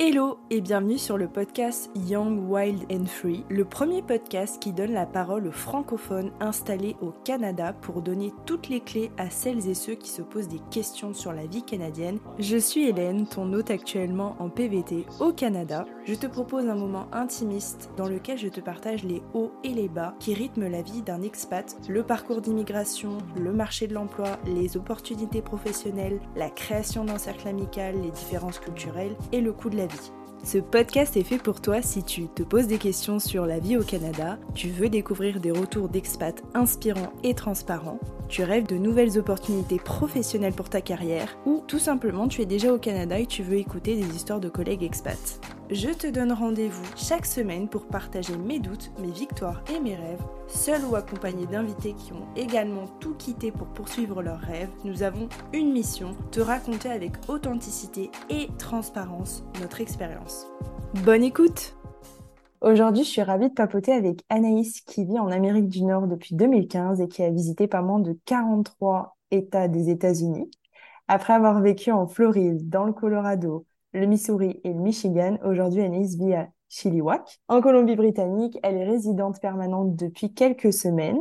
Hello 0.00 0.38
et 0.48 0.60
bienvenue 0.60 0.96
sur 0.96 1.18
le 1.18 1.26
podcast 1.26 1.90
Young, 1.96 2.48
Wild 2.48 2.84
and 2.88 3.06
Free, 3.06 3.44
le 3.48 3.64
premier 3.64 4.00
podcast 4.00 4.62
qui 4.62 4.72
donne 4.72 4.92
la 4.92 5.06
parole 5.06 5.48
aux 5.48 5.52
francophones 5.52 6.30
installés 6.38 6.94
au 7.00 7.10
Canada 7.24 7.72
pour 7.72 8.00
donner 8.00 8.32
toutes 8.46 8.68
les 8.68 8.78
clés 8.78 9.10
à 9.18 9.28
celles 9.28 9.68
et 9.68 9.74
ceux 9.74 9.96
qui 9.96 10.08
se 10.08 10.22
posent 10.22 10.46
des 10.46 10.60
questions 10.70 11.14
sur 11.14 11.32
la 11.32 11.46
vie 11.46 11.64
canadienne. 11.64 12.20
Je 12.38 12.56
suis 12.56 12.86
Hélène, 12.86 13.26
ton 13.26 13.52
hôte 13.52 13.72
actuellement 13.72 14.36
en 14.38 14.50
PVT 14.50 15.04
au 15.18 15.32
Canada. 15.32 15.84
Je 16.04 16.14
te 16.14 16.28
propose 16.28 16.68
un 16.68 16.76
moment 16.76 17.08
intimiste 17.10 17.90
dans 17.96 18.06
lequel 18.06 18.38
je 18.38 18.48
te 18.48 18.60
partage 18.60 19.02
les 19.02 19.20
hauts 19.34 19.50
et 19.64 19.74
les 19.74 19.88
bas 19.88 20.14
qui 20.20 20.32
rythment 20.32 20.68
la 20.68 20.82
vie 20.82 21.02
d'un 21.02 21.22
expat, 21.22 21.76
le 21.88 22.04
parcours 22.04 22.40
d'immigration, 22.40 23.18
le 23.36 23.52
marché 23.52 23.88
de 23.88 23.94
l'emploi, 23.94 24.38
les 24.46 24.76
opportunités 24.76 25.42
professionnelles, 25.42 26.20
la 26.36 26.50
création 26.50 27.04
d'un 27.04 27.18
cercle 27.18 27.48
amical, 27.48 28.00
les 28.00 28.12
différences 28.12 28.60
culturelles 28.60 29.16
et 29.32 29.40
le 29.40 29.52
coût 29.52 29.70
de 29.70 29.76
la 29.76 29.87
ce 30.44 30.58
podcast 30.58 31.16
est 31.16 31.24
fait 31.24 31.38
pour 31.38 31.60
toi 31.60 31.82
si 31.82 32.02
tu 32.02 32.28
te 32.28 32.42
poses 32.42 32.68
des 32.68 32.78
questions 32.78 33.18
sur 33.18 33.44
la 33.44 33.58
vie 33.58 33.76
au 33.76 33.82
Canada, 33.82 34.38
tu 34.54 34.68
veux 34.68 34.88
découvrir 34.88 35.40
des 35.40 35.50
retours 35.50 35.88
d'expats 35.88 36.42
inspirants 36.54 37.12
et 37.24 37.34
transparents, 37.34 37.98
tu 38.28 38.44
rêves 38.44 38.66
de 38.66 38.76
nouvelles 38.76 39.18
opportunités 39.18 39.78
professionnelles 39.78 40.54
pour 40.54 40.70
ta 40.70 40.80
carrière, 40.80 41.36
ou 41.44 41.62
tout 41.66 41.80
simplement 41.80 42.28
tu 42.28 42.40
es 42.40 42.46
déjà 42.46 42.72
au 42.72 42.78
Canada 42.78 43.18
et 43.18 43.26
tu 43.26 43.42
veux 43.42 43.56
écouter 43.56 43.96
des 43.96 44.14
histoires 44.14 44.40
de 44.40 44.48
collègues 44.48 44.84
expats. 44.84 45.40
Je 45.70 45.90
te 45.90 46.06
donne 46.06 46.32
rendez-vous 46.32 46.86
chaque 46.96 47.26
semaine 47.26 47.68
pour 47.68 47.88
partager 47.88 48.38
mes 48.38 48.58
doutes, 48.58 48.90
mes 48.98 49.10
victoires 49.10 49.62
et 49.70 49.78
mes 49.78 49.96
rêves, 49.96 50.22
seul 50.46 50.82
ou 50.86 50.96
accompagné 50.96 51.46
d'invités 51.46 51.92
qui 51.92 52.14
ont 52.14 52.26
également 52.36 52.86
tout 53.00 53.14
quitté 53.14 53.52
pour 53.52 53.66
poursuivre 53.66 54.22
leurs 54.22 54.40
rêves. 54.40 54.70
Nous 54.84 55.02
avons 55.02 55.28
une 55.52 55.70
mission, 55.70 56.16
te 56.30 56.40
raconter 56.40 56.88
avec 56.88 57.12
authenticité 57.28 58.10
et 58.30 58.48
transparence 58.56 59.44
notre 59.60 59.82
expérience. 59.82 60.46
Bonne 61.04 61.22
écoute 61.22 61.76
Aujourd'hui, 62.62 63.04
je 63.04 63.10
suis 63.10 63.22
ravie 63.22 63.50
de 63.50 63.54
papoter 63.54 63.92
avec 63.92 64.24
Anaïs 64.30 64.80
qui 64.80 65.04
vit 65.04 65.18
en 65.18 65.30
Amérique 65.30 65.68
du 65.68 65.84
Nord 65.84 66.06
depuis 66.06 66.34
2015 66.34 67.02
et 67.02 67.08
qui 67.08 67.22
a 67.22 67.30
visité 67.30 67.68
pas 67.68 67.82
moins 67.82 68.00
de 68.00 68.18
43 68.24 69.18
États 69.32 69.68
des 69.68 69.90
États-Unis. 69.90 70.50
Après 71.08 71.34
avoir 71.34 71.60
vécu 71.60 71.92
en 71.92 72.06
Floride, 72.06 72.70
dans 72.70 72.84
le 72.84 72.94
Colorado, 72.94 73.66
le 73.98 74.06
Missouri 74.06 74.60
et 74.64 74.72
le 74.72 74.80
Michigan. 74.80 75.38
Aujourd'hui, 75.44 75.82
Anaïs 75.82 76.16
vit 76.16 76.34
à 76.34 76.48
Chilliwack. 76.68 77.40
En 77.48 77.60
Colombie-Britannique, 77.60 78.58
elle 78.62 78.76
est 78.76 78.88
résidente 78.88 79.40
permanente 79.40 79.96
depuis 79.96 80.32
quelques 80.32 80.72
semaines. 80.72 81.20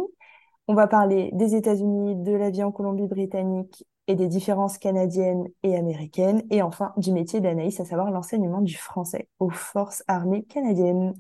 On 0.68 0.74
va 0.74 0.88
parler 0.88 1.30
des 1.34 1.56
États-Unis, 1.56 2.16
de 2.18 2.34
la 2.34 2.50
vie 2.50 2.64
en 2.64 2.72
Colombie-Britannique 2.72 3.86
et 4.08 4.16
des 4.16 4.28
différences 4.28 4.78
canadiennes 4.78 5.48
et 5.64 5.76
américaines. 5.76 6.44
Et 6.50 6.62
enfin, 6.62 6.94
du 6.98 7.12
métier 7.12 7.42
d'Anaïs, 7.42 7.80
à 7.80 7.86
savoir 7.86 8.12
l'enseignement 8.12 8.62
du 8.62 8.76
français 8.76 9.30
aux 9.40 9.50
forces 9.50 10.04
armées 10.08 10.44
canadiennes. 10.44 11.14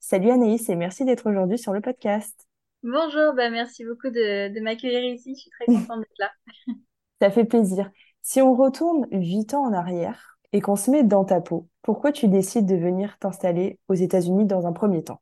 Salut 0.00 0.30
Anaïs 0.30 0.68
et 0.68 0.76
merci 0.76 1.04
d'être 1.04 1.28
aujourd'hui 1.28 1.58
sur 1.58 1.72
le 1.72 1.80
podcast. 1.80 2.48
Bonjour, 2.82 3.32
bah 3.34 3.48
merci 3.50 3.84
beaucoup 3.84 4.10
de, 4.10 4.52
de 4.52 4.60
m'accueillir 4.60 5.02
ici. 5.04 5.34
Je 5.34 5.40
suis 5.40 5.50
très 5.50 5.66
contente 5.66 6.00
d'être 6.00 6.18
là. 6.18 6.30
Ça 7.20 7.30
fait 7.30 7.44
plaisir. 7.44 7.90
Si 8.20 8.42
on 8.42 8.54
retourne 8.54 9.06
huit 9.10 9.54
ans 9.54 9.64
en 9.64 9.72
arrière, 9.72 10.33
et 10.54 10.62
qu'on 10.62 10.76
se 10.76 10.90
met 10.90 11.04
dans 11.04 11.26
ta 11.26 11.42
peau, 11.42 11.68
pourquoi 11.82 12.10
tu 12.12 12.28
décides 12.28 12.64
de 12.66 12.76
venir 12.76 13.18
t'installer 13.20 13.78
aux 13.88 13.94
États-Unis 13.94 14.46
dans 14.46 14.66
un 14.66 14.72
premier 14.72 15.04
temps? 15.04 15.20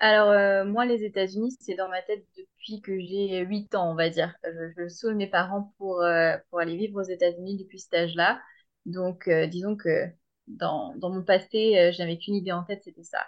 Alors, 0.00 0.28
euh, 0.30 0.64
moi, 0.64 0.86
les 0.86 1.02
États-Unis, 1.04 1.56
c'est 1.60 1.74
dans 1.74 1.88
ma 1.88 2.02
tête 2.02 2.24
depuis 2.36 2.80
que 2.80 2.98
j'ai 3.00 3.40
8 3.44 3.74
ans, 3.74 3.90
on 3.90 3.94
va 3.96 4.10
dire. 4.10 4.34
Je, 4.44 4.70
je 4.76 4.88
saoule 4.88 5.16
mes 5.16 5.26
parents 5.26 5.74
pour, 5.78 6.02
euh, 6.02 6.36
pour 6.50 6.60
aller 6.60 6.76
vivre 6.76 7.00
aux 7.00 7.02
États-Unis 7.04 7.56
depuis 7.58 7.80
cet 7.80 7.94
âge-là. 7.94 8.40
Donc, 8.86 9.26
euh, 9.28 9.46
disons 9.46 9.76
que 9.76 10.06
dans, 10.46 10.94
dans 10.96 11.10
mon 11.10 11.22
passé, 11.24 11.90
j'avais 11.92 12.16
qu'une 12.18 12.36
idée 12.36 12.52
en 12.52 12.62
tête, 12.64 12.82
c'était 12.84 13.02
ça. 13.02 13.26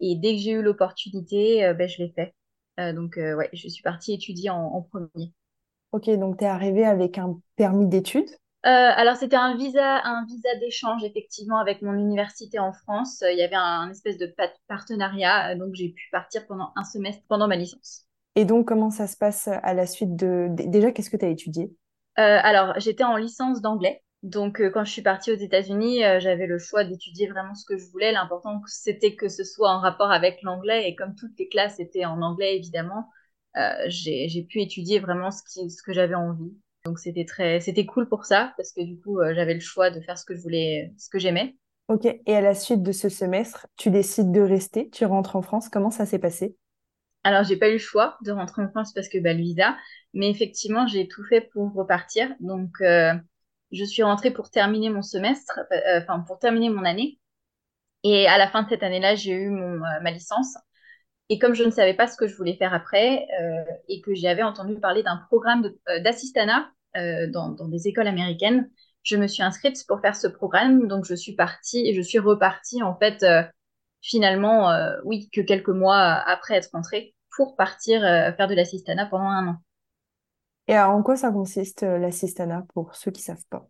Et 0.00 0.16
dès 0.16 0.34
que 0.36 0.40
j'ai 0.42 0.52
eu 0.52 0.62
l'opportunité, 0.62 1.72
ben, 1.74 1.88
je 1.88 1.98
l'ai 2.02 2.12
fait. 2.12 2.34
donc, 2.94 3.14
ouais, 3.18 3.50
je 3.54 3.68
suis 3.68 3.82
partie 3.82 4.14
étudier 4.14 4.50
en, 4.50 4.58
en 4.62 4.82
premier. 4.82 5.32
Ok, 5.92 6.10
donc 6.18 6.36
tu 6.38 6.44
es 6.44 6.46
arrivée 6.48 6.84
avec 6.84 7.16
un 7.18 7.38
permis 7.56 7.86
d'études? 7.86 8.28
Alors 8.68 9.16
c'était 9.16 9.36
un 9.36 9.56
visa, 9.56 10.00
un 10.04 10.24
visa 10.24 10.54
d'échange 10.60 11.02
effectivement 11.04 11.58
avec 11.58 11.82
mon 11.82 11.94
université 11.94 12.58
en 12.58 12.72
France. 12.72 13.22
Il 13.28 13.38
y 13.38 13.42
avait 13.42 13.56
un, 13.56 13.90
espèce 13.90 14.18
de 14.18 14.32
partenariat, 14.68 15.50
euh, 15.50 15.58
donc 15.58 15.74
j'ai 15.74 15.88
pu 15.88 16.08
partir 16.12 16.46
pendant 16.46 16.72
un 16.76 16.84
semestre 16.84 17.22
pendant 17.28 17.48
ma 17.48 17.56
licence. 17.56 18.06
Et 18.36 18.44
donc 18.44 18.68
comment 18.68 18.90
ça 18.90 19.06
se 19.06 19.16
passe 19.16 19.48
à 19.48 19.74
la 19.74 19.86
suite 19.86 20.16
de 20.16 20.48
déjà 20.50 20.92
qu'est-ce 20.92 21.10
que 21.10 21.16
tu 21.16 21.24
as 21.24 21.30
étudié? 21.30 21.74
Euh, 22.18 22.38
Alors 22.42 22.78
j'étais 22.78 23.04
en 23.04 23.16
licence 23.16 23.60
d'anglais. 23.60 24.02
Donc 24.22 24.62
quand 24.72 24.84
je 24.84 24.92
suis 24.92 25.02
partie 25.02 25.32
aux 25.32 25.36
États-Unis, 25.36 26.02
j'avais 26.20 26.46
le 26.46 26.58
choix 26.58 26.84
d'étudier 26.84 27.26
vraiment 27.26 27.54
ce 27.54 27.64
que 27.64 27.76
je 27.76 27.84
voulais. 27.90 28.12
L'important 28.12 28.62
c'était 28.66 29.16
que 29.16 29.28
ce 29.28 29.42
soit 29.42 29.70
en 29.70 29.80
rapport 29.80 30.12
avec 30.12 30.42
l'anglais 30.42 30.88
et 30.88 30.94
comme 30.94 31.16
toutes 31.16 31.36
les 31.38 31.48
classes 31.48 31.80
étaient 31.80 32.04
en 32.04 32.22
anglais 32.22 32.56
évidemment, 32.56 33.10
j'ai 33.86 34.46
pu 34.48 34.60
étudier 34.60 35.00
vraiment 35.00 35.32
ce, 35.32 35.42
qui, 35.42 35.68
ce 35.68 35.82
que 35.82 35.92
j'avais 35.92 36.14
envie. 36.14 36.52
Donc 36.84 36.98
c'était 36.98 37.24
très, 37.24 37.60
c'était 37.60 37.86
cool 37.86 38.08
pour 38.08 38.24
ça 38.24 38.52
parce 38.56 38.72
que 38.72 38.82
du 38.82 38.98
coup 39.00 39.20
euh, 39.20 39.34
j'avais 39.34 39.54
le 39.54 39.60
choix 39.60 39.90
de 39.90 40.00
faire 40.00 40.18
ce 40.18 40.24
que 40.24 40.34
je 40.34 40.40
voulais, 40.40 40.92
ce 40.98 41.08
que 41.08 41.18
j'aimais. 41.18 41.56
Ok. 41.88 42.06
Et 42.06 42.36
à 42.36 42.40
la 42.40 42.54
suite 42.54 42.82
de 42.82 42.92
ce 42.92 43.08
semestre, 43.08 43.66
tu 43.76 43.90
décides 43.90 44.32
de 44.32 44.40
rester, 44.40 44.88
tu 44.90 45.04
rentres 45.04 45.36
en 45.36 45.42
France. 45.42 45.68
Comment 45.68 45.90
ça 45.90 46.06
s'est 46.06 46.18
passé? 46.18 46.56
Alors 47.24 47.44
j'ai 47.44 47.56
pas 47.56 47.68
eu 47.68 47.74
le 47.74 47.78
choix 47.78 48.16
de 48.24 48.32
rentrer 48.32 48.62
en 48.62 48.70
France 48.70 48.92
parce 48.94 49.08
que 49.08 49.18
bah, 49.18 49.32
le 49.32 49.40
visa, 49.40 49.76
mais 50.12 50.28
effectivement 50.30 50.86
j'ai 50.86 51.06
tout 51.08 51.24
fait 51.24 51.40
pour 51.52 51.72
repartir. 51.72 52.28
Donc 52.40 52.80
euh, 52.80 53.14
je 53.70 53.84
suis 53.84 54.02
rentrée 54.02 54.30
pour 54.32 54.50
terminer 54.50 54.90
mon 54.90 55.02
semestre, 55.02 55.60
euh, 55.72 56.00
enfin 56.02 56.20
pour 56.20 56.38
terminer 56.38 56.70
mon 56.70 56.84
année. 56.84 57.18
Et 58.04 58.26
à 58.28 58.38
la 58.38 58.48
fin 58.48 58.62
de 58.64 58.68
cette 58.68 58.82
année-là, 58.82 59.14
j'ai 59.16 59.32
eu 59.32 59.50
mon, 59.50 59.78
ma 59.78 60.10
licence. 60.10 60.56
Et 61.32 61.38
comme 61.38 61.54
je 61.54 61.64
ne 61.64 61.70
savais 61.70 61.94
pas 61.94 62.08
ce 62.08 62.18
que 62.18 62.26
je 62.26 62.36
voulais 62.36 62.56
faire 62.56 62.74
après 62.74 63.26
euh, 63.40 63.64
et 63.88 64.02
que 64.02 64.14
j'avais 64.14 64.42
entendu 64.42 64.78
parler 64.78 65.02
d'un 65.02 65.16
programme 65.28 65.72
euh, 65.88 65.98
d'assistanat 66.00 66.68
euh, 66.98 67.26
dans, 67.26 67.54
des 67.68 67.88
écoles 67.88 68.06
américaines, 68.06 68.68
je 69.02 69.16
me 69.16 69.26
suis 69.26 69.42
inscrite 69.42 69.82
pour 69.88 70.02
faire 70.02 70.14
ce 70.14 70.26
programme. 70.26 70.86
Donc 70.88 71.06
je 71.06 71.14
suis 71.14 71.34
partie 71.34 71.88
et 71.88 71.94
je 71.94 72.02
suis 72.02 72.18
repartie 72.18 72.82
en 72.82 72.98
fait 72.98 73.24
finalement, 74.02 74.70
oui, 75.04 75.30
que 75.32 75.40
quelques 75.40 75.70
mois 75.70 75.96
après 75.96 76.56
être 76.56 76.68
rentrée 76.74 77.14
pour 77.34 77.56
partir 77.56 78.02
faire 78.02 78.46
de 78.46 78.54
l'assistanat 78.54 79.06
pendant 79.06 79.30
un 79.30 79.48
an. 79.48 79.56
Et 80.68 80.78
en 80.78 81.02
quoi 81.02 81.16
ça 81.16 81.32
consiste 81.32 81.80
l'assistanat 81.80 82.66
pour 82.74 82.94
ceux 82.94 83.10
qui 83.10 83.22
savent 83.22 83.46
pas? 83.48 83.66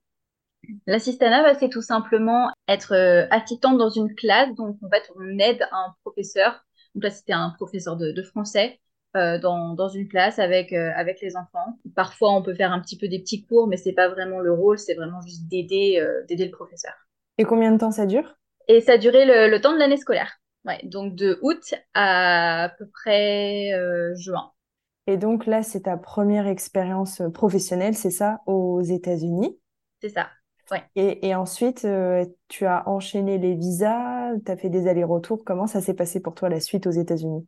L'assistanat, 0.89 1.45
bah, 1.45 1.55
c'est 1.61 1.69
tout 1.69 1.81
simplement 1.81 2.51
être 2.67 2.95
assistante 3.31 3.79
dans 3.79 3.91
une 3.91 4.13
classe. 4.17 4.53
Donc 4.57 4.79
en 4.83 4.91
fait, 4.91 5.09
on 5.15 5.39
aide 5.39 5.65
un 5.71 5.95
professeur 6.03 6.65
donc 6.95 7.05
là, 7.05 7.11
c'était 7.11 7.33
un 7.33 7.51
professeur 7.51 7.97
de, 7.97 8.23
français 8.23 8.81
euh, 9.17 9.39
dans, 9.39 9.75
dans, 9.75 9.89
une 9.89 10.09
classe 10.09 10.39
avec, 10.39 10.73
euh, 10.73 10.91
avec 10.95 11.21
les 11.21 11.37
enfants. 11.37 11.79
Parfois, 11.95 12.33
on 12.35 12.43
peut 12.43 12.55
faire 12.55 12.73
un 12.73 12.81
petit 12.81 12.99
peu 12.99 13.09
des 13.09 13.19
petits 13.19 13.45
cours, 13.45 13.67
mais 13.67 13.77
c'est 13.77 13.93
pas 13.93 14.09
vraiment 14.09 14.41
le 14.41 14.53
rôle, 14.53 14.79
c'est 14.79 14.95
vraiment 14.95 15.21
juste 15.21 15.49
d'aider 15.49 15.99
euh, 16.01 16.25
d'aider 16.27 16.47
le 16.47 16.51
professeur. 16.51 16.93
Et 17.39 17.45
combien 17.45 17.73
de 17.73 17.79
temps 17.79 17.91
ça 17.91 18.07
dure? 18.07 18.37
Et 18.69 18.81
ça 18.81 18.93
a 18.93 18.99
duré 18.99 19.25
le, 19.25 19.51
le 19.51 19.61
temps 19.61 19.73
de 19.73 19.79
l'année 19.79 19.97
scolaire. 19.97 20.39
Ouais, 20.65 20.81
donc 20.85 21.17
de 21.17 21.39
août 21.43 21.75
à, 21.95 22.65
à 22.65 22.69
peu 22.69 22.87
près 22.89 23.73
juin. 24.15 24.53
Et 25.09 25.17
donc 25.17 25.47
là, 25.47 25.65
c'est 25.65 25.83
ta 25.83 25.97
première 25.97 26.47
expérience 26.47 27.21
professionnelle, 27.35 27.97
c'est 27.97 28.13
ça, 28.13 28.41
aux 28.47 28.81
États-Unis? 28.81 29.59
C'est 30.01 30.11
ça. 30.11 30.29
Et, 30.95 31.35
ensuite, 31.35 31.87
tu 32.49 32.67
as 32.67 32.89
enchaîné 32.89 33.39
les 33.39 33.55
visas, 33.55 34.22
tu 34.41 34.51
as 34.51 34.57
fait 34.57 34.71
des 34.71 34.87
allers-retours. 34.87 35.45
Comment 35.45 35.67
ça 35.67 35.81
s'est 35.81 35.95
passé 35.95 36.21
pour 36.21 36.35
toi 36.35 36.49
la 36.49 36.61
suite 36.61 36.87
aux 36.87 36.91
États-Unis? 36.91 37.47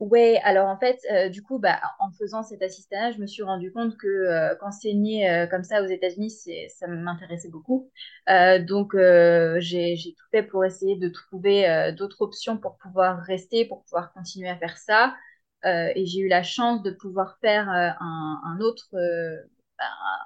Oui, 0.00 0.36
alors 0.42 0.68
en 0.68 0.76
fait, 0.78 0.98
euh, 1.12 1.28
du 1.28 1.42
coup, 1.42 1.60
bah, 1.60 1.80
en 2.00 2.10
faisant 2.10 2.42
cet 2.42 2.60
assistanat, 2.60 3.12
je 3.12 3.18
me 3.18 3.26
suis 3.26 3.44
rendu 3.44 3.72
compte 3.72 3.96
que 3.96 4.08
euh, 4.08 4.56
qu'enseigner 4.56 5.46
comme 5.48 5.62
ça 5.62 5.80
aux 5.80 5.86
États-Unis, 5.86 6.30
ça 6.68 6.88
m'intéressait 6.88 7.50
beaucoup. 7.50 7.90
donc, 8.26 8.96
j'ai 9.58 10.14
tout 10.18 10.26
fait 10.32 10.42
pour 10.42 10.64
essayer 10.64 10.96
de 10.96 11.08
trouver 11.08 11.92
d'autres 11.96 12.22
options 12.22 12.58
pour 12.58 12.78
pouvoir 12.78 13.20
rester, 13.20 13.64
pour 13.64 13.84
pouvoir 13.84 14.12
continuer 14.12 14.48
à 14.48 14.56
faire 14.56 14.76
ça. 14.76 15.14
et 15.64 16.04
j'ai 16.04 16.20
eu 16.20 16.28
la 16.28 16.42
chance 16.42 16.82
de 16.82 16.90
pouvoir 16.90 17.38
faire 17.40 17.68
un, 17.68 18.58
autre 18.60 18.88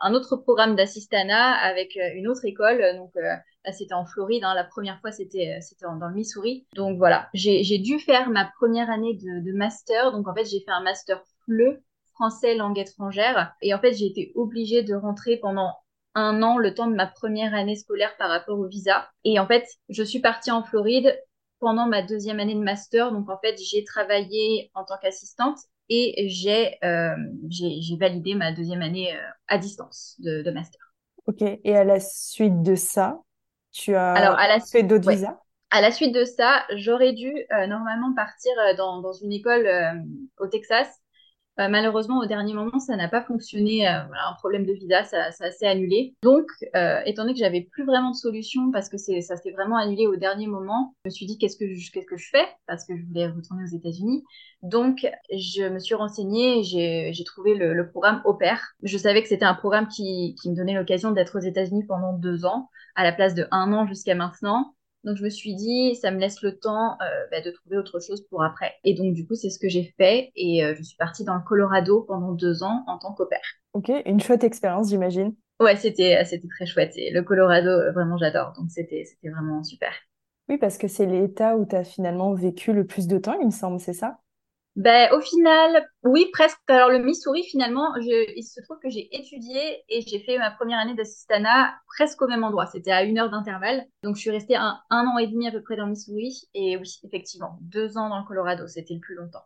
un 0.01 0.15
autre 0.15 0.37
programme 0.37 0.77
d'assistanat 0.77 1.53
avec 1.53 1.97
euh, 1.97 2.11
une 2.15 2.29
autre 2.29 2.45
école. 2.45 2.83
Donc 2.97 3.13
euh, 3.17 3.35
c'était 3.73 3.95
en 3.95 4.07
Floride. 4.07 4.45
Hein. 4.45 4.55
La 4.55 4.65
première 4.65 5.01
fois, 5.01 5.13
c'était 5.13 5.59
euh, 5.59 5.89
dans 5.99 6.09
le 6.09 6.15
Missouri. 6.15 6.67
Donc 6.75 6.99
voilà, 6.99 7.29
j'ai 7.35 7.79
dû 7.79 7.99
faire 7.99 8.31
ma 8.31 8.51
première 8.59 8.91
année 8.91 9.15
de, 9.15 9.53
master. 9.53 10.13
Donc 10.13 10.29
en 10.29 10.35
fait, 10.35 10.45
j'ai 10.45 10.61
fait 10.61 10.71
un 10.71 10.83
master 10.83 11.23
FLE, 11.45 11.83
français 12.15 12.55
langue 12.55 12.79
étrangère. 12.79 13.55
Et 13.63 13.75
en 13.75 13.79
fait, 13.79 13.93
j'ai 13.93 14.07
été 14.07 14.33
obligée 14.35 14.83
de 14.83 14.95
rentrer 14.95 15.37
pendant 15.37 15.73
un 16.15 16.43
an, 16.43 16.59
le 16.59 16.75
temps 16.75 16.87
de 16.87 16.95
ma 16.95 17.07
première 17.07 17.55
année 17.55 17.77
scolaire 17.77 18.17
par 18.19 18.31
rapport 18.31 18.59
au 18.59 18.67
visa. 18.67 19.09
Et 19.25 19.39
en 19.39 19.47
fait, 19.47 19.67
je 19.89 20.03
suis 20.03 20.21
partie 20.21 20.51
en 20.51 20.63
Floride 20.63 21.15
pendant 21.59 21.87
ma 21.87 22.03
deuxième 22.03 22.41
année 22.41 22.55
de 22.55 22.61
master. 22.61 23.13
Donc 23.13 23.29
en 23.31 23.39
fait, 23.39 23.57
j'ai 23.63 23.85
travaillé 23.85 24.71
en 24.75 24.85
tant 24.85 24.97
qu'assistante 25.01 25.59
et 25.89 26.27
euh, 26.85 27.17
j'ai 27.49 27.81
j'ai 27.81 27.97
validé 27.97 28.35
ma 28.35 28.53
deuxième 28.53 28.83
année 28.83 29.15
euh, 29.15 29.21
à 29.49 29.59
distance 29.59 30.17
de, 30.19 30.43
de, 30.43 30.51
master. 30.51 30.81
Ok, 31.27 31.43
et 31.43 31.77
à 31.77 31.85
la 31.85 32.01
suite 32.01 32.63
de 32.63 32.75
ça, 32.75 33.21
Tu 33.77 33.95
as 33.95 34.15
Alors, 34.15 34.39
à 34.39 34.49
la 34.49 34.59
fait 34.61 34.83
d'autres 34.83 35.11
visas? 35.11 35.39
À 35.71 35.81
la 35.81 35.93
suite 35.93 36.15
de 36.15 36.25
ça, 36.25 36.65
j'aurais 36.75 37.13
dû 37.13 37.33
normalement 37.51 38.15
partir 38.15 38.53
dans, 38.79 39.01
dans 39.01 39.13
une 39.13 39.33
école 39.33 39.69
au 40.39 40.47
Texas 40.47 40.89
euh, 41.59 41.69
malheureusement, 41.69 42.19
au 42.19 42.27
dernier 42.27 42.53
moment, 42.53 42.79
ça 42.79 42.97
n'a 42.97 43.09
pas 43.09 43.23
fonctionné. 43.23 43.89
Euh, 43.89 44.05
voilà, 44.07 44.29
un 44.29 44.35
problème 44.35 44.67
de 44.67 44.73
visa, 44.73 45.05
ça, 45.05 45.33
ça 45.33 45.51
s'est 45.51 45.67
annulé. 45.67 46.15
Donc, 46.23 46.47
euh, 46.75 47.01
étant 47.07 47.23
donné 47.23 47.33
que 47.33 47.41
j'avais 47.41 47.63
plus 47.63 47.85
vraiment 47.85 48.11
de 48.11 48.17
solution 48.17 48.71
parce 48.71 48.89
que 48.89 48.99
ça 48.99 49.37
s'est 49.37 49.51
vraiment 49.53 49.77
annulé 49.77 50.07
au 50.07 50.17
dernier 50.17 50.47
moment, 50.47 50.95
je 51.05 51.09
me 51.09 51.13
suis 51.13 51.27
dit 51.27 51.39
qu'est-ce 51.39 51.57
que 51.57 51.75
je, 51.75 51.91
que 51.93 52.17
je 52.17 52.29
fais? 52.31 52.47
Parce 52.67 52.85
que 52.85 52.97
je 52.97 53.03
voulais 53.05 53.27
retourner 53.27 53.63
aux 53.65 53.77
États-Unis. 53.77 54.25
Donc, 54.63 55.07
je 55.31 55.69
me 55.69 55.79
suis 55.79 55.95
renseignée, 55.95 56.63
j'ai 56.63 57.25
trouvé 57.25 57.55
le, 57.55 57.73
le, 57.73 57.89
programme 57.89 58.21
Au 58.25 58.35
pair. 58.35 58.61
Je 58.83 58.99
savais 58.99 59.23
que 59.23 59.29
c'était 59.29 59.45
un 59.45 59.55
programme 59.55 59.89
qui, 59.89 60.35
qui 60.41 60.51
me 60.51 60.57
donnait 60.57 60.75
l'occasion 60.75 61.13
d'être 61.13 61.39
aux 61.39 61.43
États-Unis 61.43 61.85
pendant 61.87 62.13
deux 62.13 62.45
ans, 62.45 62.69
à 62.95 63.05
la 63.05 63.13
place 63.13 63.35
de 63.35 63.47
un 63.51 63.73
an 63.73 63.87
jusqu'à 63.87 64.15
maintenant. 64.15 64.76
Donc 65.07 65.17
je 65.17 65.25
me 65.25 65.31
suis 65.31 65.55
dit, 65.55 65.97
ça 65.97 66.11
me 66.11 66.19
laisse 66.19 66.43
le 66.43 66.59
temps 66.59 66.99
euh, 67.01 67.07
bah, 67.31 67.41
de 67.41 67.51
trouver 67.51 67.79
autre 67.79 68.01
chose 68.01 68.27
pour 68.29 68.43
après. 68.43 68.75
Et 68.85 68.93
donc 68.93 69.15
du 69.15 69.27
coup, 69.27 69.35
c'est 69.35 69.49
ce 69.49 69.59
que 69.59 69.69
j'ai 69.71 69.95
fait 69.97 70.33
et 70.37 70.63
euh, 70.65 70.75
je 70.77 70.83
suis 70.83 70.97
partie 70.97 71.25
dans 71.25 71.37
le 71.37 71.43
Colorado 71.43 72.03
pendant 72.03 72.33
deux 72.33 72.63
ans 72.63 72.85
en 72.87 72.99
tant 72.99 73.15
qu'opère. 73.15 73.41
Ok, 73.73 73.91
une 74.05 74.21
chouette 74.21 74.45
expérience, 74.45 74.91
j'imagine. 74.91 75.35
Ouais, 75.61 75.77
c'était 75.77 76.23
c'était 76.25 76.49
très 76.49 76.67
chouette. 76.67 76.93
Et 76.97 77.11
le 77.11 77.23
Colorado, 77.23 77.71
euh, 77.71 77.93
vraiment, 77.93 78.19
j'adore. 78.19 78.53
Donc 78.59 78.71
c'était 78.71 79.05
c'était 79.07 79.31
vraiment 79.31 79.63
super. 79.65 79.93
Oui, 80.49 80.59
parce 80.59 80.77
que 80.79 80.89
c'est 80.89 81.07
l'État 81.07 81.57
où 81.57 81.65
tu 81.67 81.77
as 81.77 81.85
finalement 81.85 82.33
vécu 82.35 82.73
le 82.73 82.87
plus 82.87 83.07
de 83.07 83.19
temps, 83.19 83.39
il 83.41 83.47
me 83.47 83.51
semble, 83.51 83.81
c'est 83.81 83.93
ça? 83.93 84.21
Ben, 84.77 85.11
au 85.13 85.21
final, 85.23 85.89
oui, 86.05 86.29
presque. 86.33 86.59
Alors, 86.69 86.91
le 86.91 86.99
Missouri, 86.99 87.43
finalement, 87.45 87.95
je, 87.97 88.35
il 88.37 88.43
se 88.43 88.61
trouve 88.61 88.79
que 88.79 88.91
j'ai 88.91 89.09
étudié 89.17 89.83
et 89.89 90.03
j'ai 90.03 90.21
fait 90.21 90.37
ma 90.37 90.51
première 90.51 90.79
année 90.79 90.95
d'assistanat 90.95 91.75
presque 91.87 92.21
au 92.21 92.29
même 92.29 92.45
endroit. 92.45 92.67
C'était 92.67 92.93
à 92.93 93.03
une 93.03 93.19
heure 93.19 93.31
d'intervalle. 93.31 93.87
Donc, 94.03 94.17
je 94.17 94.21
suis 94.21 94.31
restée 94.31 94.55
un, 94.55 94.79
un, 94.91 95.07
an 95.07 95.17
et 95.17 95.29
demi 95.29 95.49
à 95.49 95.51
peu 95.51 95.63
près 95.63 95.77
dans 95.77 95.85
le 95.85 95.93
Missouri. 95.93 96.43
Et 96.53 96.77
oui, 96.77 97.01
effectivement, 97.05 97.59
deux 97.63 97.97
ans 97.97 98.11
dans 98.11 98.19
le 98.19 98.25
Colorado, 98.27 98.67
c'était 98.67 98.93
le 98.93 99.01
plus 99.01 99.15
longtemps. 99.15 99.45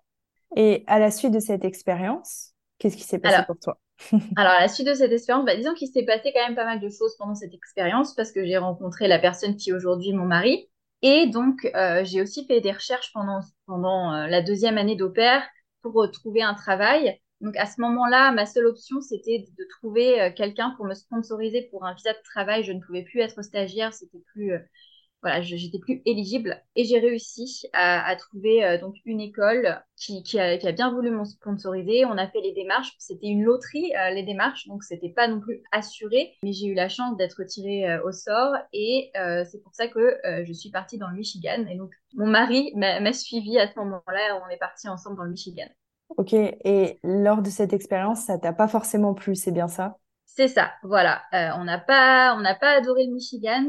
Et 0.56 0.82
à 0.88 0.98
la 0.98 1.12
suite 1.12 1.32
de 1.32 1.38
cette 1.38 1.64
expérience, 1.64 2.54
qu'est-ce 2.78 2.96
qui 2.96 3.04
s'est 3.04 3.20
passé 3.20 3.44
pour 3.46 3.58
toi? 3.58 3.78
Alors, 4.36 4.52
à 4.52 4.60
la 4.60 4.68
suite 4.68 4.88
de 4.88 4.94
cette 4.94 5.12
expérience, 5.12 5.44
bah, 5.44 5.54
disons 5.54 5.74
qu'il 5.74 5.88
s'est 5.88 6.04
passé 6.04 6.32
quand 6.34 6.44
même 6.44 6.56
pas 6.56 6.64
mal 6.64 6.80
de 6.80 6.88
choses 6.88 7.16
pendant 7.18 7.36
cette 7.36 7.54
expérience 7.54 8.14
parce 8.14 8.32
que 8.32 8.44
j'ai 8.44 8.56
rencontré 8.56 9.06
la 9.06 9.18
personne 9.18 9.56
qui 9.56 9.70
est 9.70 9.72
aujourd'hui 9.74 10.12
mon 10.12 10.24
mari. 10.24 10.69
Et 11.02 11.26
donc, 11.28 11.64
euh, 11.74 12.04
j'ai 12.04 12.20
aussi 12.22 12.46
fait 12.46 12.60
des 12.60 12.72
recherches 12.72 13.12
pendant, 13.12 13.40
pendant 13.66 14.12
euh, 14.14 14.26
la 14.26 14.42
deuxième 14.42 14.78
année 14.78 14.96
d'opère 14.96 15.42
pour 15.82 16.10
trouver 16.10 16.42
un 16.42 16.54
travail. 16.54 17.18
Donc, 17.40 17.56
à 17.56 17.64
ce 17.66 17.80
moment-là, 17.80 18.32
ma 18.32 18.44
seule 18.44 18.66
option, 18.66 19.00
c'était 19.00 19.46
de 19.58 19.64
trouver 19.78 20.20
euh, 20.20 20.30
quelqu'un 20.30 20.74
pour 20.76 20.84
me 20.86 20.94
sponsoriser 20.94 21.68
pour 21.70 21.84
un 21.86 21.94
visa 21.94 22.12
de 22.12 22.18
travail. 22.24 22.64
Je 22.64 22.72
ne 22.72 22.80
pouvais 22.80 23.02
plus 23.02 23.20
être 23.20 23.42
stagiaire, 23.42 23.94
c'était 23.94 24.22
plus 24.34 24.52
voilà, 25.22 25.42
j'étais 25.42 25.78
plus 25.78 26.00
éligible 26.06 26.62
et 26.76 26.84
j'ai 26.84 26.98
réussi 26.98 27.66
à, 27.74 28.14
trouver 28.16 28.64
euh, 28.64 28.78
donc 28.78 28.94
une 29.04 29.20
école 29.20 29.82
qui, 29.96 30.22
qui, 30.22 30.40
a, 30.40 30.72
bien 30.72 30.92
voulu 30.92 31.10
me 31.10 31.24
sponsoriser. 31.24 32.06
On 32.06 32.16
a 32.16 32.26
fait 32.26 32.40
les 32.40 32.52
démarches, 32.52 32.94
c'était 32.98 33.26
une 33.26 33.44
loterie 33.44 33.94
euh, 33.96 34.10
les 34.10 34.22
démarches, 34.22 34.66
donc 34.66 34.82
c'était 34.82 35.10
pas 35.10 35.28
non 35.28 35.40
plus 35.40 35.62
assuré, 35.72 36.36
mais 36.42 36.52
j'ai 36.52 36.66
eu 36.66 36.74
la 36.74 36.88
chance 36.88 37.16
d'être 37.18 37.42
tirée 37.44 37.90
euh, 37.90 38.02
au 38.04 38.12
sort 38.12 38.54
et 38.72 39.10
c'est 39.50 39.62
pour 39.62 39.74
ça 39.74 39.88
que 39.88 40.18
je 40.44 40.52
suis 40.52 40.70
partie 40.70 40.98
dans 40.98 41.08
le 41.08 41.16
Michigan 41.16 41.64
et 41.68 41.76
donc 41.76 41.90
mon 42.14 42.26
mari 42.26 42.72
m'a 42.74 43.12
suivi 43.12 43.58
à 43.58 43.70
ce 43.70 43.78
moment-là. 43.78 44.42
On 44.44 44.48
est 44.50 44.56
parti 44.56 44.88
ensemble 44.88 45.16
dans 45.16 45.24
le 45.24 45.30
Michigan. 45.30 45.68
Ok, 46.16 46.32
et 46.32 46.98
lors 47.04 47.42
de 47.42 47.50
cette 47.50 47.72
expérience, 47.72 48.24
ça 48.24 48.38
t'a 48.38 48.52
pas 48.52 48.68
forcément 48.68 49.14
plu, 49.14 49.34
c'est 49.34 49.52
bien 49.52 49.68
ça? 49.68 49.98
C'est 50.26 50.48
ça, 50.48 50.72
voilà. 50.82 51.22
on 51.32 51.64
n'a 51.64 51.78
pas, 51.78 52.34
on 52.36 52.40
n'a 52.40 52.54
pas 52.54 52.70
adoré 52.70 53.06
le 53.06 53.12
Michigan 53.12 53.64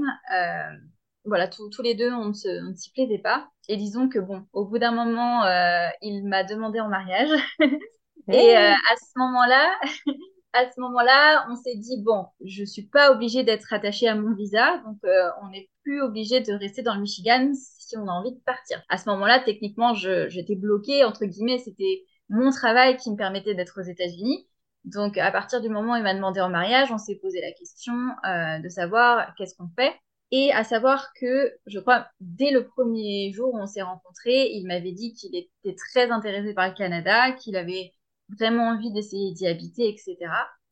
voilà, 1.25 1.47
tous 1.47 1.81
les 1.83 1.93
deux, 1.93 2.11
on 2.11 2.29
ne 2.29 2.73
s'y 2.73 2.91
plaisait 2.93 3.19
pas. 3.19 3.47
Et 3.67 3.77
disons 3.77 4.09
que 4.09 4.19
bon, 4.19 4.45
au 4.53 4.65
bout 4.65 4.79
d'un 4.79 4.91
moment, 4.91 5.45
euh, 5.45 5.87
il 6.01 6.27
m'a 6.27 6.43
demandé 6.43 6.79
en 6.79 6.89
mariage. 6.89 7.29
et 8.31 8.57
euh, 8.57 8.71
à 8.71 8.95
ce 8.97 9.19
moment-là, 9.19 9.79
à 10.53 10.69
ce 10.71 10.79
moment-là, 10.81 11.45
on 11.49 11.55
s'est 11.55 11.75
dit 11.75 12.01
bon, 12.01 12.25
je 12.43 12.63
suis 12.63 12.87
pas 12.87 13.11
obligée 13.11 13.43
d'être 13.43 13.71
attachée 13.71 14.07
à 14.07 14.15
mon 14.15 14.33
visa, 14.33 14.77
donc 14.79 14.97
euh, 15.05 15.29
on 15.43 15.49
n'est 15.49 15.69
plus 15.83 16.01
obligé 16.01 16.41
de 16.41 16.53
rester 16.53 16.81
dans 16.81 16.95
le 16.95 17.01
Michigan 17.01 17.51
si 17.53 17.97
on 17.97 18.07
a 18.07 18.11
envie 18.11 18.33
de 18.33 18.41
partir. 18.41 18.81
À 18.89 18.97
ce 18.97 19.09
moment-là, 19.09 19.39
techniquement, 19.39 19.93
j'étais 19.93 20.55
bloquée 20.55 21.03
entre 21.05 21.25
guillemets, 21.25 21.59
c'était 21.59 22.03
mon 22.29 22.49
travail 22.51 22.97
qui 22.97 23.11
me 23.11 23.15
permettait 23.15 23.53
d'être 23.53 23.79
aux 23.79 23.83
États-Unis. 23.83 24.47
Donc 24.85 25.17
à 25.17 25.31
partir 25.31 25.61
du 25.61 25.69
moment 25.69 25.93
où 25.93 25.95
il 25.97 26.03
m'a 26.03 26.15
demandé 26.15 26.41
en 26.41 26.49
mariage, 26.49 26.91
on 26.91 26.97
s'est 26.97 27.19
posé 27.21 27.39
la 27.41 27.51
question 27.51 27.93
de 28.23 28.69
savoir 28.69 29.35
qu'est-ce 29.35 29.55
qu'on 29.55 29.69
fait. 29.77 29.93
Et 30.31 30.51
à 30.53 30.63
savoir 30.63 31.11
que, 31.19 31.53
je 31.65 31.79
crois, 31.79 32.07
dès 32.21 32.51
le 32.51 32.65
premier 32.65 33.31
jour 33.33 33.53
où 33.53 33.59
on 33.59 33.67
s'est 33.67 33.81
rencontrés, 33.81 34.51
il 34.51 34.65
m'avait 34.65 34.93
dit 34.93 35.13
qu'il 35.13 35.35
était 35.35 35.75
très 35.75 36.09
intéressé 36.09 36.53
par 36.53 36.69
le 36.69 36.73
Canada, 36.73 37.33
qu'il 37.33 37.57
avait 37.57 37.91
vraiment 38.29 38.69
envie 38.69 38.93
d'essayer 38.93 39.33
d'y 39.33 39.45
habiter, 39.45 39.89
etc. 39.89 40.17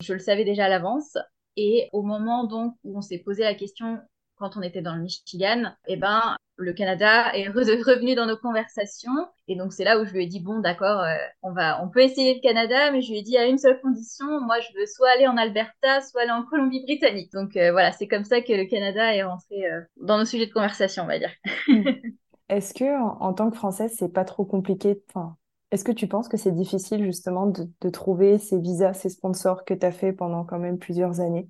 Je 0.00 0.14
le 0.14 0.18
savais 0.18 0.44
déjà 0.44 0.64
à 0.64 0.68
l'avance. 0.68 1.18
Et 1.56 1.90
au 1.92 2.02
moment 2.02 2.44
donc 2.44 2.74
où 2.84 2.96
on 2.96 3.02
s'est 3.02 3.18
posé 3.18 3.42
la 3.42 3.54
question 3.54 4.00
quand 4.40 4.56
on 4.56 4.62
était 4.62 4.80
dans 4.80 4.96
le 4.96 5.02
Michigan, 5.02 5.72
eh 5.86 5.96
ben, 5.96 6.34
le 6.56 6.72
Canada 6.72 7.34
est 7.34 7.48
revenu 7.48 8.14
dans 8.14 8.26
nos 8.26 8.36
conversations. 8.36 9.28
Et 9.48 9.56
donc, 9.56 9.72
c'est 9.72 9.84
là 9.84 10.00
où 10.00 10.04
je 10.04 10.12
lui 10.12 10.24
ai 10.24 10.26
dit, 10.26 10.40
bon, 10.40 10.60
d'accord, 10.60 11.00
euh, 11.00 11.14
on 11.42 11.52
va, 11.52 11.82
on 11.84 11.88
peut 11.88 12.00
essayer 12.00 12.34
le 12.34 12.40
Canada, 12.40 12.90
mais 12.90 13.02
je 13.02 13.10
lui 13.10 13.18
ai 13.18 13.22
dit 13.22 13.36
à 13.36 13.46
une 13.46 13.58
seule 13.58 13.80
condition. 13.80 14.40
Moi, 14.40 14.58
je 14.60 14.78
veux 14.78 14.86
soit 14.86 15.10
aller 15.10 15.26
en 15.26 15.36
Alberta, 15.36 16.00
soit 16.00 16.22
aller 16.22 16.30
en 16.30 16.44
Colombie-Britannique. 16.44 17.32
Donc, 17.32 17.56
euh, 17.56 17.70
voilà, 17.70 17.92
c'est 17.92 18.08
comme 18.08 18.24
ça 18.24 18.40
que 18.40 18.52
le 18.52 18.64
Canada 18.64 19.14
est 19.14 19.22
rentré 19.22 19.70
euh, 19.70 19.82
dans 20.00 20.18
nos 20.18 20.24
sujets 20.24 20.46
de 20.46 20.52
conversation, 20.52 21.04
on 21.04 21.06
va 21.06 21.18
dire. 21.18 21.32
Est-ce 22.48 22.74
que, 22.74 23.00
en, 23.00 23.32
tant 23.32 23.50
que 23.50 23.56
Française, 23.56 23.94
c'est 23.96 24.12
pas 24.12 24.24
trop 24.24 24.44
compliqué 24.44 25.00
enfin, 25.10 25.36
Est-ce 25.70 25.84
que 25.84 25.92
tu 25.92 26.08
penses 26.08 26.28
que 26.28 26.36
c'est 26.36 26.50
difficile, 26.50 27.04
justement, 27.04 27.46
de, 27.46 27.68
de 27.80 27.90
trouver 27.90 28.38
ces 28.38 28.58
visas, 28.58 28.94
ces 28.94 29.10
sponsors 29.10 29.64
que 29.64 29.74
tu 29.74 29.86
as 29.86 29.92
fait 29.92 30.12
pendant 30.12 30.44
quand 30.44 30.58
même 30.58 30.78
plusieurs 30.78 31.20
années? 31.20 31.48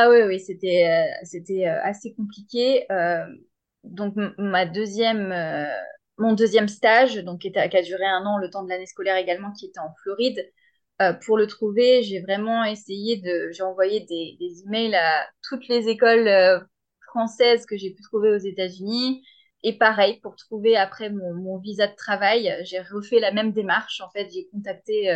Ah 0.00 0.10
oui, 0.10 0.22
oui, 0.26 0.40
c'était 0.40 1.10
c'était 1.24 1.64
assez 1.66 2.14
compliqué 2.14 2.86
donc 3.84 4.14
ma 4.38 4.66
deuxième, 4.66 5.32
euh, 5.32 5.66
mon 6.18 6.34
deuxième 6.34 6.68
stage, 6.68 7.16
donc 7.16 7.40
qui, 7.40 7.56
a 7.56 7.82
duré 7.82 8.04
un 8.04 8.24
an, 8.26 8.38
le 8.38 8.50
temps 8.50 8.62
de 8.62 8.68
l'année 8.68 8.86
scolaire 8.86 9.16
également, 9.16 9.52
qui 9.52 9.66
était 9.66 9.80
en 9.80 9.94
Floride. 10.02 10.50
Euh, 11.00 11.12
pour 11.12 11.38
le 11.38 11.46
trouver, 11.46 12.02
j'ai 12.02 12.20
vraiment 12.20 12.64
essayé 12.64 13.18
de, 13.18 13.50
j'ai 13.52 13.62
envoyé 13.62 14.00
des, 14.00 14.36
des, 14.40 14.62
emails 14.64 14.96
à 14.96 15.28
toutes 15.48 15.68
les 15.68 15.88
écoles 15.88 16.26
euh, 16.26 16.58
françaises 17.08 17.66
que 17.66 17.76
j'ai 17.76 17.90
pu 17.94 18.02
trouver 18.02 18.30
aux 18.30 18.38
États-Unis. 18.38 19.22
Et 19.62 19.78
pareil, 19.78 20.20
pour 20.20 20.36
trouver 20.36 20.76
après 20.76 21.10
mon 21.10 21.58
visa 21.58 21.86
de 21.88 21.94
travail, 21.96 22.56
j'ai 22.62 22.80
refait 22.80 23.20
la 23.20 23.32
même 23.32 23.52
démarche. 23.52 24.00
En 24.00 24.10
fait, 24.10 24.28
j'ai 24.32 24.48
contacté 24.52 25.10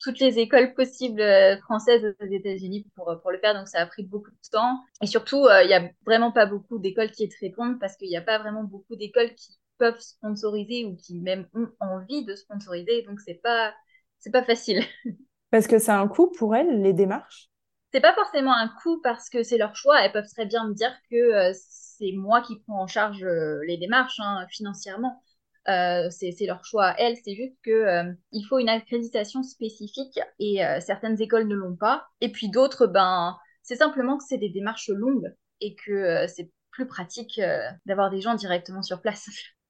toutes 0.00 0.18
les 0.18 0.38
écoles 0.38 0.74
possibles 0.74 1.20
euh, 1.20 1.58
françaises 1.58 2.16
aux 2.20 2.26
États-Unis 2.26 2.86
pour, 2.96 3.14
pour 3.20 3.30
le 3.30 3.38
faire. 3.38 3.54
Donc, 3.54 3.68
ça 3.68 3.80
a 3.80 3.86
pris 3.86 4.02
beaucoup 4.02 4.30
de 4.30 4.50
temps. 4.50 4.80
Et 5.02 5.06
surtout, 5.06 5.46
euh, 5.46 5.62
il 5.62 5.68
n'y 5.68 5.74
a 5.74 5.88
vraiment 6.06 6.32
pas 6.32 6.46
beaucoup 6.46 6.78
d'écoles 6.78 7.10
qui 7.10 7.28
te 7.28 7.36
répondent 7.40 7.78
parce 7.78 7.96
qu'il 7.96 8.08
n'y 8.08 8.16
a 8.16 8.22
pas 8.22 8.38
vraiment 8.38 8.64
beaucoup 8.64 8.96
d'écoles 8.96 9.34
qui 9.34 9.58
peuvent 9.78 10.00
sponsoriser 10.00 10.84
ou 10.84 10.96
qui 10.96 11.20
même 11.20 11.46
ont 11.54 11.68
envie 11.80 12.24
de 12.24 12.34
sponsoriser. 12.34 13.02
Donc, 13.02 13.20
c'est 13.20 13.40
pas, 13.42 13.74
c'est 14.18 14.32
pas 14.32 14.42
facile. 14.42 14.82
Parce 15.50 15.66
que 15.66 15.78
c'est 15.78 15.90
un 15.90 16.06
coût 16.06 16.30
pour 16.30 16.54
elles, 16.54 16.80
les 16.80 16.92
démarches? 16.92 17.50
C'est 17.92 18.00
pas 18.00 18.14
forcément 18.14 18.54
un 18.54 18.68
coût 18.68 19.00
parce 19.02 19.28
que 19.28 19.42
c'est 19.42 19.58
leur 19.58 19.74
choix. 19.74 20.00
Elles 20.00 20.12
peuvent 20.12 20.28
très 20.28 20.46
bien 20.46 20.68
me 20.68 20.74
dire 20.74 20.92
que 21.10 21.16
euh, 21.16 21.52
c'est 21.52 22.12
moi 22.12 22.40
qui 22.40 22.60
prends 22.60 22.80
en 22.82 22.86
charge 22.86 23.26
les 23.66 23.76
démarches 23.76 24.20
hein, 24.20 24.46
financièrement. 24.48 25.20
Euh, 25.68 26.08
c'est 26.10 26.34
leur 26.46 26.64
choix 26.64 26.86
à 26.86 26.96
elles. 26.98 27.16
C'est 27.24 27.34
juste 27.34 27.56
que 27.62 27.70
euh, 27.70 28.12
il 28.32 28.44
faut 28.44 28.58
une 28.58 28.68
accréditation 28.68 29.42
spécifique 29.42 30.18
et 30.38 30.64
euh, 30.64 30.80
certaines 30.80 31.20
écoles 31.20 31.46
ne 31.46 31.54
l'ont 31.54 31.76
pas. 31.76 32.06
Et 32.20 32.32
puis 32.32 32.48
d'autres, 32.48 32.86
ben, 32.86 33.36
c'est 33.62 33.76
simplement 33.76 34.16
que 34.18 34.24
c'est 34.26 34.38
des 34.38 34.48
démarches 34.48 34.88
longues 34.88 35.34
et 35.60 35.74
que 35.74 36.26
c'est 36.26 36.50
plus 36.70 36.86
pratique 36.86 37.40
d'avoir 37.84 38.10
des 38.10 38.20
gens 38.20 38.34
directement 38.34 38.82
sur 38.82 39.00
place. 39.02 39.28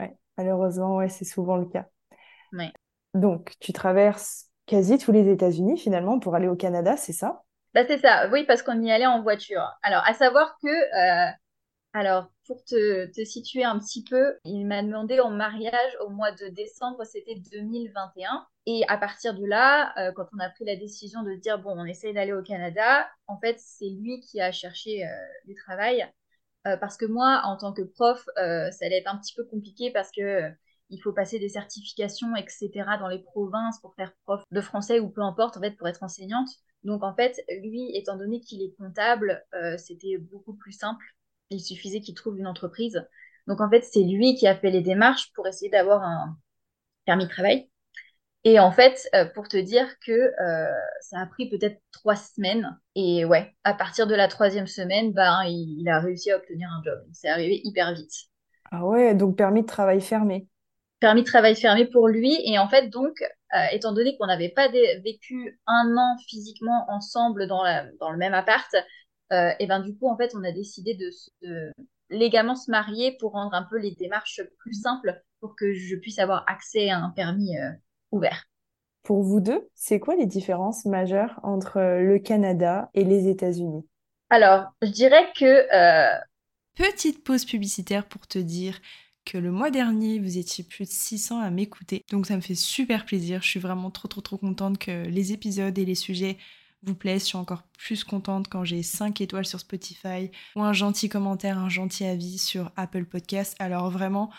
Ouais, 0.00 0.16
malheureusement, 0.38 0.96
ouais, 0.96 1.08
c'est 1.08 1.24
souvent 1.24 1.56
le 1.56 1.66
cas. 1.66 1.86
Donc, 3.14 3.54
tu 3.60 3.72
traverses 3.72 4.46
quasi 4.66 4.98
tous 4.98 5.12
les 5.12 5.28
États-Unis 5.28 5.78
finalement 5.78 6.18
pour 6.18 6.34
aller 6.34 6.48
au 6.48 6.56
Canada, 6.56 6.96
c'est 6.96 7.12
ça? 7.12 7.42
Bah, 7.74 7.82
C'est 7.86 7.98
ça, 7.98 8.28
oui, 8.30 8.44
parce 8.46 8.62
qu'on 8.62 8.80
y 8.82 8.90
allait 8.90 9.06
en 9.06 9.22
voiture. 9.22 9.62
Alors, 9.82 10.02
à 10.06 10.14
savoir 10.14 10.56
que 10.62 10.68
alors, 11.92 12.30
pour 12.46 12.64
te, 12.64 13.10
situer 13.24 13.64
un 13.64 13.78
petit 13.78 14.04
peu, 14.04 14.38
il 14.44 14.64
m'a 14.64 14.82
demandé 14.82 15.18
en 15.18 15.30
mariage 15.30 15.96
au 16.00 16.08
mois 16.08 16.30
de 16.30 16.46
décembre, 16.48 17.04
c'était 17.04 17.34
2021. 17.34 18.46
Et 18.66 18.84
à 18.86 18.96
partir 18.96 19.34
de 19.34 19.44
là, 19.44 19.92
euh, 19.98 20.12
quand 20.12 20.26
on 20.32 20.38
a 20.38 20.48
pris 20.50 20.64
la 20.64 20.76
décision 20.76 21.24
de 21.24 21.34
dire, 21.34 21.58
bon, 21.58 21.72
on 21.76 21.84
essaye 21.84 22.14
d'aller 22.14 22.32
au 22.32 22.42
Canada, 22.42 23.08
en 23.26 23.38
fait, 23.40 23.56
c'est 23.58 23.88
lui 23.88 24.20
qui 24.20 24.40
a 24.40 24.52
cherché 24.52 25.04
euh, 25.04 25.08
du 25.46 25.54
travail. 25.54 26.06
Euh, 26.66 26.76
parce 26.76 26.96
que 26.96 27.06
moi, 27.06 27.42
en 27.44 27.56
tant 27.56 27.72
que 27.72 27.82
prof, 27.82 28.24
ça 28.36 28.84
allait 28.86 28.98
être 28.98 29.12
un 29.12 29.18
petit 29.18 29.34
peu 29.34 29.44
compliqué 29.44 29.90
parce 29.90 30.10
que 30.12 30.50
il 30.90 30.98
faut 31.00 31.12
passer 31.12 31.38
des 31.38 31.48
certifications, 31.48 32.34
etc., 32.36 32.70
dans 32.98 33.08
les 33.08 33.20
provinces 33.20 33.80
pour 33.80 33.94
faire 33.94 34.12
prof 34.24 34.42
de 34.50 34.60
français 34.60 35.00
ou 35.00 35.08
peu 35.08 35.22
importe, 35.22 35.56
en 35.56 35.60
fait, 35.60 35.72
pour 35.72 35.88
être 35.88 36.02
enseignante. 36.02 36.48
Donc, 36.84 37.02
en 37.02 37.14
fait, 37.14 37.40
lui, 37.62 37.96
étant 37.96 38.16
donné 38.16 38.40
qu'il 38.40 38.62
est 38.62 38.74
comptable, 38.76 39.44
c'était 39.78 40.18
beaucoup 40.18 40.54
plus 40.54 40.72
simple 40.72 41.04
Il 41.50 41.60
suffisait 41.60 42.00
qu'il 42.00 42.14
trouve 42.14 42.38
une 42.38 42.46
entreprise. 42.46 43.06
Donc 43.46 43.60
en 43.60 43.68
fait, 43.68 43.82
c'est 43.82 44.02
lui 44.02 44.36
qui 44.36 44.46
a 44.46 44.56
fait 44.56 44.70
les 44.70 44.80
démarches 44.80 45.32
pour 45.34 45.46
essayer 45.46 45.70
d'avoir 45.70 46.02
un 46.02 46.36
permis 47.04 47.24
de 47.24 47.30
travail. 47.30 47.70
Et 48.44 48.58
en 48.58 48.72
fait, 48.72 49.06
euh, 49.14 49.26
pour 49.26 49.48
te 49.48 49.56
dire 49.58 49.86
que 50.00 50.12
euh, 50.12 50.72
ça 51.00 51.20
a 51.20 51.26
pris 51.26 51.50
peut-être 51.50 51.78
trois 51.92 52.16
semaines. 52.16 52.78
Et 52.94 53.24
ouais, 53.24 53.54
à 53.64 53.74
partir 53.74 54.06
de 54.06 54.14
la 54.14 54.28
troisième 54.28 54.66
semaine, 54.66 55.12
ben, 55.12 55.42
il, 55.44 55.86
a 55.88 56.00
réussi 56.00 56.30
à 56.30 56.36
obtenir 56.36 56.68
un 56.70 56.82
job. 56.82 56.98
C'est 57.12 57.28
arrivé 57.28 57.60
hyper 57.64 57.92
vite. 57.92 58.12
Ah 58.70 58.86
ouais, 58.86 59.14
donc 59.14 59.36
permis 59.36 59.62
de 59.62 59.66
travail 59.66 60.00
fermé. 60.00 60.48
Permis 61.00 61.22
de 61.22 61.26
travail 61.26 61.54
fermé 61.54 61.84
pour 61.84 62.08
lui. 62.08 62.38
Et 62.44 62.58
en 62.58 62.68
fait, 62.68 62.88
donc, 62.88 63.20
euh, 63.54 63.58
étant 63.72 63.92
donné 63.92 64.16
qu'on 64.16 64.26
n'avait 64.26 64.48
pas 64.48 64.68
vécu 64.68 65.60
un 65.66 65.94
an 65.98 66.16
physiquement 66.26 66.86
ensemble 66.88 67.46
dans, 67.46 67.62
la, 67.62 67.86
dans 67.98 68.10
le 68.10 68.16
même 68.16 68.34
appart, 68.34 68.74
et 69.30 69.66
ben 69.66 69.80
du 69.80 69.96
coup, 69.96 70.08
en 70.08 70.16
fait, 70.16 70.34
on 70.34 70.44
a 70.44 70.52
décidé 70.52 70.94
de, 70.94 71.10
de 71.42 71.72
légalement 72.10 72.56
se 72.56 72.70
marier 72.70 73.16
pour 73.18 73.32
rendre 73.32 73.54
un 73.54 73.62
peu 73.62 73.78
les 73.78 73.94
démarches 73.94 74.42
plus 74.58 74.74
simples 74.74 75.22
pour 75.40 75.56
que 75.56 75.72
je 75.72 75.96
puisse 75.96 76.18
avoir 76.18 76.44
accès 76.48 76.90
à 76.90 76.98
un 76.98 77.10
permis 77.10 77.56
ouvert. 78.10 78.44
Pour 79.02 79.22
vous 79.22 79.40
deux, 79.40 79.68
c'est 79.74 79.98
quoi 79.98 80.14
les 80.14 80.26
différences 80.26 80.84
majeures 80.84 81.40
entre 81.42 81.78
euh, 81.78 82.00
le 82.02 82.18
Canada 82.18 82.90
et 82.94 83.04
les 83.04 83.28
États-Unis? 83.28 83.86
Alors, 84.28 84.66
je 84.82 84.88
dirais 84.88 85.26
que... 85.36 85.74
Euh, 85.74 86.18
Petite 86.76 87.24
pause 87.24 87.44
publicitaire 87.44 88.06
pour 88.06 88.26
te 88.26 88.38
dire 88.38 88.80
que 89.24 89.38
le 89.38 89.50
mois 89.50 89.70
dernier, 89.70 90.18
vous 90.18 90.38
étiez 90.38 90.64
plus 90.64 90.84
de 90.84 90.90
600 90.90 91.40
à 91.40 91.50
m'écouter. 91.50 92.04
Donc 92.10 92.26
ça 92.26 92.36
me 92.36 92.40
fait 92.40 92.54
super 92.54 93.04
plaisir. 93.04 93.42
Je 93.42 93.48
suis 93.48 93.60
vraiment 93.60 93.90
trop 93.90 94.08
trop 94.08 94.20
trop 94.20 94.38
contente 94.38 94.78
que 94.78 95.06
les 95.06 95.32
épisodes 95.32 95.76
et 95.78 95.84
les 95.84 95.94
sujets 95.94 96.38
vous 96.82 96.94
plaisent. 96.94 97.22
Je 97.22 97.28
suis 97.28 97.38
encore 97.38 97.62
plus 97.78 98.04
contente 98.04 98.48
quand 98.48 98.64
j'ai 98.64 98.82
5 98.82 99.20
étoiles 99.20 99.46
sur 99.46 99.60
Spotify 99.60 100.30
ou 100.56 100.62
un 100.62 100.72
gentil 100.72 101.08
commentaire, 101.08 101.58
un 101.58 101.68
gentil 101.68 102.04
avis 102.04 102.38
sur 102.38 102.70
Apple 102.76 103.04
Podcast. 103.04 103.56
Alors 103.58 103.90
vraiment, 103.90 104.30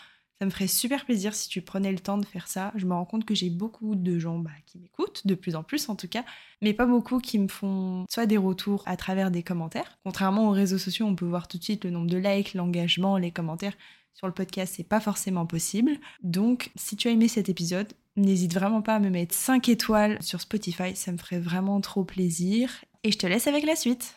ça 0.42 0.46
me 0.46 0.50
ferait 0.50 0.66
super 0.66 1.04
plaisir 1.04 1.34
si 1.34 1.48
tu 1.48 1.62
prenais 1.62 1.92
le 1.92 2.00
temps 2.00 2.18
de 2.18 2.26
faire 2.26 2.48
ça. 2.48 2.72
Je 2.74 2.84
me 2.84 2.94
rends 2.94 3.04
compte 3.04 3.24
que 3.24 3.32
j'ai 3.32 3.48
beaucoup 3.48 3.94
de 3.94 4.18
gens 4.18 4.38
bah, 4.38 4.50
qui 4.66 4.78
m'écoutent, 4.80 5.24
de 5.24 5.36
plus 5.36 5.54
en 5.54 5.62
plus 5.62 5.88
en 5.88 5.94
tout 5.94 6.08
cas, 6.08 6.24
mais 6.60 6.74
pas 6.74 6.84
beaucoup 6.84 7.20
qui 7.20 7.38
me 7.38 7.46
font 7.46 8.04
soit 8.10 8.26
des 8.26 8.38
retours 8.38 8.82
à 8.86 8.96
travers 8.96 9.30
des 9.30 9.44
commentaires. 9.44 9.98
Contrairement 10.04 10.48
aux 10.48 10.52
réseaux 10.52 10.78
sociaux, 10.78 11.06
on 11.06 11.14
peut 11.14 11.26
voir 11.26 11.46
tout 11.46 11.58
de 11.58 11.62
suite 11.62 11.84
le 11.84 11.90
nombre 11.90 12.10
de 12.10 12.16
likes, 12.18 12.54
l'engagement, 12.54 13.18
les 13.18 13.30
commentaires. 13.30 13.76
Sur 14.14 14.26
le 14.26 14.32
podcast, 14.32 14.74
c'est 14.76 14.82
pas 14.82 14.98
forcément 14.98 15.46
possible. 15.46 15.92
Donc, 16.22 16.70
si 16.74 16.96
tu 16.96 17.06
as 17.06 17.12
aimé 17.12 17.28
cet 17.28 17.48
épisode, 17.48 17.92
n'hésite 18.16 18.54
vraiment 18.54 18.82
pas 18.82 18.96
à 18.96 18.98
me 18.98 19.10
mettre 19.10 19.34
5 19.34 19.68
étoiles 19.68 20.22
sur 20.22 20.40
Spotify, 20.40 20.94
ça 20.96 21.12
me 21.12 21.18
ferait 21.18 21.38
vraiment 21.38 21.80
trop 21.80 22.04
plaisir. 22.04 22.84
Et 23.04 23.12
je 23.12 23.18
te 23.18 23.26
laisse 23.26 23.46
avec 23.46 23.64
la 23.64 23.76
suite. 23.76 24.14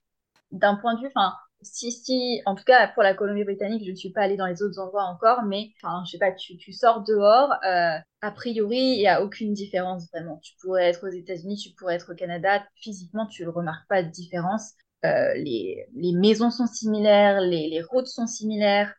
D'un 0.52 0.75
point 0.75 0.96
de 0.96 1.02
vue, 1.02 1.08
enfin, 1.16 1.34
si, 1.62 1.92
si, 1.92 2.42
en 2.46 2.56
tout 2.56 2.64
cas 2.64 2.88
pour 2.90 3.04
la 3.04 3.14
Colombie-Britannique, 3.14 3.84
je 3.86 3.92
ne 3.92 3.96
suis 3.96 4.12
pas 4.12 4.22
allée 4.22 4.38
dans 4.38 4.46
les 4.46 4.62
autres 4.62 4.80
endroits 4.80 5.06
encore, 5.06 5.44
mais 5.44 5.72
enfin, 5.82 6.04
je 6.06 6.12
sais 6.12 6.18
pas, 6.18 6.32
tu, 6.32 6.58
tu 6.58 6.72
sors 6.72 7.04
dehors, 7.04 7.52
euh, 7.66 7.98
a 8.22 8.32
priori, 8.32 8.78
il 8.78 9.00
n'y 9.00 9.08
a 9.08 9.24
aucune 9.24 9.54
différence 9.54 10.08
vraiment. 10.12 10.40
Tu 10.44 10.54
pourrais 10.62 10.86
être 10.86 11.08
aux 11.08 11.12
États-Unis, 11.12 11.58
tu 11.58 11.74
pourrais 11.75 11.96
être 11.96 12.12
au 12.14 12.16
Canada, 12.16 12.64
physiquement, 12.75 13.25
tu 13.25 13.44
ne 13.44 13.50
remarques 13.50 13.88
pas 13.88 14.04
de 14.04 14.10
différence. 14.10 14.74
Euh, 15.06 15.34
les, 15.36 15.86
les, 15.96 16.14
maisons 16.14 16.50
sont 16.52 16.68
similaires, 16.68 17.42
les, 17.42 17.70
les 17.70 17.82
routes 17.82 18.08
sont 18.08 18.28
similaires, 18.28 18.94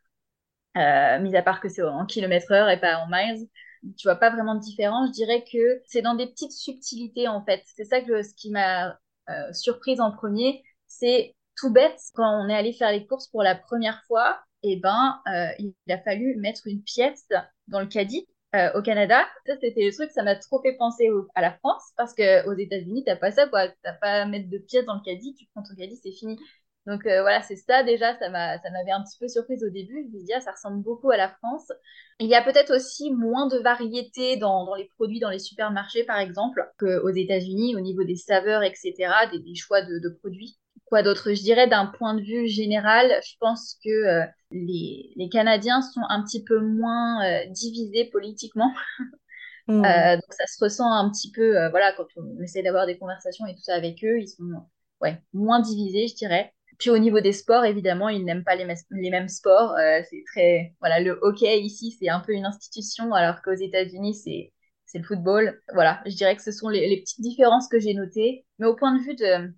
euh, 0.76 1.18
mis 1.20 1.34
à 1.34 1.42
part 1.42 1.60
que 1.60 1.68
c'est 1.68 1.82
en 1.82 2.06
kilomètre 2.06 2.52
heure 2.52 2.68
et 2.68 2.80
pas 2.80 2.98
en 2.98 3.08
miles. 3.08 3.48
Tu 3.96 4.08
vois 4.08 4.16
pas 4.16 4.30
vraiment 4.30 4.54
de 4.54 4.60
différence. 4.60 5.08
Je 5.08 5.12
dirais 5.12 5.44
que 5.50 5.82
c'est 5.86 6.02
dans 6.02 6.14
des 6.14 6.26
petites 6.26 6.52
subtilités 6.52 7.28
en 7.28 7.44
fait. 7.44 7.62
C'est 7.76 7.84
ça 7.84 8.00
que 8.00 8.22
ce 8.22 8.34
qui 8.34 8.50
m'a 8.50 8.98
euh, 9.28 9.52
surprise 9.52 10.00
en 10.00 10.12
premier, 10.12 10.62
c'est 10.86 11.34
tout 11.56 11.72
bête, 11.72 11.98
quand 12.14 12.44
on 12.44 12.48
est 12.48 12.54
allé 12.54 12.72
faire 12.72 12.92
les 12.92 13.06
courses 13.06 13.28
pour 13.28 13.42
la 13.42 13.54
première 13.54 14.02
fois, 14.06 14.40
eh 14.62 14.76
ben, 14.76 15.20
euh, 15.28 15.48
il 15.58 15.74
a 15.92 15.98
fallu 15.98 16.36
mettre 16.36 16.66
une 16.66 16.82
pièce 16.82 17.28
dans 17.68 17.80
le 17.80 17.86
caddie 17.86 18.26
euh, 18.54 18.70
au 18.74 18.82
Canada. 18.82 19.26
Ça, 19.46 19.54
c'était 19.60 19.86
le 19.86 19.92
truc, 19.92 20.10
ça 20.10 20.22
m'a 20.22 20.36
trop 20.36 20.60
fait 20.62 20.74
penser 20.76 21.08
à 21.34 21.40
la 21.40 21.52
France, 21.58 21.82
parce 21.96 22.14
qu'aux 22.14 22.54
États-Unis, 22.54 23.04
t'as 23.04 23.16
pas 23.16 23.32
ça, 23.32 23.46
quoi. 23.48 23.68
T'as 23.82 23.94
pas 23.94 24.22
à 24.22 24.26
mettre 24.26 24.50
de 24.50 24.58
pièces 24.58 24.84
dans 24.84 24.94
le 24.94 25.02
caddie, 25.04 25.34
tu 25.34 25.46
prends 25.54 25.62
ton 25.62 25.74
caddie, 25.74 25.98
c'est 26.02 26.12
fini. 26.12 26.38
Donc 26.86 27.04
euh, 27.06 27.20
voilà, 27.22 27.42
c'est 27.42 27.56
ça 27.56 27.82
déjà, 27.82 28.16
ça 28.18 28.30
m'a, 28.30 28.58
ça 28.58 28.70
m'avait 28.70 28.92
un 28.92 29.02
petit 29.02 29.18
peu 29.18 29.26
surprise 29.26 29.64
au 29.64 29.70
début. 29.70 30.06
Je 30.08 30.16
me 30.16 30.20
disais, 30.20 30.34
ah, 30.36 30.40
ça 30.40 30.52
ressemble 30.52 30.82
beaucoup 30.82 31.10
à 31.10 31.16
la 31.16 31.28
France. 31.28 31.72
Il 32.20 32.28
y 32.28 32.34
a 32.34 32.42
peut-être 32.42 32.74
aussi 32.74 33.10
moins 33.10 33.48
de 33.48 33.58
variété 33.58 34.36
dans, 34.36 34.64
dans, 34.64 34.76
les 34.76 34.88
produits 34.96 35.18
dans 35.18 35.30
les 35.30 35.40
supermarchés, 35.40 36.04
par 36.04 36.18
exemple, 36.18 36.64
qu'aux 36.78 37.10
États-Unis 37.10 37.74
au 37.74 37.80
niveau 37.80 38.04
des 38.04 38.14
saveurs, 38.14 38.62
etc., 38.62 38.92
des, 39.32 39.40
des 39.40 39.54
choix 39.56 39.82
de, 39.82 39.98
de 39.98 40.08
produits. 40.20 40.58
Quoi 40.84 41.02
d'autre? 41.02 41.32
Je 41.32 41.42
dirais 41.42 41.66
d'un 41.66 41.86
point 41.86 42.14
de 42.14 42.22
vue 42.22 42.46
général, 42.46 43.12
je 43.26 43.34
pense 43.40 43.76
que 43.84 43.90
euh, 43.90 44.24
les, 44.52 45.12
les, 45.16 45.28
Canadiens 45.28 45.82
sont 45.82 46.02
un 46.08 46.22
petit 46.22 46.44
peu 46.44 46.60
moins 46.60 47.24
euh, 47.26 47.46
divisés 47.50 48.06
politiquement. 48.06 48.72
Mmh. 49.68 49.82
Donc 49.82 50.32
ça 50.32 50.46
se 50.46 50.62
ressent 50.62 50.88
un 50.88 51.10
petit 51.10 51.32
peu, 51.32 51.68
voilà, 51.70 51.92
quand 51.96 52.06
on 52.14 52.40
essaie 52.40 52.62
d'avoir 52.62 52.86
des 52.86 52.96
conversations 52.96 53.46
et 53.46 53.54
tout 53.56 53.62
ça 53.62 53.74
avec 53.74 54.04
eux, 54.04 54.20
ils 54.20 54.28
sont 54.28 54.62
ouais, 55.00 55.20
moins 55.32 55.58
divisés, 55.58 56.06
je 56.06 56.14
dirais. 56.14 56.54
Puis 56.78 56.90
au 56.90 56.98
niveau 56.98 57.20
des 57.20 57.32
sports, 57.32 57.64
évidemment, 57.64 58.08
ils 58.08 58.24
n'aiment 58.24 58.44
pas 58.44 58.54
les, 58.56 58.64
mêmes 58.64 59.28
sports. 59.28 59.74
c'est 60.10 60.24
très, 60.26 60.74
voilà, 60.80 61.00
le 61.00 61.18
hockey 61.22 61.60
ici, 61.60 61.96
c'est 61.98 62.08
un 62.08 62.20
peu 62.20 62.32
une 62.32 62.44
institution, 62.44 63.14
alors 63.14 63.40
qu'aux 63.42 63.54
États-Unis, 63.54 64.14
c'est 64.14 64.52
c'est 64.86 64.98
le 64.98 65.04
football. 65.04 65.60
Voilà, 65.74 66.00
je 66.06 66.14
dirais 66.14 66.36
que 66.36 66.42
ce 66.42 66.52
sont 66.52 66.68
les, 66.68 66.88
les 66.88 67.00
petites 67.00 67.20
différences 67.20 67.68
que 67.68 67.78
j'ai 67.78 67.92
notées. 67.92 68.46
Mais 68.58 68.66
au 68.66 68.76
point 68.76 68.96
de 68.96 69.02
vue 69.02 69.16
de, 69.16 69.52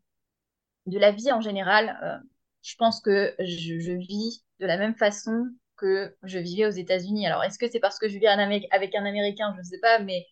de 0.86 0.98
la 0.98 1.12
vie 1.12 1.30
en 1.30 1.40
général, 1.40 1.98
euh, 2.02 2.16
je 2.62 2.74
pense 2.76 3.00
que 3.00 3.34
je, 3.38 3.92
vis 3.92 4.44
de 4.58 4.66
la 4.66 4.78
même 4.78 4.96
façon 4.96 5.46
que 5.76 6.16
je 6.24 6.38
vivais 6.38 6.66
aux 6.66 6.70
États-Unis. 6.70 7.26
Alors, 7.26 7.44
est-ce 7.44 7.58
que 7.58 7.70
c'est 7.70 7.78
parce 7.78 7.98
que 7.98 8.08
je 8.08 8.18
vis 8.18 8.26
avec 8.26 8.94
un 8.94 9.04
Américain? 9.04 9.52
Je 9.54 9.60
ne 9.60 9.64
sais 9.64 9.78
pas, 9.80 10.00
mais 10.00 10.26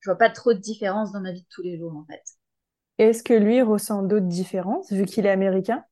je 0.00 0.10
vois 0.10 0.18
pas 0.18 0.30
trop 0.30 0.52
de 0.52 0.58
différence 0.58 1.12
dans 1.12 1.20
ma 1.20 1.32
vie 1.32 1.42
de 1.42 1.48
tous 1.50 1.62
les 1.62 1.78
jours, 1.78 1.94
en 1.94 2.04
fait. 2.06 2.22
Est-ce 2.98 3.22
que 3.22 3.34
lui 3.34 3.62
ressent 3.62 4.02
d'autres 4.02 4.26
différences, 4.26 4.90
vu 4.90 5.04
qu'il 5.04 5.26
est 5.26 5.30
américain? 5.30 5.84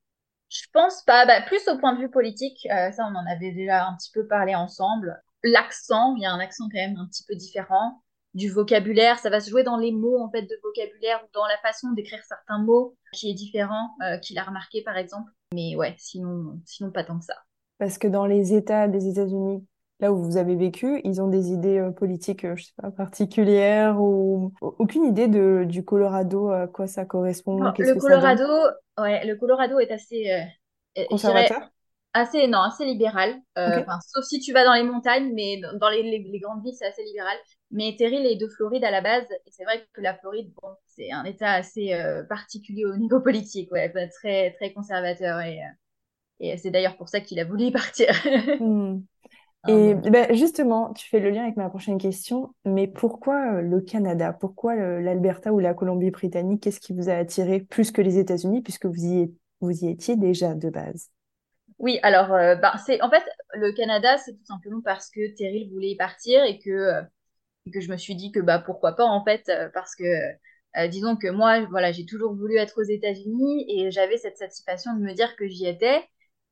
Je 0.48 0.62
pense 0.72 1.02
pas. 1.02 1.26
Bah, 1.26 1.42
plus 1.42 1.66
au 1.68 1.78
point 1.78 1.94
de 1.94 2.00
vue 2.00 2.10
politique, 2.10 2.66
euh, 2.70 2.90
ça, 2.92 3.04
on 3.10 3.14
en 3.14 3.26
avait 3.26 3.52
déjà 3.52 3.86
un 3.86 3.96
petit 3.96 4.10
peu 4.12 4.26
parlé 4.26 4.54
ensemble. 4.54 5.20
L'accent, 5.42 6.14
il 6.16 6.22
y 6.22 6.26
a 6.26 6.32
un 6.32 6.40
accent 6.40 6.64
quand 6.70 6.78
même 6.78 6.96
un 6.96 7.06
petit 7.06 7.24
peu 7.26 7.34
différent 7.34 8.02
du 8.36 8.50
vocabulaire, 8.50 9.18
ça 9.18 9.30
va 9.30 9.40
se 9.40 9.48
jouer 9.48 9.64
dans 9.64 9.78
les 9.78 9.92
mots 9.92 10.22
en 10.22 10.30
fait 10.30 10.42
de 10.42 10.60
vocabulaire 10.62 11.22
ou 11.24 11.28
dans 11.32 11.46
la 11.46 11.56
façon 11.62 11.92
d'écrire 11.92 12.22
certains 12.28 12.58
mots 12.58 12.94
qui 13.14 13.30
est 13.30 13.34
différent 13.34 13.96
euh, 14.02 14.18
qu'il 14.18 14.38
a 14.38 14.42
remarqué 14.42 14.82
par 14.82 14.98
exemple. 14.98 15.32
Mais 15.54 15.74
ouais, 15.74 15.94
sinon, 15.98 16.60
sinon 16.66 16.90
pas 16.90 17.02
tant 17.02 17.18
que 17.18 17.24
ça. 17.24 17.36
Parce 17.78 17.96
que 17.96 18.08
dans 18.08 18.26
les 18.26 18.54
États 18.54 18.88
des 18.88 19.08
États-Unis, 19.08 19.66
là 20.00 20.12
où 20.12 20.22
vous 20.22 20.36
avez 20.36 20.56
vécu, 20.56 21.00
ils 21.04 21.22
ont 21.22 21.28
des 21.28 21.50
idées 21.50 21.78
euh, 21.78 21.90
politiques, 21.90 22.44
euh, 22.44 22.56
je 22.56 22.64
sais 22.64 22.72
pas, 22.80 22.90
particulières 22.90 24.00
ou 24.00 24.52
aucune 24.60 25.04
idée 25.04 25.28
de, 25.28 25.64
du 25.66 25.84
Colorado, 25.84 26.50
à 26.50 26.66
quoi 26.66 26.86
ça 26.86 27.04
correspond 27.04 27.58
Le 27.58 27.94
Colorado, 27.98 28.44
ouais, 28.98 29.26
le 29.26 29.36
Colorado 29.36 29.78
est 29.78 29.90
assez 29.90 30.30
conservateur? 31.08 31.70
assez 32.14 32.46
non 32.46 32.60
assez 32.60 32.86
libéral 32.86 33.34
sauf 33.54 34.24
si 34.24 34.40
tu 34.40 34.54
vas 34.54 34.64
dans 34.64 34.72
les 34.72 34.84
montagnes 34.84 35.34
mais 35.34 35.60
dans 35.78 35.90
les, 35.90 36.02
les 36.02 36.38
grandes 36.40 36.64
villes 36.64 36.74
c'est 36.74 36.86
assez 36.86 37.04
libéral 37.04 37.36
mais 37.70 37.94
Terry 37.98 38.16
est 38.16 38.36
de 38.36 38.48
Floride 38.48 38.84
à 38.84 38.90
la 38.90 39.00
base, 39.00 39.26
et 39.44 39.50
c'est 39.50 39.64
vrai 39.64 39.86
que 39.92 40.00
la 40.00 40.14
Floride, 40.14 40.52
bon, 40.62 40.68
c'est 40.86 41.10
un 41.10 41.24
État 41.24 41.52
assez 41.52 41.92
euh, 41.94 42.22
particulier 42.24 42.84
au 42.84 42.96
niveau 42.96 43.20
politique, 43.20 43.70
ouais, 43.72 43.92
très, 44.10 44.52
très 44.52 44.72
conservateur, 44.72 45.40
et, 45.40 45.60
euh, 45.60 45.68
et 46.40 46.56
c'est 46.58 46.70
d'ailleurs 46.70 46.96
pour 46.96 47.08
ça 47.08 47.20
qu'il 47.20 47.40
a 47.40 47.44
voulu 47.44 47.64
y 47.64 47.72
partir. 47.72 48.08
Hmm. 48.58 49.00
Et 49.68 49.94
ben, 49.94 50.34
justement, 50.34 50.92
tu 50.92 51.08
fais 51.08 51.20
le 51.20 51.30
lien 51.30 51.42
avec 51.44 51.56
ma 51.56 51.68
prochaine 51.68 51.98
question, 51.98 52.54
mais 52.64 52.86
pourquoi 52.86 53.54
euh, 53.54 53.60
le 53.62 53.80
Canada? 53.80 54.32
Pourquoi 54.32 54.74
l'Alberta 54.74 55.52
ou 55.52 55.58
la 55.58 55.74
Colombie-Britannique? 55.74 56.62
Qu'est-ce 56.62 56.80
qui 56.80 56.92
vous 56.92 57.08
a 57.08 57.14
attiré 57.14 57.60
plus 57.60 57.90
que 57.90 58.02
les 58.02 58.18
États-Unis, 58.18 58.62
puisque 58.62 58.86
vous 58.86 59.04
y, 59.04 59.34
vous 59.60 59.84
y 59.84 59.88
étiez 59.88 60.16
déjà 60.16 60.54
de 60.54 60.70
base? 60.70 61.10
Oui, 61.78 61.98
alors, 62.02 62.28
ben, 62.28 62.72
c'est 62.84 63.02
en 63.02 63.10
fait 63.10 63.22
le 63.54 63.72
Canada, 63.72 64.16
c'est 64.18 64.32
tout 64.32 64.46
simplement 64.46 64.80
parce 64.82 65.10
que 65.10 65.34
Terry 65.36 65.68
voulait 65.70 65.90
y 65.90 65.96
partir 65.96 66.42
et 66.44 66.58
que 66.58 67.02
et 67.66 67.70
que 67.70 67.80
je 67.80 67.90
me 67.90 67.96
suis 67.96 68.14
dit 68.14 68.32
que 68.32 68.40
bah 68.40 68.58
pourquoi 68.58 68.92
pas 68.92 69.04
en 69.04 69.24
fait 69.24 69.48
euh, 69.48 69.68
parce 69.74 69.94
que 69.94 70.04
euh, 70.04 70.88
disons 70.88 71.16
que 71.16 71.28
moi 71.28 71.64
voilà 71.66 71.92
j'ai 71.92 72.06
toujours 72.06 72.34
voulu 72.34 72.56
être 72.56 72.80
aux 72.80 72.84
États-Unis 72.84 73.66
et 73.68 73.90
j'avais 73.90 74.16
cette 74.16 74.38
satisfaction 74.38 74.94
de 74.94 75.00
me 75.00 75.12
dire 75.12 75.36
que 75.36 75.46
j'y 75.46 75.66
étais 75.66 76.02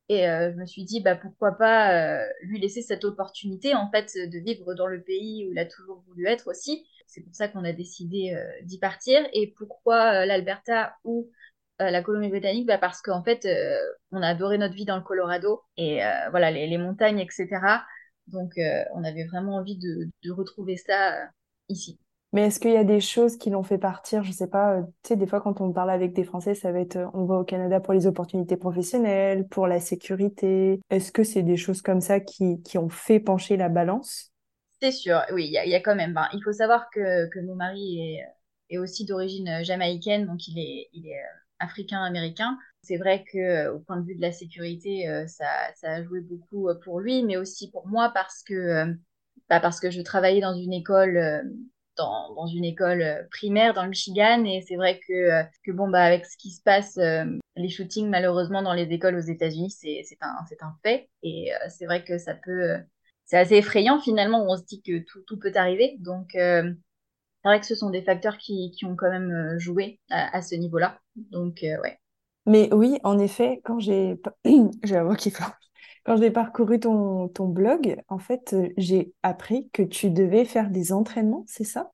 et 0.09 0.27
euh, 0.27 0.51
je 0.51 0.57
me 0.57 0.65
suis 0.65 0.83
dit 0.83 1.01
bah 1.01 1.15
pourquoi 1.15 1.53
pas 1.53 2.25
lui 2.41 2.59
laisser 2.59 2.81
cette 2.81 3.05
opportunité 3.05 3.75
en 3.75 3.89
fait 3.91 4.11
de 4.15 4.39
vivre 4.39 4.73
dans 4.75 4.87
le 4.87 5.01
pays 5.01 5.47
où 5.47 5.51
il 5.51 5.59
a 5.59 5.65
toujours 5.65 6.03
voulu 6.07 6.27
être 6.27 6.47
aussi. 6.47 6.85
C'est 7.07 7.21
pour 7.21 7.35
ça 7.35 7.47
qu'on 7.47 7.63
a 7.63 7.73
décidé 7.73 8.35
d'y 8.63 8.77
partir. 8.79 9.21
Et 9.33 9.53
pourquoi 9.57 10.25
l'Alberta 10.25 10.95
ou 11.03 11.29
la 11.79 12.01
Colombie-Britannique? 12.01 12.67
Bah 12.67 12.77
parce 12.77 13.01
qu'en 13.01 13.23
fait 13.23 13.47
on 14.11 14.21
a 14.21 14.27
adoré 14.27 14.57
notre 14.57 14.75
vie 14.75 14.85
dans 14.85 14.97
le 14.97 15.03
Colorado 15.03 15.61
et 15.77 16.01
voilà 16.31 16.51
les, 16.51 16.67
les 16.67 16.77
montagnes 16.77 17.19
etc 17.19 17.79
donc, 18.27 18.57
euh, 18.57 18.83
on 18.93 19.03
avait 19.03 19.25
vraiment 19.25 19.55
envie 19.57 19.77
de, 19.77 20.31
retrouver 20.31 20.77
ça 20.77 21.15
euh, 21.15 21.25
ici. 21.69 21.99
Mais 22.35 22.43
est-ce 22.47 22.59
qu'il 22.59 22.71
y 22.71 22.77
a 22.77 22.83
des 22.83 23.01
choses 23.01 23.37
qui 23.37 23.49
l'ont 23.49 23.63
fait 23.63 23.79
partir? 23.79 24.23
Je 24.23 24.31
sais 24.33 24.47
pas, 24.49 24.75
euh, 24.79 24.83
tu 25.03 25.09
sais, 25.09 25.15
des 25.17 25.25
fois 25.27 25.41
quand 25.41 25.61
on 25.61 25.73
parle 25.73 25.89
avec 25.89 26.13
des 26.13 26.25
Français, 26.25 26.53
ça 26.53 26.71
va 26.73 26.79
être, 26.81 26.97
euh, 26.97 27.07
on 27.15 27.25
va 27.25 27.37
au 27.39 27.45
Canada 27.45 27.79
pour 27.79 27.93
les 27.93 28.07
opportunités 28.07 28.57
professionnelles, 28.57 29.47
pour 29.47 29.67
la 29.67 29.79
sécurité. 29.79 30.81
Est-ce 30.91 31.11
que 31.13 31.23
c'est 31.23 31.43
des 31.43 31.57
choses 31.57 31.81
comme 31.81 32.01
ça 32.01 32.19
qui, 32.19 32.61
qui 32.63 32.77
ont 32.77 32.89
fait 32.89 33.21
pencher 33.21 33.57
la 33.57 33.69
balance? 33.69 34.33
C'est 34.81 34.91
sûr, 34.91 35.21
oui, 35.33 35.45
il 35.47 35.51
y, 35.69 35.75
a- 35.75 35.79
quand 35.81 35.95
même. 35.95 36.13
ben, 36.13 36.27
il 36.33 36.43
faut 36.43 36.51
savoir 36.53 36.89
que, 36.91 37.27
que 37.29 37.39
mon 37.39 37.55
mari 37.55 37.99
est, 38.19 38.25
est 38.69 38.77
aussi 38.77 39.05
d'origine 39.05 39.47
euh, 39.47 39.63
jamaïcaine, 39.63 40.25
donc 40.27 40.47
il 40.47 40.59
est, 40.59 40.89
il 40.93 41.07
est 41.07 41.21
africain-américain. 41.59 42.57
C'est 42.81 42.97
vrai 42.97 43.23
que 43.31 43.69
au 43.69 43.79
point 43.79 43.97
de 43.99 44.05
vue 44.05 44.15
de 44.15 44.21
la 44.21 44.31
sécurité, 44.31 45.07
ça, 45.27 45.45
ça 45.75 45.91
a 45.93 46.03
joué 46.03 46.21
beaucoup 46.21 46.67
pour 46.83 46.99
lui, 46.99 47.23
mais 47.23 47.37
aussi 47.37 47.71
pour 47.71 47.87
moi 47.87 48.11
parce 48.13 48.43
que, 48.43 48.93
bah, 49.49 49.59
parce 49.59 49.79
que 49.79 49.89
je 49.89 50.01
travaillais 50.01 50.41
dans 50.41 50.53
une 50.55 50.73
école, 50.73 51.17
dans, 51.97 52.33
dans 52.33 52.47
une 52.47 52.65
école 52.65 53.01
euh, 53.01 53.23
primaire 53.31 53.73
dans 53.73 53.83
le 53.83 53.89
Michigan, 53.89 54.43
et 54.45 54.61
c'est 54.67 54.75
vrai 54.75 54.99
que, 54.99 55.13
euh, 55.13 55.43
que 55.63 55.71
bon, 55.71 55.89
bah, 55.89 56.03
avec 56.03 56.25
ce 56.25 56.37
qui 56.37 56.51
se 56.51 56.61
passe, 56.61 56.97
euh, 56.97 57.25
les 57.55 57.69
shootings 57.69 58.09
malheureusement 58.09 58.61
dans 58.61 58.73
les 58.73 58.91
écoles 58.91 59.15
aux 59.15 59.19
États-Unis, 59.19 59.71
c'est, 59.71 60.03
un, 60.21 60.35
c'est 60.49 60.61
un 60.63 60.75
fait, 60.83 61.09
et 61.23 61.53
euh, 61.53 61.57
c'est 61.69 61.85
vrai 61.85 62.03
que 62.03 62.17
ça 62.17 62.35
peut 62.35 62.71
euh, 62.73 62.77
c'est 63.25 63.37
assez 63.37 63.55
effrayant 63.55 63.99
finalement, 63.99 64.45
on 64.47 64.57
se 64.57 64.63
dit 64.63 64.81
que 64.81 64.99
tout, 64.99 65.21
tout 65.27 65.39
peut 65.39 65.51
arriver. 65.55 65.95
Donc, 65.99 66.35
euh, 66.35 66.71
c'est 67.43 67.49
vrai 67.49 67.59
que 67.59 67.65
ce 67.67 67.75
sont 67.75 67.89
des 67.91 68.03
facteurs 68.03 68.37
qui, 68.37 68.71
qui 68.71 68.85
ont 68.85 68.95
quand 68.95 69.11
même 69.11 69.57
joué 69.59 69.99
à, 70.09 70.35
à 70.37 70.41
ce 70.41 70.55
niveau-là. 70.55 70.99
Donc, 71.15 71.59
ouais. 71.61 71.99
Mais 72.47 72.69
oui, 72.73 72.97
en 73.03 73.19
effet, 73.19 73.61
quand 73.63 73.79
j'ai, 73.79 74.19
j'ai 74.83 74.95
la 74.95 75.03
voix 75.03 75.15
qui 75.15 75.31
flanche. 75.31 75.51
Quand 76.05 76.17
j'ai 76.17 76.29
parcouru 76.29 76.79
ton, 76.79 77.29
ton 77.29 77.47
blog, 77.47 77.97
en 78.09 78.19
fait, 78.19 78.53
euh, 78.53 78.69
j'ai 78.77 79.11
appris 79.23 79.69
que 79.73 79.81
tu 79.81 80.11
devais 80.11 80.45
faire 80.45 80.69
des 80.69 80.93
entraînements, 80.93 81.43
c'est 81.47 81.63
ça? 81.63 81.91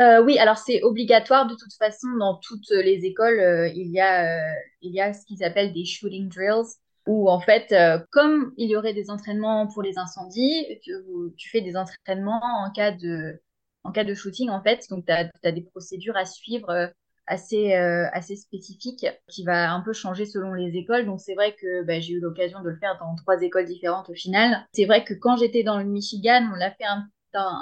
Euh, 0.00 0.20
oui, 0.24 0.36
alors 0.38 0.58
c'est 0.58 0.82
obligatoire 0.82 1.46
de 1.46 1.54
toute 1.54 1.72
façon 1.78 2.08
dans 2.18 2.38
toutes 2.38 2.70
les 2.70 3.04
écoles. 3.04 3.38
euh, 3.38 3.68
il 3.68 3.92
y 3.92 4.00
a, 4.00 4.36
il 4.80 4.92
y 4.92 5.00
a 5.00 5.14
ce 5.14 5.24
qu'ils 5.26 5.44
appellent 5.44 5.72
des 5.72 5.84
shooting 5.84 6.28
drills, 6.28 6.74
où 7.06 7.30
en 7.30 7.40
fait, 7.40 7.72
comme 8.10 8.52
il 8.56 8.68
y 8.68 8.76
aurait 8.76 8.94
des 8.94 9.10
entraînements 9.10 9.68
pour 9.68 9.82
les 9.82 9.96
incendies, 9.96 10.66
tu, 10.82 11.50
fais 11.50 11.60
des 11.60 11.76
entraînements 11.76 12.40
en 12.42 12.70
cas 12.72 12.90
de, 12.90 13.40
en 13.84 13.92
cas 13.92 14.04
de 14.04 14.14
shooting 14.14 14.50
en 14.50 14.62
fait. 14.62 14.86
Donc 14.90 15.06
tu 15.06 15.12
as, 15.12 15.52
des 15.52 15.62
procédures 15.62 16.16
à 16.16 16.24
suivre 16.24 16.92
assez, 17.32 17.74
euh, 17.74 18.06
assez 18.12 18.36
spécifiques 18.36 19.06
qui 19.26 19.44
va 19.44 19.72
un 19.72 19.80
peu 19.80 19.94
changer 19.94 20.26
selon 20.26 20.52
les 20.52 20.76
écoles. 20.76 21.06
Donc 21.06 21.20
c'est 21.20 21.34
vrai 21.34 21.54
que 21.54 21.82
bah, 21.84 21.98
j'ai 21.98 22.12
eu 22.12 22.20
l'occasion 22.20 22.60
de 22.60 22.68
le 22.68 22.76
faire 22.76 22.98
dans 23.00 23.14
trois 23.16 23.40
écoles 23.40 23.64
différentes 23.64 24.10
au 24.10 24.14
final. 24.14 24.66
C'est 24.72 24.84
vrai 24.84 25.02
que 25.02 25.14
quand 25.14 25.38
j'étais 25.38 25.62
dans 25.62 25.78
le 25.78 25.84
Michigan, 25.84 26.50
on 26.52 26.56
l'a 26.56 26.70
fait 26.70 26.84
un 26.84 27.08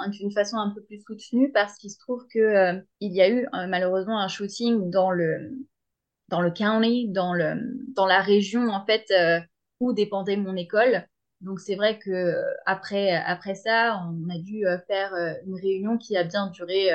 d'une 0.09 0.33
façon 0.33 0.57
un 0.57 0.71
peu 0.71 0.83
plus 0.83 1.01
soutenue 1.01 1.49
parce 1.53 1.77
qu'il 1.77 1.89
se 1.89 1.97
trouve 1.97 2.27
que 2.27 2.39
euh, 2.39 2.81
il 2.99 3.13
y 3.13 3.21
a 3.21 3.29
eu 3.29 3.45
euh, 3.45 3.67
malheureusement 3.67 4.19
un 4.19 4.27
shooting 4.27 4.89
dans 4.89 5.11
le 5.11 5.49
dans 6.27 6.41
le 6.41 6.51
county, 6.51 7.07
dans 7.07 7.33
le 7.33 7.55
dans 7.95 8.05
la 8.05 8.19
région 8.19 8.67
en 8.67 8.85
fait 8.85 9.13
où 9.79 9.93
dépendait 9.93 10.35
mon 10.35 10.57
école. 10.57 11.07
Donc 11.39 11.61
c'est 11.61 11.75
vrai 11.75 11.99
que 11.99 12.35
après 12.65 13.11
après 13.13 13.55
ça, 13.55 14.01
on 14.09 14.29
a 14.29 14.37
dû 14.39 14.65
faire 14.87 15.13
une 15.45 15.55
réunion 15.55 15.97
qui 15.97 16.17
a 16.17 16.25
bien 16.25 16.47
duré 16.47 16.89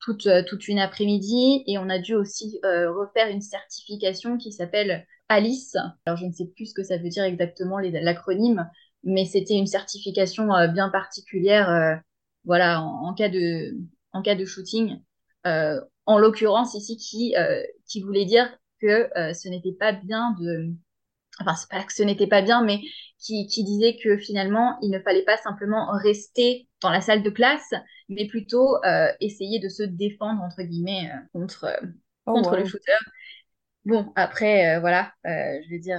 toute 0.00 0.26
euh, 0.26 0.42
toute 0.46 0.68
une 0.68 0.78
après-midi 0.78 1.62
et 1.66 1.78
on 1.78 1.88
a 1.88 1.98
dû 1.98 2.14
aussi 2.14 2.58
euh, 2.64 2.92
refaire 2.92 3.28
une 3.28 3.40
certification 3.40 4.38
qui 4.38 4.52
s'appelle 4.52 5.06
Alice. 5.28 5.76
Alors 6.06 6.16
je 6.18 6.26
ne 6.26 6.32
sais 6.32 6.46
plus 6.46 6.66
ce 6.66 6.74
que 6.74 6.82
ça 6.82 6.96
veut 6.96 7.08
dire 7.08 7.24
exactement 7.24 7.78
l'acronyme, 7.78 8.68
mais 9.04 9.24
c'était 9.24 9.54
une 9.54 9.66
certification 9.66 10.54
euh, 10.54 10.66
bien 10.68 10.88
particulière 10.88 12.00
voilà, 12.44 12.82
en, 12.82 13.12
cas 13.12 13.28
de, 13.28 13.76
en 14.12 14.22
cas 14.22 14.34
de 14.34 14.46
shooting, 14.46 14.98
en 15.44 16.18
l'occurrence 16.18 16.74
ici, 16.74 16.96
qui, 16.96 17.34
qui 17.86 18.00
voulait 18.00 18.24
dire 18.24 18.50
que 18.80 19.18
euh, 19.18 19.34
ce 19.34 19.48
n'était 19.48 19.72
pas 19.72 19.92
bien 19.92 20.34
de... 20.40 20.72
Enfin, 21.40 21.54
c'est 21.54 21.70
pas 21.70 21.82
que 21.84 21.92
ce 21.92 22.02
n'était 22.02 22.26
pas 22.26 22.42
bien, 22.42 22.62
mais 22.62 22.80
qui, 23.18 23.46
qui 23.46 23.64
disait 23.64 23.96
que 23.96 24.16
finalement, 24.18 24.78
il 24.82 24.90
ne 24.90 24.98
fallait 24.98 25.24
pas 25.24 25.36
simplement 25.36 25.90
rester 25.92 26.68
dans 26.82 26.90
la 26.90 27.00
salle 27.00 27.22
de 27.22 27.30
classe, 27.30 27.72
mais 28.08 28.26
plutôt 28.26 28.76
euh, 28.84 29.08
essayer 29.20 29.58
de 29.60 29.68
se 29.68 29.82
défendre, 29.82 30.42
entre 30.42 30.62
guillemets, 30.62 31.10
euh, 31.12 31.18
contre, 31.40 31.64
euh, 31.64 31.86
Oh, 32.26 32.40
contre 32.42 32.56
le 32.56 32.64
shooter. 32.64 32.92
Bon, 33.86 34.12
après, 34.16 34.80
voilà, 34.80 35.12
je 35.24 35.72
veux 35.74 35.80
dire, 35.80 35.98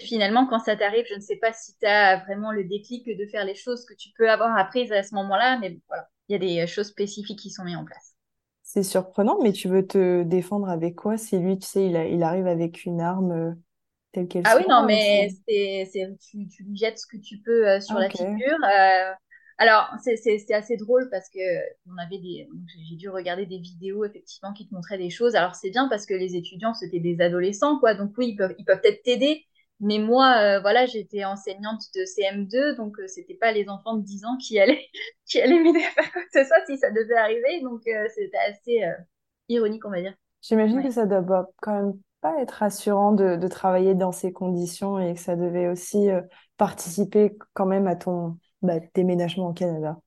finalement, 0.00 0.46
quand 0.46 0.58
ça 0.60 0.76
t'arrive, 0.76 1.04
je 1.08 1.14
ne 1.16 1.20
sais 1.20 1.36
pas 1.36 1.52
si 1.52 1.76
tu 1.78 1.86
as 1.86 2.18
vraiment 2.24 2.52
le 2.52 2.64
déclic 2.64 3.06
de 3.06 3.26
faire 3.26 3.44
les 3.44 3.54
choses 3.54 3.84
que 3.86 3.94
tu 3.94 4.10
peux 4.16 4.30
avoir 4.30 4.56
apprises 4.58 4.92
à 4.92 5.02
ce 5.02 5.14
moment-là, 5.14 5.58
mais 5.60 5.80
voilà, 5.88 6.08
il 6.28 6.32
y 6.32 6.36
a 6.36 6.38
des 6.66 6.66
choses 6.66 6.88
spécifiques 6.88 7.38
qui 7.38 7.50
sont 7.50 7.64
mises 7.64 7.76
en 7.76 7.84
place. 7.84 8.14
C'est 8.62 8.82
surprenant, 8.84 9.38
mais 9.42 9.52
tu 9.52 9.68
veux 9.68 9.86
te 9.86 10.22
défendre 10.22 10.68
avec 10.68 10.94
quoi? 10.96 11.18
Si 11.18 11.38
lui, 11.38 11.58
tu 11.58 11.66
sais, 11.66 11.86
il, 11.86 11.96
a- 11.96 12.06
il 12.08 12.22
arrive 12.22 12.46
avec 12.46 12.84
une 12.84 13.00
arme 13.00 13.56
telle 14.12 14.28
qu'elle 14.28 14.44
Ah 14.44 14.56
oui, 14.56 14.64
non, 14.68 14.84
mais 14.86 15.28
c'est... 15.46 15.90
tu, 16.20 16.48
tu 16.48 16.62
lui 16.64 16.76
jettes 16.76 16.98
ce 16.98 17.06
que 17.06 17.16
tu 17.18 17.38
peux 17.38 17.68
euh, 17.68 17.80
sur 17.80 17.98
Ah, 17.98 18.00
la 18.00 18.10
figure. 18.10 18.56
Euh, 18.64 19.12
alors, 19.60 19.90
c'est 20.02 20.52
assez 20.54 20.76
drôle 20.78 21.08
parce 21.10 21.28
que 21.28 21.38
on 21.86 21.96
avait 21.98 22.18
des, 22.18 22.48
j'ai 22.88 22.96
dû 22.96 23.10
regarder 23.10 23.46
des 23.46 23.58
vidéos 23.58 24.04
effectivement 24.06 24.54
qui 24.54 24.66
te 24.66 24.74
montraient 24.74 24.98
des 24.98 25.10
choses. 25.10 25.36
Alors, 25.36 25.54
c'est 25.54 25.70
bien 25.70 25.88
parce 25.88 26.06
que 26.06 26.14
les 26.14 26.34
étudiants, 26.36 26.74
c'était 26.74 27.00
des 27.00 27.20
adolescents, 27.20 27.78
quoi. 27.78 27.94
Donc, 27.94 28.12
oui, 28.18 28.30
ils 28.30 28.36
peuvent, 28.36 28.54
ils 28.58 28.64
peuvent 28.64 28.80
peut-être 28.80 29.02
t'aider. 29.02 29.44
Mais 29.80 29.98
moi, 29.98 30.36
euh, 30.38 30.60
voilà, 30.60 30.86
j'étais 30.86 31.24
enseignante 31.24 31.82
de 31.94 32.04
CM2, 32.06 32.74
donc 32.76 32.98
euh, 33.00 33.06
c'était 33.06 33.34
pas 33.34 33.52
les 33.52 33.68
enfants 33.68 33.96
de 33.96 34.02
10 34.04 34.24
ans 34.24 34.36
qui 34.38 34.58
allaient, 34.58 34.86
qui 35.26 35.40
allaient 35.40 35.60
m'aider 35.60 35.80
à 35.84 35.90
faire 35.90 36.12
quoi 36.12 36.22
que 36.22 36.28
ce 36.42 36.44
soit 36.46 36.64
si 36.66 36.78
ça 36.78 36.90
devait 36.90 37.16
arriver. 37.16 37.60
Donc, 37.62 37.82
euh, 37.86 38.06
c'était 38.14 38.38
assez 38.38 38.82
euh, 38.84 38.92
ironique, 39.48 39.84
on 39.86 39.90
va 39.90 40.00
dire. 40.02 40.14
J'imagine 40.42 40.82
que 40.82 40.90
ça 40.90 41.06
doit 41.06 41.22
pas- 41.22 41.46
quand 41.62 41.74
même 41.74 42.00
pas 42.20 42.40
être 42.40 42.52
rassurant 42.52 43.12
de, 43.12 43.36
de 43.36 43.48
travailler 43.48 43.94
dans 43.94 44.12
ces 44.12 44.32
conditions 44.32 44.98
et 44.98 45.14
que 45.14 45.20
ça 45.20 45.36
devait 45.36 45.68
aussi 45.68 46.10
euh, 46.10 46.22
participer 46.56 47.36
quand 47.54 47.66
même 47.66 47.86
à 47.86 47.96
ton 47.96 48.38
bah, 48.62 48.80
déménagement 48.94 49.48
au 49.48 49.52
Canada. 49.52 49.98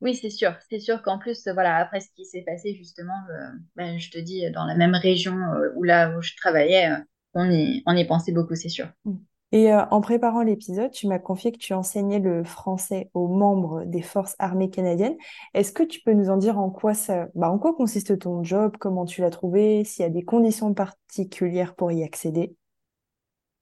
Oui, 0.00 0.14
c'est 0.14 0.30
sûr. 0.30 0.54
C'est 0.70 0.78
sûr 0.78 1.02
qu'en 1.02 1.18
plus, 1.18 1.46
euh, 1.46 1.52
voilà, 1.52 1.76
après 1.76 2.00
ce 2.00 2.08
qui 2.16 2.24
s'est 2.24 2.42
passé 2.42 2.74
justement, 2.74 3.12
euh, 3.30 3.50
ben, 3.76 3.98
je 3.98 4.10
te 4.10 4.18
dis, 4.18 4.50
dans 4.50 4.64
la 4.64 4.74
même 4.74 4.94
région 4.94 5.36
euh, 5.36 5.70
où 5.76 5.82
là 5.82 6.16
où 6.16 6.22
je 6.22 6.34
travaillais, 6.36 6.90
euh, 6.90 6.96
on 7.34 7.50
y, 7.50 7.82
on 7.86 7.94
y 7.94 8.04
pensait 8.06 8.32
beaucoup, 8.32 8.54
c'est 8.54 8.68
sûr. 8.70 8.88
Mm. 9.04 9.16
Et 9.52 9.74
en 9.74 10.00
préparant 10.00 10.42
l'épisode, 10.42 10.92
tu 10.92 11.08
m'as 11.08 11.18
confié 11.18 11.50
que 11.50 11.58
tu 11.58 11.74
enseignais 11.74 12.20
le 12.20 12.44
français 12.44 13.10
aux 13.14 13.26
membres 13.26 13.82
des 13.84 14.00
forces 14.00 14.36
armées 14.38 14.70
canadiennes. 14.70 15.16
Est-ce 15.54 15.72
que 15.72 15.82
tu 15.82 16.00
peux 16.02 16.12
nous 16.12 16.30
en 16.30 16.36
dire 16.36 16.56
en 16.56 16.70
quoi 16.70 16.94
ça, 16.94 17.26
bah, 17.34 17.50
en 17.50 17.58
quoi 17.58 17.74
consiste 17.74 18.16
ton 18.20 18.44
job, 18.44 18.76
comment 18.78 19.04
tu 19.04 19.22
l'as 19.22 19.30
trouvé, 19.30 19.82
s'il 19.82 20.04
y 20.04 20.06
a 20.06 20.08
des 20.08 20.22
conditions 20.22 20.72
particulières 20.72 21.74
pour 21.74 21.90
y 21.90 22.04
accéder? 22.04 22.54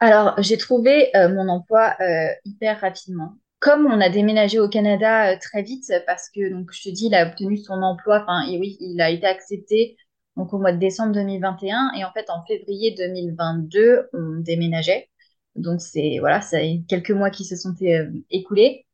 Alors, 0.01 0.35
j'ai 0.39 0.59
trouvé 0.59 1.15
euh, 1.17 1.35
mon 1.35 1.49
emploi 1.49 1.97
euh, 2.01 2.29
hyper 2.45 2.81
rapidement. 2.81 3.37
Comme 3.61 3.87
on 3.87 4.01
a 4.01 4.09
déménagé 4.09 4.61
au 4.61 4.69
Canada 4.69 5.33
euh, 5.33 5.37
très 5.41 5.63
vite, 5.63 5.93
parce 6.07 6.31
que, 6.31 6.51
donc, 6.51 6.71
je 6.73 6.89
te 6.89 6.95
dis, 6.95 7.07
il 7.07 7.15
a 7.15 7.27
obtenu 7.29 7.57
son 7.57 7.83
emploi, 7.83 8.23
enfin, 8.23 8.47
et 8.49 8.59
oui, 8.59 8.77
il 8.81 9.01
a 9.01 9.11
été 9.11 9.27
accepté 9.27 9.97
donc, 10.37 10.53
au 10.55 10.59
mois 10.59 10.73
de 10.73 10.79
décembre 10.79 11.13
2021, 11.13 11.91
et 11.97 12.05
en 12.05 12.13
fait, 12.13 12.31
en 12.31 12.45
février 12.47 12.95
2022, 12.97 14.09
on 14.13 14.41
déménageait. 14.41 15.09
Donc, 15.57 15.81
c'est, 15.81 16.19
voilà, 16.21 16.41
quelques 16.89 17.11
mois 17.11 17.31
qui 17.31 17.45
se 17.45 17.57
sont 17.57 17.75
euh, 17.83 18.11
écoulés. 18.31 18.87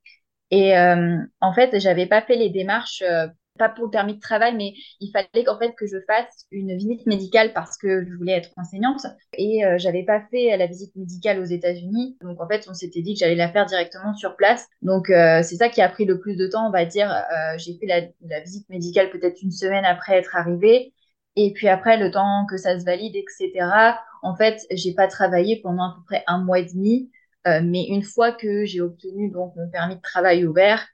Et 0.50 0.76
euh, 0.78 1.18
en 1.40 1.52
fait, 1.52 1.78
j'avais 1.80 2.06
pas 2.06 2.22
fait 2.22 2.36
les 2.36 2.48
démarches, 2.50 3.02
pas 3.58 3.68
pour 3.68 3.84
le 3.84 3.90
permis 3.90 4.14
de 4.14 4.20
travail, 4.20 4.54
mais 4.56 4.74
il 5.00 5.10
fallait 5.10 5.44
qu'en 5.44 5.58
fait 5.58 5.74
que 5.76 5.86
je 5.86 5.98
fasse 6.06 6.46
une 6.50 6.76
visite 6.76 7.06
médicale 7.06 7.52
parce 7.52 7.76
que 7.76 8.04
je 8.04 8.16
voulais 8.16 8.32
être 8.32 8.50
enseignante. 8.56 9.06
Et 9.38 9.64
euh, 9.64 9.78
j'avais 9.78 10.02
pas 10.02 10.22
fait 10.30 10.56
la 10.56 10.66
visite 10.66 10.94
médicale 10.96 11.38
aux 11.38 11.44
États-Unis. 11.44 12.16
Donc 12.22 12.40
en 12.40 12.48
fait, 12.48 12.66
on 12.68 12.74
s'était 12.74 13.02
dit 13.02 13.14
que 13.14 13.20
j'allais 13.20 13.36
la 13.36 13.48
faire 13.48 13.66
directement 13.66 14.14
sur 14.14 14.36
place. 14.36 14.66
Donc 14.82 15.08
euh, 15.10 15.42
c'est 15.42 15.56
ça 15.56 15.68
qui 15.68 15.80
a 15.80 15.88
pris 15.88 16.04
le 16.04 16.18
plus 16.18 16.36
de 16.36 16.48
temps, 16.48 16.66
on 16.66 16.72
va 16.72 16.84
dire. 16.84 17.10
Euh, 17.10 17.56
j'ai 17.58 17.78
fait 17.78 17.86
la, 17.86 18.40
visite 18.40 18.68
médicale 18.68 19.10
peut-être 19.10 19.40
une 19.42 19.52
semaine 19.52 19.84
après 19.84 20.16
être 20.16 20.34
arrivée. 20.34 20.92
Et 21.36 21.52
puis 21.52 21.68
après, 21.68 21.96
le 21.96 22.10
temps 22.10 22.46
que 22.48 22.56
ça 22.56 22.78
se 22.78 22.84
valide, 22.84 23.14
etc. 23.16 23.68
En 24.22 24.36
fait, 24.36 24.60
j'ai 24.70 24.94
pas 24.94 25.08
travaillé 25.08 25.60
pendant 25.62 25.84
à 25.84 25.94
peu 25.96 26.02
près 26.06 26.24
un 26.26 26.38
mois 26.38 26.58
et 26.58 26.64
demi. 26.64 27.10
Euh, 27.46 27.60
mais 27.62 27.84
une 27.86 28.02
fois 28.02 28.32
que 28.32 28.64
j'ai 28.64 28.80
obtenu 28.80 29.30
donc 29.30 29.54
mon 29.56 29.68
permis 29.68 29.96
de 29.96 30.00
travail 30.00 30.44
ouvert, 30.46 30.86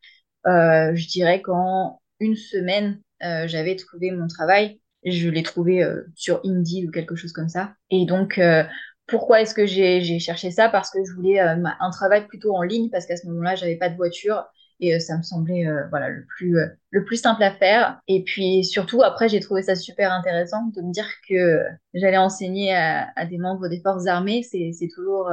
je 0.45 1.09
dirais 1.09 1.43
qu'en 1.43 2.00
une 2.21 2.37
semaine, 2.37 3.01
euh, 3.25 3.47
j'avais 3.49 3.77
trouvé 3.77 4.11
mon 4.11 4.27
travail. 4.29 4.81
Je 5.05 5.29
l'ai 5.29 5.43
trouvé 5.43 5.83
euh, 5.83 6.03
sur 6.15 6.41
Indeed 6.45 6.89
ou 6.89 6.91
quelque 6.91 7.17
chose 7.17 7.33
comme 7.33 7.49
ça. 7.49 7.75
Et 7.91 8.05
donc, 8.07 8.39
euh, 8.39 8.65
pourquoi 9.07 9.41
est-ce 9.41 9.55
que 9.55 9.67
j'ai 9.67 10.19
cherché 10.21 10.51
ça? 10.51 10.69
Parce 10.69 10.91
que 10.91 10.99
je 11.05 11.13
voulais 11.15 11.41
euh, 11.41 11.57
un 11.81 11.91
travail 11.91 12.27
plutôt 12.27 12.55
en 12.55 12.63
ligne, 12.63 12.91
parce 12.91 13.07
qu'à 13.07 13.17
ce 13.17 13.27
moment-là, 13.29 13.57
j'avais 13.57 13.77
pas 13.77 13.89
de 13.89 13.97
voiture. 13.97 14.45
Et 14.83 14.99
ça 14.99 15.19
me 15.19 15.23
semblait 15.23 15.67
euh, 15.67 15.83
voilà 15.91 16.09
le 16.09 16.25
plus 16.25 16.57
le 16.91 17.05
plus 17.05 17.17
simple 17.21 17.43
à 17.43 17.51
faire. 17.51 18.01
Et 18.09 18.25
puis 18.25 18.65
surtout 18.65 19.03
après 19.03 19.29
j'ai 19.29 19.39
trouvé 19.41 19.61
ça 19.61 19.75
super 19.75 20.11
intéressant 20.11 20.69
de 20.75 20.81
me 20.81 20.91
dire 20.91 21.07
que 21.29 21.63
j'allais 21.93 22.17
enseigner 22.17 22.75
à, 22.75 23.11
à 23.15 23.27
des 23.27 23.37
membres 23.37 23.69
des 23.69 23.83
forces 23.83 24.07
armées. 24.07 24.43
C'est 24.43 24.89
toujours 24.95 25.29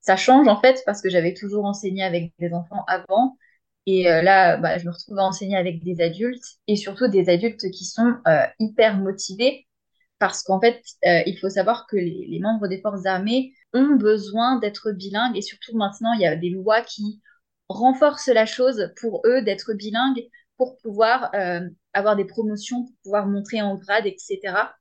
ça 0.00 0.16
change 0.16 0.48
en 0.48 0.60
fait 0.60 0.82
parce 0.86 1.00
que 1.02 1.08
j'avais 1.10 1.34
toujours 1.34 1.64
enseigné 1.64 2.02
avec 2.04 2.32
des 2.38 2.52
enfants 2.52 2.84
avant. 2.86 3.36
Et 3.86 4.04
là, 4.04 4.56
bah, 4.58 4.78
je 4.78 4.86
me 4.86 4.92
retrouve 4.92 5.18
à 5.18 5.24
enseigner 5.24 5.56
avec 5.56 5.82
des 5.82 6.00
adultes 6.00 6.44
et 6.68 6.76
surtout 6.76 7.08
des 7.08 7.28
adultes 7.28 7.70
qui 7.70 7.84
sont 7.84 8.14
hyper 8.60 8.98
motivés 8.98 9.66
parce 10.20 10.44
qu'en 10.44 10.60
fait, 10.60 10.82
il 11.02 11.36
faut 11.40 11.50
savoir 11.50 11.86
que 11.88 11.96
les, 11.96 12.26
les 12.28 12.38
membres 12.38 12.68
des 12.68 12.80
forces 12.80 13.06
armées 13.06 13.52
ont 13.74 13.96
besoin 13.96 14.58
d'être 14.60 14.92
bilingues 14.92 15.36
et 15.36 15.42
surtout 15.42 15.76
maintenant, 15.76 16.12
il 16.12 16.20
y 16.20 16.26
a 16.26 16.36
des 16.36 16.50
lois 16.50 16.82
qui 16.82 17.20
renforcent 17.68 18.28
la 18.28 18.46
chose 18.46 18.92
pour 19.00 19.22
eux 19.26 19.42
d'être 19.42 19.72
bilingues 19.74 20.28
pour 20.56 20.78
pouvoir 20.78 21.30
euh, 21.34 21.68
avoir 21.92 22.16
des 22.16 22.24
promotions, 22.24 22.84
pour 22.84 22.94
pouvoir 23.02 23.26
montrer 23.26 23.62
en 23.62 23.76
grade, 23.76 24.06
etc. 24.06 24.76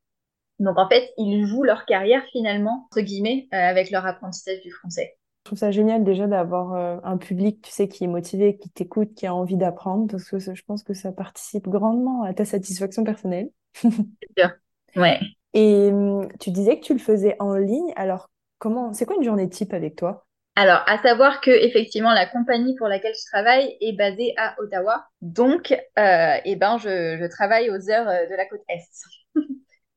Donc 0.59 0.77
en 0.77 0.87
fait, 0.87 1.11
ils 1.17 1.45
jouent 1.47 1.63
leur 1.63 1.85
carrière 1.85 2.23
finalement, 2.31 2.87
entre 2.91 3.01
guillemets, 3.01 3.47
euh, 3.53 3.57
avec 3.57 3.89
leur 3.91 4.05
apprentissage 4.05 4.61
du 4.61 4.71
français. 4.71 5.17
Je 5.41 5.49
trouve 5.49 5.57
ça 5.57 5.71
génial 5.71 6.03
déjà 6.03 6.27
d'avoir 6.27 6.75
euh, 6.75 6.97
un 7.03 7.17
public, 7.17 7.61
tu 7.63 7.71
sais, 7.71 7.87
qui 7.87 8.03
est 8.03 8.07
motivé, 8.07 8.57
qui 8.57 8.69
t'écoute, 8.69 9.15
qui 9.15 9.25
a 9.25 9.33
envie 9.33 9.57
d'apprendre, 9.57 10.07
parce 10.09 10.29
que 10.29 10.37
je 10.39 10.63
pense 10.65 10.83
que 10.83 10.93
ça 10.93 11.11
participe 11.11 11.67
grandement 11.67 12.23
à 12.23 12.33
ta 12.33 12.45
satisfaction 12.45 13.03
personnelle. 13.03 13.49
C'est 13.73 13.89
sûr. 14.37 14.51
Ouais. 14.95 15.19
Et 15.53 15.89
hum, 15.91 16.27
tu 16.39 16.51
disais 16.51 16.79
que 16.79 16.85
tu 16.85 16.93
le 16.93 16.99
faisais 16.99 17.35
en 17.39 17.55
ligne. 17.55 17.91
Alors, 17.95 18.29
comment, 18.59 18.93
c'est 18.93 19.05
quoi 19.05 19.15
une 19.15 19.23
journée 19.23 19.49
type 19.49 19.73
avec 19.73 19.95
toi? 19.95 20.25
Alors, 20.55 20.83
à 20.85 21.01
savoir 21.01 21.41
que 21.41 21.49
effectivement, 21.49 22.13
la 22.13 22.25
compagnie 22.25 22.75
pour 22.75 22.87
laquelle 22.87 23.13
je 23.15 23.25
travaille 23.31 23.77
est 23.79 23.93
basée 23.93 24.33
à 24.37 24.55
Ottawa. 24.59 25.05
Donc, 25.21 25.71
euh, 25.71 26.37
eh 26.45 26.55
ben, 26.55 26.77
je, 26.77 27.25
travaille 27.27 27.69
aux 27.69 27.89
heures 27.89 28.07
euh, 28.07 28.27
de 28.27 28.35
la 28.35 28.45
côte 28.45 28.61
Est. 28.69 29.05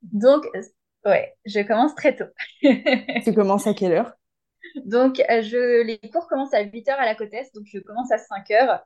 Donc, 0.01 0.45
ouais, 1.05 1.35
je 1.45 1.59
commence 1.61 1.93
très 1.95 2.15
tôt. 2.15 2.25
tu 3.23 3.33
commences 3.33 3.67
à 3.67 3.73
quelle 3.73 3.91
heure? 3.91 4.13
Donc, 4.85 5.19
euh, 5.19 5.41
je, 5.41 5.83
les 5.83 5.99
cours 6.11 6.27
commencent 6.27 6.53
à 6.53 6.61
8 6.61 6.89
heures 6.89 6.99
à 6.99 7.05
la 7.05 7.15
côte 7.15 7.33
Est, 7.33 7.53
donc 7.55 7.65
je 7.65 7.79
commence 7.79 8.11
à 8.11 8.17
5 8.17 8.51
heures. 8.51 8.79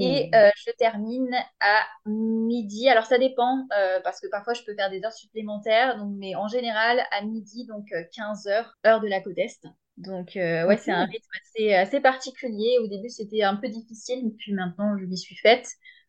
Et 0.00 0.30
je 0.32 0.70
termine 0.78 1.34
à 1.60 1.80
midi. 2.06 2.88
Alors 2.88 3.04
ça 3.04 3.18
dépend, 3.18 3.66
parce 4.04 4.20
que 4.20 4.28
parfois 4.28 4.54
je 4.54 4.62
peux 4.62 4.74
faire 4.76 4.90
des 4.90 5.04
heures 5.04 5.12
supplémentaires, 5.12 5.98
donc, 5.98 6.12
mais 6.16 6.36
en 6.36 6.46
général 6.46 7.02
à 7.10 7.22
midi, 7.24 7.66
donc 7.66 7.92
15 8.14 8.46
heures, 8.46 8.76
heure 8.86 9.00
de 9.00 9.08
la 9.08 9.20
côte 9.20 9.38
Est. 9.38 9.66
Donc, 9.98 10.36
euh, 10.36 10.66
ouais, 10.66 10.76
c'est 10.76 10.90
un 10.90 11.04
rythme 11.04 11.28
assez, 11.42 11.74
assez, 11.74 12.00
particulier. 12.00 12.78
Au 12.82 12.86
début, 12.86 13.08
c'était 13.08 13.42
un 13.42 13.56
peu 13.56 13.68
difficile, 13.68 14.32
puis 14.38 14.52
maintenant, 14.54 14.96
je 14.98 15.04
m'y 15.04 15.18
suis 15.18 15.36
faite. 15.36 15.68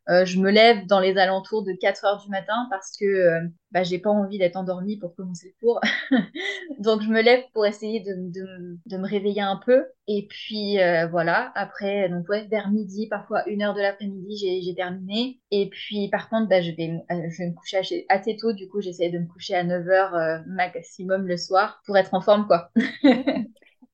Euh, 0.09 0.25
je 0.25 0.39
me 0.39 0.51
lève 0.51 0.85
dans 0.87 0.99
les 0.99 1.17
alentours 1.17 1.63
de 1.63 1.71
4 1.71 2.03
heures 2.05 2.21
du 2.21 2.29
matin 2.29 2.67
parce 2.69 2.91
que 2.97 3.05
euh, 3.05 3.39
bah, 3.71 3.83
j'ai 3.83 3.99
pas 3.99 4.09
envie 4.09 4.37
d'être 4.37 4.57
endormie 4.57 4.97
pour 4.97 5.15
commencer 5.15 5.55
le 5.61 5.65
cours. 5.65 5.79
donc, 6.79 7.01
je 7.01 7.07
me 7.09 7.21
lève 7.21 7.41
pour 7.53 7.65
essayer 7.65 8.01
de, 8.01 8.13
de, 8.17 8.77
de 8.85 8.97
me 8.97 9.07
réveiller 9.07 9.41
un 9.41 9.59
peu. 9.65 9.85
Et 10.07 10.27
puis, 10.29 10.77
voilà, 11.09 11.51
après, 11.55 12.09
donc, 12.09 12.27
ouais, 12.27 12.45
vers 12.47 12.69
midi, 12.69 13.07
parfois 13.07 13.47
une 13.47 13.63
heure 13.63 13.73
de 13.73 13.81
l'après-midi, 13.81 14.61
j'ai 14.63 14.75
terminé. 14.75 15.39
Et 15.51 15.69
puis, 15.69 16.09
par 16.09 16.29
contre, 16.29 16.49
bah, 16.49 16.61
je, 16.61 16.71
vais, 16.71 16.91
je 17.09 17.37
vais 17.37 17.49
me 17.49 17.53
coucher 17.55 17.77
assez, 17.77 18.05
assez 18.09 18.35
tôt. 18.35 18.51
Du 18.53 18.67
coup, 18.67 18.81
j'essaie 18.81 19.09
de 19.09 19.19
me 19.19 19.27
coucher 19.27 19.55
à 19.55 19.63
9 19.63 19.87
heures 19.87 20.41
maximum 20.47 21.27
le 21.27 21.37
soir 21.37 21.81
pour 21.85 21.97
être 21.97 22.13
en 22.13 22.21
forme, 22.21 22.45
quoi. 22.47 22.69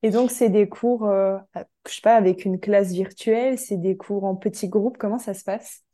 Et 0.02 0.10
donc, 0.10 0.30
c'est 0.30 0.48
des 0.50 0.68
cours, 0.68 1.06
euh, 1.06 1.38
je 1.86 1.94
sais 1.94 2.00
pas, 2.02 2.16
avec 2.16 2.44
une 2.44 2.58
classe 2.60 2.92
virtuelle, 2.92 3.58
c'est 3.58 3.76
des 3.76 3.96
cours 3.96 4.24
en 4.24 4.34
petits 4.36 4.68
groupes, 4.68 4.96
comment 4.98 5.18
ça 5.18 5.34
se 5.34 5.44
passe? 5.44 5.84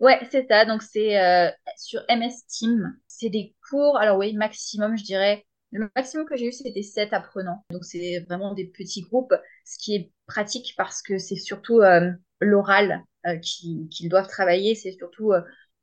Ouais, 0.00 0.20
c'est 0.30 0.46
ça. 0.48 0.64
Donc, 0.64 0.82
c'est 0.82 1.20
euh, 1.20 1.50
sur 1.76 2.02
MS 2.08 2.46
Team. 2.48 2.96
C'est 3.06 3.30
des 3.30 3.54
cours, 3.68 3.96
alors 3.98 4.18
oui, 4.18 4.34
maximum, 4.34 4.96
je 4.96 5.04
dirais. 5.04 5.46
Le 5.70 5.90
maximum 5.96 6.26
que 6.26 6.36
j'ai 6.36 6.48
eu, 6.48 6.52
c'était 6.52 6.82
7 6.82 7.12
apprenants. 7.12 7.64
Donc, 7.70 7.84
c'est 7.84 8.20
vraiment 8.28 8.54
des 8.54 8.66
petits 8.66 9.02
groupes, 9.02 9.34
ce 9.64 9.78
qui 9.78 9.94
est 9.96 10.12
pratique 10.26 10.74
parce 10.76 11.02
que 11.02 11.18
c'est 11.18 11.36
surtout 11.36 11.80
euh, 11.80 12.10
l'oral 12.40 13.02
qu'ils 13.42 14.08
doivent 14.10 14.28
travailler. 14.28 14.74
C'est 14.74 14.92
surtout 14.92 15.32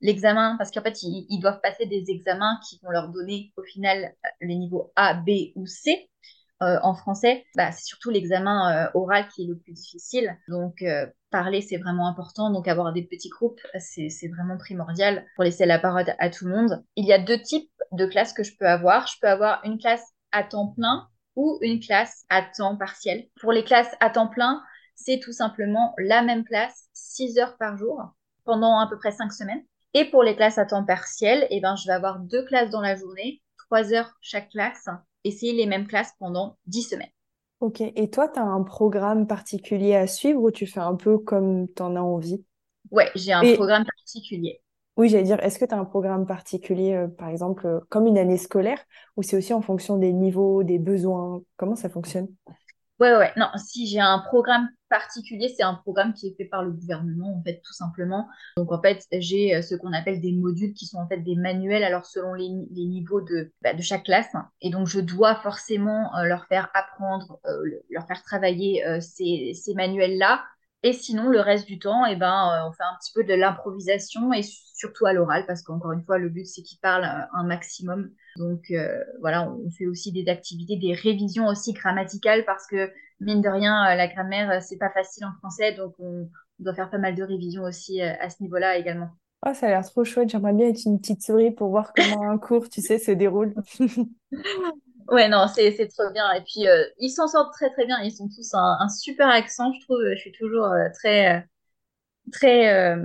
l'examen, 0.02 0.56
parce 0.58 0.71
qu'en 0.71 0.82
fait, 0.82 1.02
ils, 1.04 1.26
ils, 1.30 1.39
doivent 1.39 1.60
passer 1.62 1.86
des 1.88 2.06
examens 2.10 2.60
qui 2.67 2.80
vont 2.84 2.91
leur 2.91 3.10
donner 3.10 3.52
au 3.58 3.63
final 3.63 4.13
les 4.41 4.56
niveaux 4.56 4.91
A, 4.95 5.15
B 5.15 5.52
ou 5.56 5.65
C. 5.65 6.10
Euh, 6.62 6.78
en 6.84 6.93
français, 6.93 7.43
bah, 7.56 7.71
c'est 7.71 7.86
surtout 7.86 8.12
l'examen 8.12 8.86
euh, 8.86 8.91
oral 8.93 9.28
qui 9.30 9.43
est 9.43 9.47
le 9.47 9.58
plus 9.58 9.74
difficile. 9.74 10.38
Donc, 10.47 10.84
euh, 10.84 11.08
parler, 11.32 11.62
c'est 11.62 11.78
vraiment 11.78 12.08
important. 12.08 12.52
Donc, 12.52 12.67
avoir 12.67 12.94
des 12.94 13.04
petits 13.04 13.30
groupes, 13.30 13.62
c'est 13.80 14.28
vraiment 14.28 14.58
primordial 14.58 15.26
pour 15.36 15.44
laisser 15.44 15.65
la 15.65 15.80
parole 15.80 16.06
à 16.20 16.30
tout 16.30 16.46
le 16.46 16.56
monde. 16.56 16.84
Il 16.96 17.06
y 17.06 17.13
a 17.13 17.20
deux 17.20 17.41
types 17.41 17.72
de 17.91 18.06
classes 18.06 18.34
que 18.34 18.44
je 18.44 18.56
peux 18.56 18.67
avoir. 18.67 19.08
Je 19.08 19.15
peux 19.20 19.28
avoir 19.28 19.62
une 19.65 19.80
classe 19.80 20.06
à 20.32 20.44
temps 20.44 20.67
plein 20.67 21.08
ou 21.36 21.58
une 21.62 21.80
classe 21.80 22.26
à 22.30 22.44
temps 22.44 22.78
partiel. 22.78 23.28
Pour 23.39 23.52
les 23.52 23.63
classes 23.63 23.96
à 24.00 24.10
temps 24.10 24.28
plein, 24.28 24.62
c'est 24.96 25.20
tout 25.20 25.34
simplement 25.34 25.96
la 25.98 26.22
même 26.22 26.44
classe, 26.44 26.89
6 26.94 27.39
heures 27.39 27.58
par 27.58 27.78
jour, 27.78 28.13
pendant 28.46 28.80
à 28.80 28.88
peu 28.88 28.98
près 28.98 29.12
5 29.12 29.32
semaines. 29.32 29.63
Et 29.94 30.06
pour 30.06 30.24
les 30.24 30.36
classes 30.36 30.58
à 30.58 30.65
temps 30.65 30.86
partiel, 30.86 31.48
eh 31.50 31.60
ben, 31.60 31.76
je 31.76 31.88
vais 31.88 31.94
avoir 31.94 32.20
deux 32.20 32.46
classes 32.46 32.70
dans 32.70 32.82
la 32.82 32.96
journée, 32.96 33.41
3 33.67 33.94
heures 33.94 34.13
chaque 34.22 34.50
classe, 34.50 34.88
essayer 35.24 35.54
les 35.54 35.65
mêmes 35.65 35.88
classes 35.88 36.13
pendant 36.20 36.58
10 36.67 36.84
semaines. 36.84 37.10
Ok, 37.62 37.80
et 37.82 38.10
toi, 38.10 38.28
tu 38.28 38.39
as 38.39 38.43
un 38.43 38.62
programme 38.63 39.26
particulier 39.26 39.95
à 39.95 40.06
suivre 40.06 40.41
ou 40.43 40.52
tu 40.52 40.67
fais 40.67 40.82
un 40.82 40.95
peu 40.95 41.17
comme 41.17 41.67
tu 41.74 41.82
en 41.82 41.95
as 41.95 42.02
envie? 42.02 42.43
Ouais, 42.91 43.12
j'ai 43.15 43.34
un 43.34 43.45
programme 43.45 43.86
particulier. 43.86 44.62
Oui, 44.97 45.10
j'allais 45.10 45.24
dire, 45.24 45.39
est-ce 45.41 45.58
que 45.58 45.65
tu 45.65 45.74
as 45.74 45.80
un 45.80 45.86
programme 45.86 46.26
particulier, 46.26 46.93
euh, 46.93 47.08
par 47.08 47.30
exemple, 47.30 47.65
euh, 47.65 47.80
comme 47.89 48.08
une 48.08 48.17
année 48.17 48.38
scolaire, 48.38 48.84
ou 49.17 49.24
c'est 49.24 49.38
aussi 49.38 49.54
en 49.54 49.62
fonction 49.62 49.97
des 49.97 50.12
niveaux, 50.13 50.63
des 50.63 50.80
besoins? 50.80 51.41
Comment 51.58 51.76
ça 51.76 51.89
fonctionne? 51.89 52.28
Ouais, 53.00 53.15
ouais, 53.17 53.34
non, 53.38 53.47
si 53.58 53.88
j'ai 53.88 54.00
un 54.00 54.19
programme 54.19 54.69
particulier, 54.91 55.47
c'est 55.47 55.63
un 55.63 55.73
programme 55.73 56.13
qui 56.13 56.27
est 56.27 56.36
fait 56.36 56.45
par 56.45 56.63
le 56.63 56.71
gouvernement, 56.71 57.34
en 57.34 57.41
fait, 57.41 57.62
tout 57.65 57.73
simplement. 57.73 58.27
Donc, 58.58 58.71
en 58.71 58.82
fait, 58.82 59.08
j'ai 59.13 59.56
euh, 59.56 59.62
ce 59.62 59.73
qu'on 59.73 59.93
appelle 59.93 60.19
des 60.19 60.34
modules 60.34 60.73
qui 60.73 60.86
sont 60.86 60.99
en 60.99 61.08
fait 61.08 61.19
des 61.19 61.36
manuels, 61.36 61.84
alors 61.84 62.06
selon 62.06 62.34
les, 62.34 62.49
niveaux 62.49 63.21
de, 63.21 63.51
bah, 63.62 63.73
de 63.73 63.82
chaque 63.82 64.04
classe. 64.04 64.34
Et 64.62 64.69
donc, 64.69 64.88
je 64.88 64.99
dois 64.99 65.36
forcément 65.36 66.13
euh, 66.17 66.25
leur 66.25 66.45
faire 66.45 66.69
apprendre, 66.73 67.39
euh, 67.45 67.82
leur 67.89 68.06
faire 68.06 68.21
travailler 68.21 68.84
ces, 68.99 69.54
ces 69.56 69.73
manuels-là. 69.73 70.43
Et 70.84 70.93
sinon, 70.93 71.30
le 71.30 71.39
reste 71.39 71.67
du 71.67 71.80
temps, 71.80 72.06
eh 72.06 72.15
ben, 72.17 72.65
on 72.67 72.73
fait 72.73 72.84
un 72.84 72.97
petit 72.99 73.13
peu 73.13 73.23
de 73.23 73.34
l'improvisation 73.34 74.34
et 74.34 74.41
surtout 74.43 75.06
à 75.06 75.13
l'oral, 75.13 75.45
parce 75.45 75.62
qu'encore 75.62 75.93
une 75.93 76.04
fois, 76.04 76.17
le 76.17 76.27
but, 76.27 76.45
c'est 76.45 76.63
qu'ils 76.63 76.80
parlent 76.80 77.27
un 77.34 77.43
maximum. 77.43 78.10
Donc 78.38 78.73
voilà, 79.19 79.49
on 79.49 79.69
fait 79.69 79.86
aussi 79.86 80.12
des 80.12 80.27
activités, 80.27 80.77
des 80.77 80.93
révisions 80.93 81.47
aussi 81.47 81.73
grammaticales 81.73 82.45
parce 82.45 82.65
que 82.65 82.91
mine 83.21 83.41
de 83.41 83.49
rien, 83.49 83.91
euh, 83.91 83.95
la 83.95 84.07
grammaire, 84.07 84.49
euh, 84.51 84.60
c'est 84.62 84.77
pas 84.77 84.89
facile 84.89 85.25
en 85.25 85.34
français, 85.39 85.73
donc 85.73 85.93
on, 85.99 86.29
doit 86.60 86.75
faire 86.75 86.89
pas 86.89 86.99
mal 86.99 87.15
de 87.15 87.23
révisions 87.23 87.63
aussi 87.63 88.03
à 88.03 88.29
ce 88.29 88.43
niveau-là 88.43 88.77
également. 88.77 89.10
Oh, 89.43 89.51
ça 89.55 89.65
a 89.65 89.69
l'air 89.69 89.84
trop 89.84 90.03
chouette. 90.03 90.29
J'aimerais 90.29 90.53
bien 90.53 90.67
être 90.67 90.86
une 90.86 90.99
petite 90.99 91.23
souris 91.23 91.49
pour 91.49 91.69
voir 91.69 91.91
comment 91.95 92.29
un 92.29 92.38
cours, 92.38 92.69
tu 92.69 92.81
sais, 92.81 92.99
se 92.99 93.10
déroule. 93.10 93.55
ouais, 95.07 95.27
non, 95.27 95.47
c'est 95.47 95.88
trop 95.88 96.12
bien. 96.13 96.31
Et 96.34 96.41
puis, 96.41 96.67
ils 96.99 97.10
s'en 97.10 97.27
sortent 97.27 97.51
très, 97.51 97.71
très 97.71 97.88
bien. 97.88 97.97
Ils 98.03 98.21
ont 98.21 98.27
tous 98.27 98.53
un, 98.53 98.88
super 98.89 99.27
accent, 99.27 99.73
je 99.73 99.84
trouve. 99.86 99.97
Je 100.13 100.19
suis 100.19 100.34
toujours 100.34 100.71
très, 100.99 101.47
très 102.31 103.01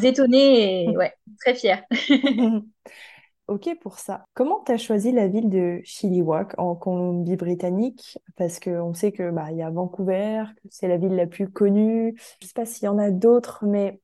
étonnée 0.00 0.84
et 0.84 0.88
ouais, 0.96 1.14
très 1.40 1.56
fière. 1.56 1.82
Ok 3.48 3.70
pour 3.80 3.98
ça. 3.98 4.26
Comment 4.34 4.62
tu 4.64 4.72
as 4.72 4.76
choisi 4.76 5.10
la 5.10 5.26
ville 5.26 5.48
de 5.48 5.80
Chilliwack 5.82 6.54
en 6.58 6.74
Colombie-Britannique? 6.76 8.18
Parce 8.36 8.60
qu'on 8.60 8.92
sait 8.92 9.10
que 9.10 9.30
bah, 9.30 9.50
y 9.52 9.62
a 9.62 9.70
Vancouver, 9.70 10.44
que 10.62 10.68
c'est 10.70 10.86
la 10.86 10.98
ville 10.98 11.16
la 11.16 11.26
plus 11.26 11.50
connue. 11.50 12.14
Je 12.42 12.46
sais 12.46 12.52
pas 12.54 12.66
s'il 12.66 12.84
y 12.84 12.88
en 12.88 12.98
a 12.98 13.10
d'autres, 13.10 13.64
mais 13.64 14.02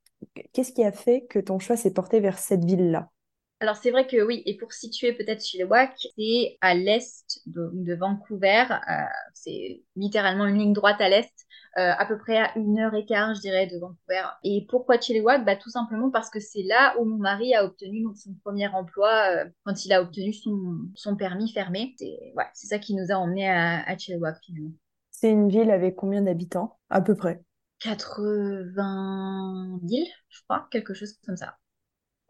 qu'est-ce 0.54 0.72
qui 0.72 0.82
a 0.82 0.92
fait 0.92 1.26
que 1.26 1.38
ton 1.38 1.58
choix 1.58 1.76
s'est 1.76 1.92
porté 1.92 2.20
vers 2.20 2.38
cette 2.38 2.64
ville-là? 2.64 3.10
Alors 3.60 3.76
c'est 3.76 3.90
vrai 3.90 4.06
que 4.06 4.20
oui, 4.20 4.42
et 4.46 4.56
pour 4.56 4.72
situer 4.72 5.12
peut-être 5.12 5.42
Chilliwack, 5.42 5.96
c'est 6.18 6.58
à 6.60 6.74
l'est 6.74 7.40
de, 7.46 7.94
Vancouver, 7.94 8.64
euh, 8.70 8.92
c'est 9.32 9.82
littéralement 9.96 10.46
une 10.46 10.58
ligne 10.58 10.72
droite 10.72 11.00
à 11.00 11.08
l'est, 11.08 11.32
euh, 11.78 11.92
à 11.96 12.04
peu 12.04 12.18
près 12.18 12.36
à 12.36 12.58
une 12.58 12.78
heure 12.78 12.94
et 12.94 13.06
quart, 13.06 13.34
je 13.34 13.40
dirais, 13.40 13.66
de 13.66 13.78
Vancouver. 13.78 14.24
Et 14.42 14.66
pourquoi 14.68 15.00
Chilliwack 15.00 15.44
bah, 15.44 15.56
Tout 15.56 15.70
simplement 15.70 16.10
parce 16.10 16.30
que 16.30 16.40
c'est 16.40 16.64
là 16.64 16.94
où 16.98 17.04
mon 17.04 17.16
mari 17.16 17.54
a 17.54 17.64
obtenu 17.64 18.04
son 18.16 18.34
premier 18.44 18.68
emploi 18.68 19.10
euh, 19.30 19.44
quand 19.64 19.84
il 19.84 19.92
a 19.92 20.02
obtenu 20.02 20.32
son, 20.32 21.16
permis 21.16 21.52
fermé. 21.52 21.94
C'est 21.98 22.32
ouais, 22.36 22.46
ça 22.52 22.78
qui 22.78 22.94
nous 22.94 23.12
a 23.12 23.14
emmenés 23.14 23.48
à, 23.48 23.88
à 23.88 23.96
Chilliwack 23.96 24.36
finalement. 24.44 24.72
C'est 25.10 25.30
une 25.30 25.48
ville 25.48 25.70
avec 25.70 25.94
combien 25.94 26.22
d'habitants 26.22 26.78
à 26.90 27.00
peu 27.00 27.14
près? 27.14 27.40
80 27.80 29.80
000, 29.86 30.02
je 30.28 30.42
crois, 30.42 30.68
quelque 30.70 30.92
chose 30.92 31.14
comme 31.24 31.36
ça. 31.36 31.56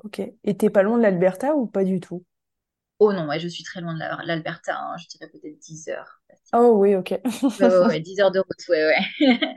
Ok. 0.04 0.20
Et 0.44 0.56
t'es 0.56 0.70
pas 0.70 0.82
loin 0.84 0.98
de 0.98 1.02
l'Alberta 1.02 1.56
ou 1.56 1.66
pas 1.66 1.82
du 1.84 1.98
tout? 2.00 2.24
Oh 2.98 3.12
non, 3.12 3.26
ouais, 3.28 3.40
je 3.40 3.48
suis 3.48 3.64
très 3.64 3.80
loin 3.80 3.94
de 3.94 4.26
l'Alberta, 4.26 4.76
hein. 4.78 4.96
je 4.98 5.06
dirais 5.08 5.28
peut-être 5.30 5.58
10 5.58 5.88
heures. 5.88 6.20
Oh 6.52 6.72
oui, 6.78 6.94
ok. 6.96 7.20
ouais, 7.60 8.00
10 8.00 8.20
heures 8.20 8.30
de 8.30 8.40
route, 8.40 8.68
ouais, 8.68 8.84
ouais. 8.86 9.54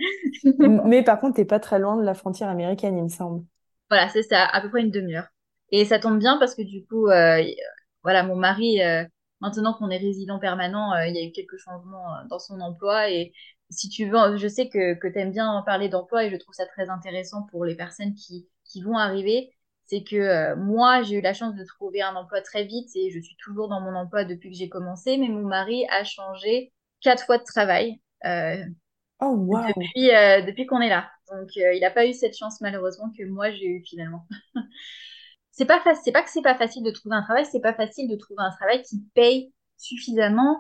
Mais 0.86 1.04
par 1.04 1.20
contre, 1.20 1.36
t'es 1.36 1.46
pas 1.46 1.60
très 1.60 1.80
loin 1.80 1.98
de 1.98 2.04
la 2.04 2.14
frontière 2.14 2.50
américaine, 2.50 2.98
il 2.98 3.04
me 3.04 3.10
semble. 3.10 3.46
Voilà, 3.90 4.10
c'est 4.10 4.24
ça, 4.24 4.46
à 4.46 4.62
peu 4.62 4.70
près 4.70 4.82
une 4.82 4.92
demi-heure. 4.92 5.28
Et 5.72 5.86
ça 5.86 6.00
tombe 6.00 6.20
bien 6.20 6.38
parce 6.38 6.56
que 6.56 6.62
du 6.62 6.86
coup, 6.86 7.08
euh, 7.08 7.44
voilà, 8.04 8.24
mon 8.24 8.36
mari, 8.36 8.82
euh, 8.82 9.04
maintenant 9.42 9.74
qu'on 9.74 9.90
est 9.90 9.98
résident 9.98 10.40
permanent, 10.40 10.94
euh, 10.94 11.08
il 11.08 11.16
y 11.16 11.20
a 11.20 11.24
eu 11.26 11.32
quelques 11.32 11.58
changements 11.58 12.06
dans 12.30 12.40
son 12.40 12.60
emploi 12.62 13.10
et 13.12 13.34
si 13.70 13.90
tu 13.90 14.06
veux, 14.10 14.38
je 14.38 14.48
sais 14.48 14.70
que, 14.70 14.94
que 14.96 15.08
tu 15.08 15.20
aimes 15.20 15.32
bien 15.32 15.62
parler 15.66 15.90
d'emploi 15.90 16.24
et 16.26 16.30
je 16.32 16.38
trouve 16.38 16.54
ça 16.56 16.66
très 16.68 16.90
intéressant 16.90 17.44
pour 17.52 17.66
les 17.66 17.76
personnes 17.76 18.14
qui, 18.14 18.48
qui 18.66 18.82
vont 18.82 18.98
arriver. 18.98 19.52
C'est 19.88 20.04
que 20.04 20.16
euh, 20.16 20.56
moi, 20.58 21.02
j'ai 21.02 21.16
eu 21.16 21.22
la 21.22 21.34
chance 21.34 21.56
de 21.56 21.64
trouver 21.64 22.02
un 22.02 22.16
emploi 22.16 22.42
très 22.42 22.66
vite 22.66 22.90
et 22.96 23.10
je 23.10 23.20
suis 23.20 23.38
toujours 23.38 23.70
dans 23.70 23.80
mon 23.80 23.96
emploi 23.96 24.26
depuis 24.26 24.52
que 24.52 24.56
j'ai 24.58 24.70
commencé, 24.70 25.18
mais 25.18 25.30
mon 25.30 25.48
mari 25.48 25.86
a 25.90 26.04
changé 26.04 26.74
quatre 27.02 27.26
fois 27.26 27.38
de 27.38 27.44
travail. 27.44 28.02
Euh, 28.26 28.64
oh, 29.22 29.34
wow. 29.38 29.68
Depuis, 29.68 30.14
euh, 30.14 30.42
depuis 30.42 30.66
qu'on 30.66 30.82
est 30.82 30.90
là. 30.90 31.10
Donc, 31.32 31.56
il 31.56 31.80
n'a 31.82 31.92
pas 31.92 32.06
eu 32.06 32.14
cette 32.14 32.38
chance, 32.38 32.60
malheureusement, 32.60 33.12
que 33.18 33.24
moi, 33.24 33.50
j'ai 33.52 33.66
eu 33.66 33.84
finalement. 33.86 34.28
c'est 35.52 35.66
pas 35.66 35.82
c'est 36.04 36.12
pas 36.12 36.22
que 36.22 36.30
c'est 36.30 36.42
pas 36.42 36.56
facile 36.56 36.84
de 36.84 36.92
trouver 36.92 37.16
un 37.16 37.24
travail, 37.24 37.46
c'est 37.46 37.62
pas 37.62 37.74
facile 37.74 38.10
de 38.10 38.16
trouver 38.16 38.44
un 38.44 38.52
travail 38.52 38.84
qui 38.84 39.02
paye 39.16 39.54
suffisamment 39.78 40.58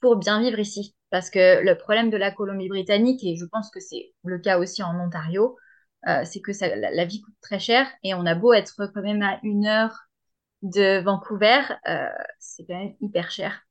pour 0.00 0.16
bien 0.16 0.40
vivre 0.40 0.58
ici. 0.58 0.96
Parce 1.10 1.30
que 1.30 1.62
le 1.62 1.76
problème 1.76 2.10
de 2.10 2.16
la 2.16 2.30
Colombie-Britannique, 2.30 3.24
et 3.24 3.36
je 3.36 3.44
pense 3.46 3.70
que 3.70 3.80
c'est 3.80 4.12
le 4.24 4.38
cas 4.38 4.58
aussi 4.58 4.82
en 4.82 4.98
Ontario, 4.98 5.56
euh, 6.06 6.24
c'est 6.24 6.40
que 6.40 6.52
ça, 6.52 6.74
la, 6.76 7.04
vie 7.04 7.20
coûte 7.20 7.34
très 7.40 7.58
cher 7.58 7.86
et 8.04 8.14
on 8.14 8.24
a 8.24 8.34
beau 8.34 8.52
être 8.52 8.86
quand 8.94 9.02
même 9.02 9.22
à 9.22 9.40
une 9.42 9.66
heure 9.66 10.08
de 10.62 11.00
Vancouver, 11.00 11.60
euh, 11.88 12.08
c'est 12.38 12.64
quand 12.66 12.78
même 12.78 12.94
hyper 13.00 13.30
cher. 13.30 13.62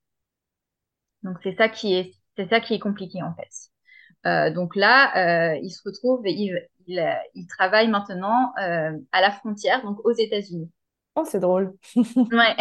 Donc 1.23 1.37
c'est 1.43 1.55
ça 1.55 1.69
qui 1.69 1.95
est, 1.95 2.13
c'est 2.35 2.49
ça 2.49 2.59
qui 2.59 2.73
est 2.73 2.79
compliqué 2.79 3.21
en 3.23 3.33
fait. 3.35 3.49
Euh, 4.25 4.51
donc 4.51 4.75
là, 4.75 5.55
il 5.55 5.69
se 5.69 5.81
retrouve, 5.85 6.21
il, 6.25 6.61
il, 6.85 7.19
il 7.33 7.47
travaille 7.47 7.87
maintenant 7.87 8.51
à 8.55 9.21
la 9.21 9.31
frontière, 9.31 9.83
donc 9.83 10.05
aux 10.05 10.13
États-Unis. 10.13 10.69
Oh, 11.15 11.23
c'est 11.25 11.39
drôle. 11.39 11.73
ouais. 11.95 12.55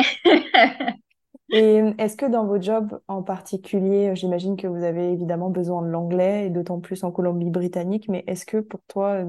Et 1.51 1.81
est-ce 1.99 2.17
que 2.17 2.27
dans 2.27 2.45
vos 2.45 2.61
jobs 2.61 3.01
en 3.07 3.23
particulier, 3.23 4.17
j'imagine 4.17 4.57
que 4.57 4.67
vous 4.67 4.83
avez 4.83 5.13
évidemment 5.13 5.51
besoin 5.51 5.83
de 5.83 5.89
l'anglais, 5.89 6.47
et 6.47 6.51
d'autant 6.51 6.81
plus 6.81 7.05
en 7.05 7.13
Colombie-Britannique, 7.13 8.09
mais 8.09 8.25
est-ce 8.27 8.47
que 8.47 8.59
pour 8.59 8.81
toi, 8.89 9.25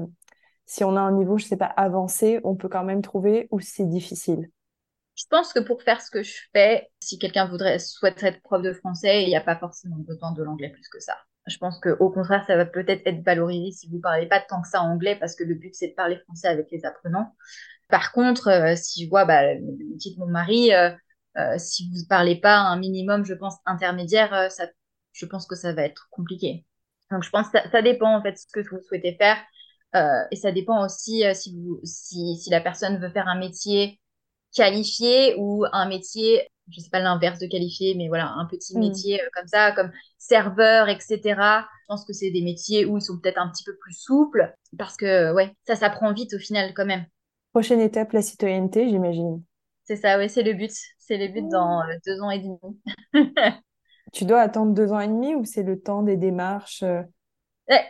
si 0.68 0.84
on 0.84 0.96
a 0.96 1.00
un 1.00 1.12
niveau, 1.12 1.38
je 1.38 1.46
sais 1.46 1.56
pas, 1.56 1.64
avancé, 1.64 2.40
on 2.44 2.54
peut 2.54 2.68
quand 2.68 2.84
même 2.84 3.00
trouver 3.00 3.48
ou 3.50 3.58
c'est 3.58 3.88
difficile 3.88 4.50
Je 5.16 5.24
pense 5.30 5.54
que 5.54 5.60
pour 5.60 5.82
faire 5.82 6.02
ce 6.02 6.10
que 6.10 6.22
je 6.22 6.36
fais, 6.52 6.90
si 7.00 7.18
quelqu'un 7.18 7.48
voudrait 7.48 7.78
souhaiterait 7.78 8.28
être 8.28 8.42
prof 8.42 8.60
de 8.60 8.74
français, 8.74 9.22
il 9.22 9.28
n'y 9.28 9.36
a 9.36 9.40
pas 9.40 9.56
forcément 9.56 9.96
besoin 9.96 10.32
de 10.32 10.42
l'anglais 10.42 10.68
plus 10.68 10.88
que 10.88 11.00
ça. 11.00 11.16
Je 11.46 11.56
pense 11.56 11.80
qu'au 11.80 12.10
contraire, 12.10 12.44
ça 12.46 12.56
va 12.56 12.66
peut-être 12.66 13.00
être 13.06 13.24
valorisé 13.24 13.72
si 13.72 13.88
vous 13.88 13.98
parlez 13.98 14.26
pas 14.26 14.40
tant 14.40 14.60
que 14.60 14.68
ça 14.68 14.82
anglais, 14.82 15.16
parce 15.16 15.34
que 15.34 15.44
le 15.44 15.54
but 15.54 15.74
c'est 15.74 15.88
de 15.88 15.94
parler 15.94 16.18
français 16.26 16.48
avec 16.48 16.68
les 16.70 16.84
apprenants. 16.84 17.34
Par 17.88 18.12
contre, 18.12 18.48
euh, 18.48 18.76
si 18.76 19.04
je 19.04 19.08
vois 19.08 19.24
bah, 19.24 19.54
le 19.54 19.60
métier 19.90 20.14
de 20.14 20.20
mon 20.20 20.26
mari, 20.26 20.74
euh, 20.74 20.90
euh, 21.38 21.56
si 21.56 21.88
vous 21.88 22.02
ne 22.02 22.08
parlez 22.08 22.36
pas 22.38 22.58
un 22.58 22.78
minimum, 22.78 23.24
je 23.24 23.32
pense, 23.32 23.54
intermédiaire, 23.64 24.52
ça, 24.52 24.66
je 25.12 25.24
pense 25.24 25.46
que 25.46 25.56
ça 25.56 25.72
va 25.72 25.84
être 25.84 26.08
compliqué. 26.10 26.66
Donc, 27.10 27.22
je 27.22 27.30
pense 27.30 27.48
que 27.48 27.58
ça, 27.72 27.80
dépend, 27.80 28.14
en 28.14 28.22
fait, 28.22 28.36
ce 28.36 28.46
que 28.52 28.60
vous 28.68 28.82
souhaitez 28.82 29.16
faire. 29.16 29.38
Euh, 29.94 30.22
et 30.30 30.36
ça 30.36 30.52
dépend 30.52 30.84
aussi 30.84 31.24
si, 31.34 31.56
vous, 31.56 31.80
si, 31.82 32.36
si 32.36 32.50
la 32.50 32.60
personne 32.60 32.98
veut 32.98 33.10
faire 33.10 33.28
un 33.28 33.38
métier 33.38 34.00
qualifié 34.54 35.34
ou 35.38 35.64
un 35.72 35.88
métier, 35.88 36.48
je 36.70 36.80
sais 36.80 36.90
pas 36.90 37.00
l'inverse 37.00 37.38
de 37.38 37.46
qualifié, 37.46 37.94
mais 37.94 38.08
voilà, 38.08 38.28
un 38.36 38.46
petit 38.46 38.76
mm. 38.76 38.80
métier 38.80 39.20
comme 39.34 39.46
ça, 39.46 39.72
comme 39.72 39.90
serveur, 40.18 40.88
etc. 40.88 41.20
Je 41.24 41.86
pense 41.88 42.04
que 42.04 42.12
c'est 42.12 42.30
des 42.30 42.42
métiers 42.42 42.84
où 42.84 42.98
ils 42.98 43.02
sont 43.02 43.18
peut-être 43.18 43.38
un 43.38 43.48
petit 43.48 43.64
peu 43.64 43.76
plus 43.76 43.94
souples 43.94 44.54
parce 44.78 44.96
que, 44.96 45.32
ouais, 45.32 45.52
ça 45.66 45.76
s'apprend 45.76 46.12
vite 46.12 46.34
au 46.34 46.38
final 46.38 46.72
quand 46.74 46.86
même. 46.86 47.06
Prochaine 47.52 47.80
étape, 47.80 48.12
la 48.12 48.22
citoyenneté, 48.22 48.88
j'imagine. 48.88 49.42
C'est 49.84 49.96
ça, 49.96 50.18
oui, 50.18 50.28
c'est 50.28 50.42
le 50.42 50.52
but. 50.52 50.72
C'est 50.98 51.16
le 51.16 51.28
but 51.28 51.48
dans 51.48 51.80
euh, 51.80 51.94
deux 52.06 52.20
ans 52.20 52.30
et 52.30 52.40
demi. 52.40 52.58
tu 54.12 54.26
dois 54.26 54.40
attendre 54.40 54.74
deux 54.74 54.92
ans 54.92 55.00
et 55.00 55.08
demi 55.08 55.34
ou 55.34 55.44
c'est 55.44 55.62
le 55.62 55.80
temps 55.80 56.02
des 56.02 56.18
démarches 56.18 56.82
euh? 56.82 57.02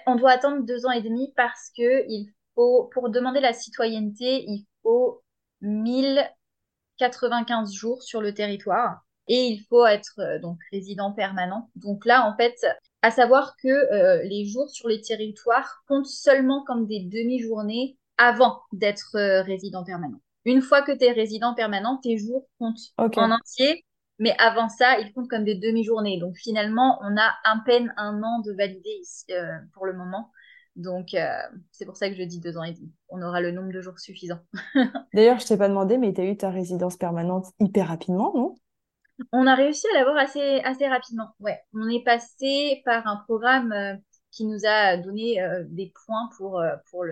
On 0.06 0.16
doit 0.16 0.32
attendre 0.32 0.64
deux 0.64 0.86
ans 0.86 0.90
et 0.90 1.02
demi 1.02 1.32
parce 1.36 1.70
que 1.76 2.04
il 2.08 2.32
faut, 2.54 2.90
pour 2.92 3.10
demander 3.10 3.40
la 3.40 3.52
citoyenneté, 3.52 4.44
il 4.46 4.66
faut 4.82 5.22
1095 5.60 7.72
jours 7.72 8.02
sur 8.02 8.20
le 8.20 8.34
territoire 8.34 9.02
et 9.28 9.46
il 9.46 9.60
faut 9.68 9.86
être 9.86 10.18
euh, 10.18 10.40
donc 10.40 10.58
résident 10.72 11.12
permanent. 11.12 11.70
Donc 11.76 12.04
là, 12.06 12.28
en 12.28 12.36
fait, 12.36 12.56
à 13.02 13.10
savoir 13.10 13.54
que 13.62 14.26
les 14.26 14.46
jours 14.46 14.70
sur 14.70 14.88
les 14.88 15.00
territoires 15.00 15.82
comptent 15.86 16.06
seulement 16.06 16.64
comme 16.64 16.86
des 16.86 17.04
demi-journées 17.04 17.96
avant 18.16 18.62
d'être 18.72 19.16
résident 19.42 19.84
permanent. 19.84 20.20
Une 20.44 20.62
fois 20.62 20.82
que 20.82 20.92
tu 20.92 21.04
es 21.04 21.12
résident 21.12 21.54
permanent, 21.54 21.98
tes 21.98 22.18
jours 22.18 22.48
comptent 22.58 22.92
en 22.96 23.30
entier. 23.30 23.84
Mais 24.18 24.34
avant 24.38 24.68
ça, 24.68 24.98
ils 24.98 25.12
comptent 25.12 25.28
comme 25.28 25.44
des 25.44 25.54
demi-journées. 25.54 26.18
Donc 26.18 26.36
finalement, 26.36 26.98
on 27.02 27.16
a 27.16 27.34
à 27.44 27.62
peine 27.64 27.92
un 27.96 28.22
an 28.22 28.40
de 28.40 28.52
validé 28.52 28.90
ici 29.00 29.26
euh, 29.30 29.58
pour 29.74 29.86
le 29.86 29.92
moment. 29.92 30.30
Donc 30.76 31.14
euh, 31.14 31.28
c'est 31.72 31.84
pour 31.86 31.96
ça 31.96 32.08
que 32.08 32.16
je 32.16 32.22
dis 32.22 32.40
deux 32.40 32.56
ans 32.56 32.64
et 32.64 32.72
demi. 32.72 32.92
On 33.08 33.22
aura 33.22 33.40
le 33.40 33.52
nombre 33.52 33.72
de 33.72 33.80
jours 33.80 33.98
suffisant. 33.98 34.40
D'ailleurs, 35.14 35.38
je 35.38 35.46
t'ai 35.46 35.56
pas 35.56 35.68
demandé, 35.68 35.98
mais 35.98 36.12
tu 36.12 36.20
as 36.20 36.24
eu 36.24 36.36
ta 36.36 36.50
résidence 36.50 36.96
permanente 36.96 37.46
hyper 37.60 37.88
rapidement, 37.88 38.32
non? 38.34 38.54
On 39.32 39.48
a 39.48 39.56
réussi 39.56 39.84
à 39.92 39.98
l'avoir 39.98 40.16
assez, 40.16 40.60
assez 40.60 40.86
rapidement. 40.86 41.30
Ouais, 41.40 41.60
on 41.74 41.88
est 41.88 42.04
passé 42.04 42.82
par 42.84 43.06
un 43.08 43.16
programme 43.16 43.72
euh, 43.72 43.96
qui 44.30 44.46
nous 44.46 44.60
a 44.64 44.96
donné 44.96 45.42
des 45.70 45.92
points 46.04 46.28
pour, 46.36 46.62
pour 46.90 47.04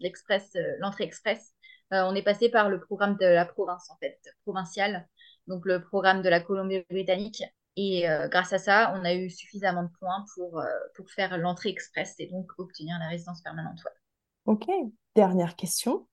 l'express, 0.00 0.54
l'entrée 0.80 1.04
express. 1.04 1.54
Euh, 1.92 2.02
on 2.08 2.14
est 2.14 2.22
passé 2.22 2.48
par 2.48 2.70
le 2.70 2.80
programme 2.80 3.16
de 3.16 3.26
la 3.26 3.44
province, 3.44 3.88
en 3.90 3.96
fait, 3.98 4.18
provincial, 4.42 5.06
donc 5.46 5.66
le 5.66 5.82
programme 5.82 6.22
de 6.22 6.28
la 6.28 6.40
Colombie-Britannique. 6.40 7.42
Et 7.76 8.08
euh, 8.08 8.28
grâce 8.28 8.52
à 8.52 8.58
ça, 8.58 8.94
on 8.96 9.04
a 9.04 9.14
eu 9.14 9.30
suffisamment 9.30 9.82
de 9.82 9.90
points 9.98 10.24
pour, 10.34 10.60
euh, 10.60 10.66
pour 10.94 11.10
faire 11.10 11.36
l'entrée 11.38 11.70
express 11.70 12.14
et 12.18 12.26
donc 12.26 12.50
obtenir 12.58 12.96
la 13.00 13.08
résidence 13.08 13.42
permanente. 13.42 13.80
Ok, 14.46 14.66
dernière 15.16 15.56
question. 15.56 16.06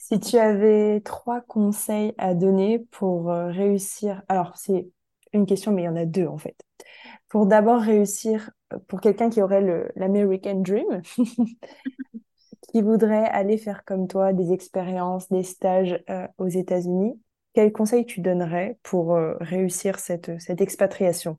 Si 0.00 0.18
tu 0.18 0.38
avais 0.38 1.00
trois 1.00 1.40
conseils 1.40 2.14
à 2.18 2.34
donner 2.34 2.80
pour 2.90 3.26
réussir, 3.28 4.22
alors 4.28 4.56
c'est 4.56 4.88
une 5.32 5.46
question, 5.46 5.72
mais 5.72 5.82
il 5.82 5.84
y 5.86 5.88
en 5.88 5.96
a 5.96 6.06
deux 6.06 6.26
en 6.26 6.38
fait. 6.38 6.56
Pour 7.28 7.46
d'abord 7.46 7.80
réussir, 7.80 8.50
pour 8.86 9.00
quelqu'un 9.00 9.30
qui 9.30 9.42
aurait 9.42 9.90
l'American 9.96 10.60
Dream, 10.60 11.02
qui 12.72 12.82
voudraient 12.82 13.28
aller 13.28 13.58
faire 13.58 13.84
comme 13.84 14.08
toi 14.08 14.32
des 14.32 14.52
expériences, 14.52 15.28
des 15.28 15.42
stages 15.42 16.02
euh, 16.10 16.26
aux 16.38 16.48
États-Unis, 16.48 17.20
quels 17.58 17.72
conseils 17.72 18.06
tu 18.06 18.20
donnerais 18.20 18.78
pour 18.84 19.16
euh, 19.16 19.34
réussir 19.40 19.98
cette, 19.98 20.40
cette 20.40 20.60
expatriation? 20.60 21.38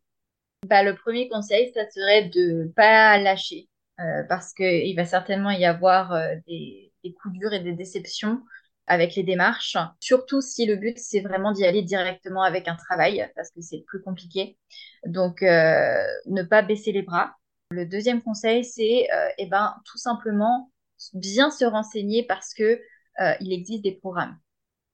Bah, 0.67 0.83
Le 0.83 0.93
premier 0.93 1.29
conseil, 1.29 1.71
ça 1.73 1.89
serait 1.89 2.27
de 2.27 2.63
ne 2.63 2.67
pas 2.67 3.17
lâcher 3.17 3.69
euh, 4.01 4.23
parce 4.27 4.53
qu'il 4.53 4.93
va 4.97 5.05
certainement 5.05 5.51
y 5.51 5.63
avoir 5.63 6.13
des, 6.45 6.91
des, 7.05 7.13
coups 7.13 7.39
durs 7.39 7.53
et 7.53 7.61
des 7.61 7.71
déceptions 7.71 8.41
avec 8.85 9.15
les 9.15 9.23
démarches, 9.23 9.77
surtout 10.01 10.41
si 10.41 10.65
le 10.65 10.75
but 10.75 10.97
c'est 10.97 11.21
vraiment 11.21 11.53
d'y 11.53 11.65
aller 11.65 11.83
directement 11.83 12.43
avec 12.43 12.67
un 12.67 12.75
travail 12.75 13.25
parce 13.37 13.51
que 13.51 13.61
c'est 13.61 13.85
plus 13.87 14.01
compliqué. 14.01 14.57
Donc 15.05 15.41
ne 15.41 16.43
pas 16.43 16.63
baisser 16.63 16.91
les 16.91 17.03
bras. 17.03 17.33
Le 17.69 17.85
deuxième 17.85 18.21
conseil 18.21 18.65
c'est 18.65 19.07
eh 19.37 19.45
ben 19.45 19.73
tout 19.85 19.99
simplement 19.99 20.69
bien 21.13 21.49
se 21.49 21.63
renseigner 21.63 22.23
parce 22.23 22.53
que 22.53 22.81
euh, 23.21 23.33
il 23.39 23.53
existe 23.53 23.83
des 23.83 23.95
programmes. 23.95 24.37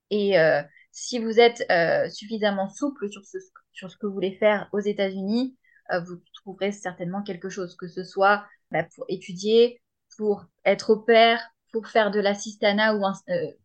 Et 0.09 0.37
euh, 0.37 0.61
si 0.97 1.19
vous 1.19 1.39
êtes 1.39 1.61
euh, 1.69 2.09
suffisamment 2.09 2.69
souple 2.69 3.09
sur 3.09 3.25
ce, 3.25 3.37
sur 3.73 3.91
ce 3.91 3.97
que 3.97 4.07
vous 4.07 4.13
voulez 4.13 4.37
faire 4.37 4.69
aux 4.71 4.79
États-Unis, 4.79 5.57
vous 6.07 6.15
trouverez 6.33 6.71
certainement 6.71 7.21
quelque 7.21 7.49
chose, 7.49 7.75
que 7.75 7.87
ce 7.87 8.03
soit 8.03 8.43
bah, 8.71 8.83
pour 8.95 9.05
étudier, 9.07 9.79
pour 10.17 10.45
être 10.63 10.93
au 10.93 10.97
pair, 10.97 11.39
pour 11.71 11.87
faire 11.89 12.09
de 12.09 12.19
l'assistanat 12.19 12.95
ou 12.95 13.01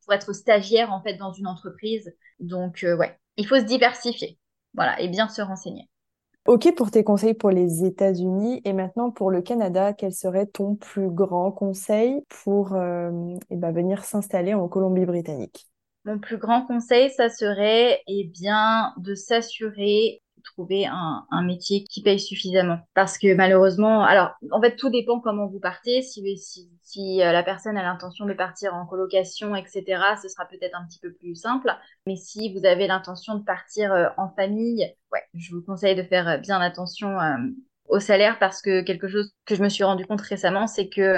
pour 0.05 0.13
être 0.13 0.35
stagiaire 0.35 0.93
en 0.93 1.03
fait 1.03 1.15
dans 1.15 1.33
une 1.33 1.47
entreprise. 1.47 2.13
Donc 2.41 2.85
ouais, 2.85 3.17
il 3.39 3.47
faut 3.47 3.57
se 3.57 3.65
diversifier, 3.65 4.39
voilà, 4.75 5.01
et 5.01 5.09
bien 5.09 5.29
se 5.29 5.41
renseigner. 5.41 5.89
Ok 6.47 6.75
pour 6.75 6.91
tes 6.91 7.05
conseils 7.05 7.35
pour 7.35 7.51
les 7.51 7.85
États-Unis 7.85 8.61
et 8.65 8.73
maintenant 8.73 9.11
pour 9.11 9.31
le 9.31 9.41
Canada, 9.41 9.93
quel 9.93 10.13
serait 10.13 10.47
ton 10.47 10.75
plus 10.75 11.09
grand 11.09 11.53
conseil 11.53 12.23
pour 12.29 12.75
euh, 12.75 13.11
eh 13.51 13.57
ben, 13.57 13.73
venir 13.73 14.05
s'installer 14.05 14.53
en 14.53 14.67
Colombie-Britannique? 14.67 15.70
Mon 16.05 16.19
plus 16.19 16.39
grand 16.39 16.67
conseil, 16.67 17.11
ça 17.11 17.29
serait 17.29 18.03
eh 18.07 18.25
bien 18.25 18.95
de 18.99 19.15
s'assurer 19.15 20.23
trouver 20.43 20.87
un, 20.87 21.27
un, 21.31 21.43
métier 21.43 21.85
qui 21.85 22.03
paye 22.03 22.21
suffisamment. 22.21 22.79
Parce 22.95 23.19
que 23.19 23.35
malheureusement, 23.35 24.03
alors 24.05 24.31
en 24.51 24.61
fait 24.61 24.77
tout 24.77 24.91
dépend 24.91 25.21
comment 25.21 25.47
vous 25.47 25.61
partez. 25.61 26.03
Si, 26.03 26.37
si, 26.39 26.71
si 26.83 27.23
euh, 27.23 27.33
la 27.33 27.43
personne 27.43 27.77
a 27.77 27.83
l'intention 27.83 28.27
de 28.27 28.33
partir 28.33 28.75
en 28.75 28.87
colocation, 28.87 29.55
etc., 29.55 29.85
ce 30.21 30.29
sera 30.29 30.47
peut-être 30.47 30.77
un 30.77 30.87
petit 30.87 30.99
peu 30.99 31.13
plus 31.13 31.35
simple. 31.35 31.71
Mais 32.07 32.17
si 32.17 32.53
vous 32.53 32.65
avez 32.65 32.87
l'intention 32.87 33.37
de 33.37 33.45
partir 33.45 33.93
euh, 33.93 34.09
en 34.17 34.31
famille, 34.31 34.93
ouais, 35.13 35.23
je 35.35 35.55
vous 35.55 35.63
conseille 35.63 35.97
de 35.97 36.03
faire 36.03 36.29
euh, 36.29 36.37
bien 36.39 36.61
attention 36.61 37.17
au 37.89 38.01
salaire 38.01 38.39
parce 38.39 38.63
que 38.63 38.83
quelque 38.83 39.09
chose 39.09 39.33
que 39.47 39.55
je 39.55 39.63
me 39.63 39.69
suis 39.69 39.85
rendu 39.85 40.07
compte 40.07 40.21
récemment, 40.21 40.67
c'est 40.67 40.89
que 40.89 41.17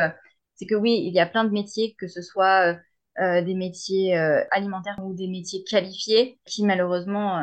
c'est 0.54 0.66
que 0.66 0.74
oui, 0.74 1.02
il 1.04 1.12
y 1.12 1.20
a 1.20 1.26
plein 1.26 1.44
de 1.44 1.50
métiers, 1.50 1.94
que 1.98 2.08
ce 2.08 2.22
soit 2.22 2.76
euh, 3.20 3.42
des 3.42 3.54
métiers 3.54 4.16
euh, 4.16 4.42
alimentaires 4.50 4.98
ou 5.04 5.12
des 5.12 5.28
métiers 5.28 5.62
qualifiés 5.64 6.38
qui 6.46 6.64
malheureusement 6.64 7.36
euh, 7.36 7.42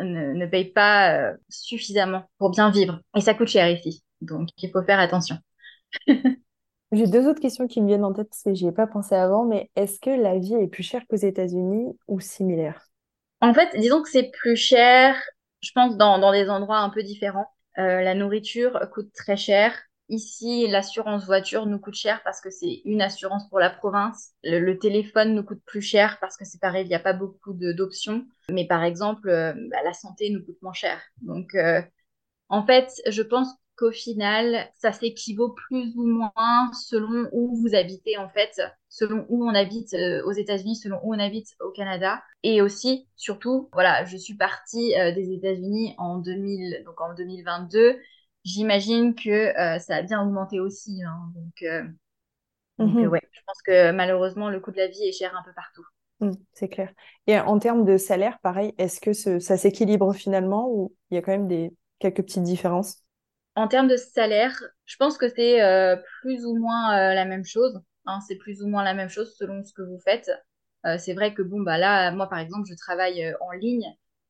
ne, 0.00 0.34
ne, 0.34 0.46
payent 0.46 0.70
pas 0.70 1.32
suffisamment 1.48 2.24
pour 2.36 2.50
bien 2.50 2.70
vivre. 2.70 3.00
Et 3.16 3.22
ça 3.22 3.32
coûte 3.32 3.48
cher 3.48 3.70
ici. 3.70 4.04
Donc, 4.20 4.50
il 4.58 4.70
faut 4.70 4.82
faire 4.82 5.00
attention. 5.00 5.36
J'ai 6.92 7.06
deux 7.06 7.26
autres 7.26 7.40
questions 7.40 7.66
qui 7.66 7.80
me 7.80 7.86
viennent 7.86 8.04
en 8.04 8.12
tête 8.12 8.28
parce 8.28 8.42
que 8.42 8.54
j'y 8.54 8.66
ai 8.66 8.72
pas 8.72 8.86
pensé 8.86 9.14
avant, 9.14 9.44
mais 9.44 9.70
est-ce 9.76 9.98
que 9.98 10.10
la 10.10 10.38
vie 10.38 10.54
est 10.54 10.68
plus 10.68 10.82
chère 10.82 11.06
qu'aux 11.08 11.16
États-Unis 11.16 11.86
ou 12.06 12.20
similaire? 12.20 12.86
En 13.40 13.54
fait, 13.54 13.78
disons 13.78 14.02
que 14.02 14.10
c'est 14.10 14.30
plus 14.30 14.56
cher, 14.56 15.16
je 15.60 15.70
pense, 15.74 15.96
dans, 15.96 16.18
dans 16.18 16.32
des 16.32 16.50
endroits 16.50 16.78
un 16.78 16.90
peu 16.90 17.02
différents. 17.02 17.46
La 17.76 18.14
nourriture 18.14 18.80
coûte 18.92 19.12
très 19.14 19.36
cher. 19.36 19.72
Ici, 20.08 20.66
l'assurance 20.68 21.26
voiture 21.26 21.66
nous 21.66 21.78
coûte 21.78 21.94
cher 21.94 22.22
parce 22.24 22.40
que 22.40 22.50
c'est 22.50 22.80
une 22.84 23.02
assurance 23.02 23.48
pour 23.48 23.58
la 23.58 23.68
province. 23.68 24.32
Le, 24.42 24.78
téléphone 24.78 25.34
nous 25.34 25.42
coûte 25.42 25.62
plus 25.66 25.82
cher 25.82 26.18
parce 26.20 26.36
que 26.36 26.44
c'est 26.44 26.60
pareil, 26.60 26.84
il 26.86 26.88
n'y 26.88 26.94
a 26.94 27.00
pas 27.00 27.12
beaucoup 27.12 27.52
d'options. 27.52 28.26
Mais 28.50 28.66
par 28.66 28.84
exemple, 28.84 29.28
euh, 29.28 29.52
bah, 29.70 29.82
la 29.84 29.92
santé 29.92 30.30
nous 30.30 30.42
coûte 30.42 30.62
moins 30.62 30.72
cher. 30.72 31.00
Donc, 31.20 31.54
euh, 31.54 31.82
en 32.48 32.64
fait, 32.64 32.90
je 33.06 33.22
pense 33.22 33.48
qu'au 33.78 33.92
final, 33.92 34.68
ça 34.74 34.92
s'équivaut 34.92 35.50
plus 35.50 35.94
ou 35.96 36.06
moins 36.06 36.70
selon 36.72 37.28
où 37.32 37.56
vous 37.56 37.74
habitez, 37.74 38.18
en 38.18 38.28
fait, 38.28 38.60
selon 38.88 39.24
où 39.28 39.44
on 39.48 39.54
habite 39.54 39.94
euh, 39.94 40.22
aux 40.24 40.32
États-Unis, 40.32 40.76
selon 40.76 40.98
où 41.04 41.14
on 41.14 41.18
habite 41.18 41.54
au 41.60 41.70
Canada. 41.70 42.20
Et 42.42 42.60
aussi, 42.60 43.08
surtout, 43.16 43.68
voilà, 43.72 44.04
je 44.04 44.16
suis 44.16 44.34
partie 44.34 44.98
euh, 44.98 45.12
des 45.12 45.32
États-Unis 45.32 45.94
en 45.98 46.18
2000, 46.18 46.82
donc 46.84 47.00
en 47.00 47.14
2022. 47.14 47.98
J'imagine 48.48 49.14
que 49.14 49.28
euh, 49.28 49.78
ça 49.78 49.96
a 49.96 50.02
bien 50.02 50.22
augmenté 50.22 50.60
aussi. 50.60 51.02
Hein. 51.02 51.32
donc, 51.34 51.88
donc 52.78 52.94
mhm. 52.94 53.08
ouais, 53.08 53.22
je 53.32 53.40
pense 53.46 53.60
que 53.62 53.90
malheureusement, 53.92 54.48
le 54.48 54.60
coût 54.60 54.70
de 54.70 54.78
la 54.78 54.86
vie 54.86 55.04
est 55.04 55.12
cher 55.12 55.36
un 55.36 55.42
peu 55.42 55.52
partout. 55.54 55.84
Mm, 56.20 56.32
c'est 56.52 56.68
clair. 56.68 56.92
Et 57.26 57.38
en 57.38 57.58
termes 57.58 57.84
de 57.84 57.96
salaire, 57.96 58.38
pareil, 58.40 58.74
est-ce 58.78 59.00
que 59.00 59.12
ça 59.12 59.56
s'équilibre 59.56 60.12
finalement 60.12 60.68
ou 60.70 60.94
il 61.10 61.16
y 61.16 61.18
a 61.18 61.22
quand 61.22 61.32
même 61.32 61.48
des 61.48 61.72
quelques 61.98 62.22
petites 62.22 62.42
différences? 62.42 63.02
En 63.54 63.68
termes 63.68 63.88
de 63.88 63.96
salaire, 63.96 64.56
je 64.84 64.96
pense 64.96 65.18
que 65.18 65.28
c'est 65.28 65.62
euh, 65.62 65.96
plus 66.20 66.44
ou 66.44 66.56
moins 66.56 66.96
euh, 66.96 67.14
la 67.14 67.24
même 67.24 67.44
chose. 67.44 67.80
Hein. 68.06 68.20
c'est 68.26 68.36
plus 68.36 68.62
ou 68.62 68.68
moins 68.68 68.84
la 68.84 68.94
même 68.94 69.10
chose 69.10 69.34
selon 69.36 69.62
ce 69.64 69.72
que 69.74 69.82
vous 69.82 69.98
faites. 69.98 70.30
Euh, 70.86 70.96
c'est 70.96 71.12
vrai 71.12 71.34
que 71.34 71.42
bon, 71.42 71.60
bah 71.60 71.76
là, 71.76 72.10
moi 72.12 72.28
par 72.28 72.38
exemple, 72.38 72.68
je 72.68 72.74
travaille 72.74 73.34
en 73.40 73.50
ligne. 73.52 73.84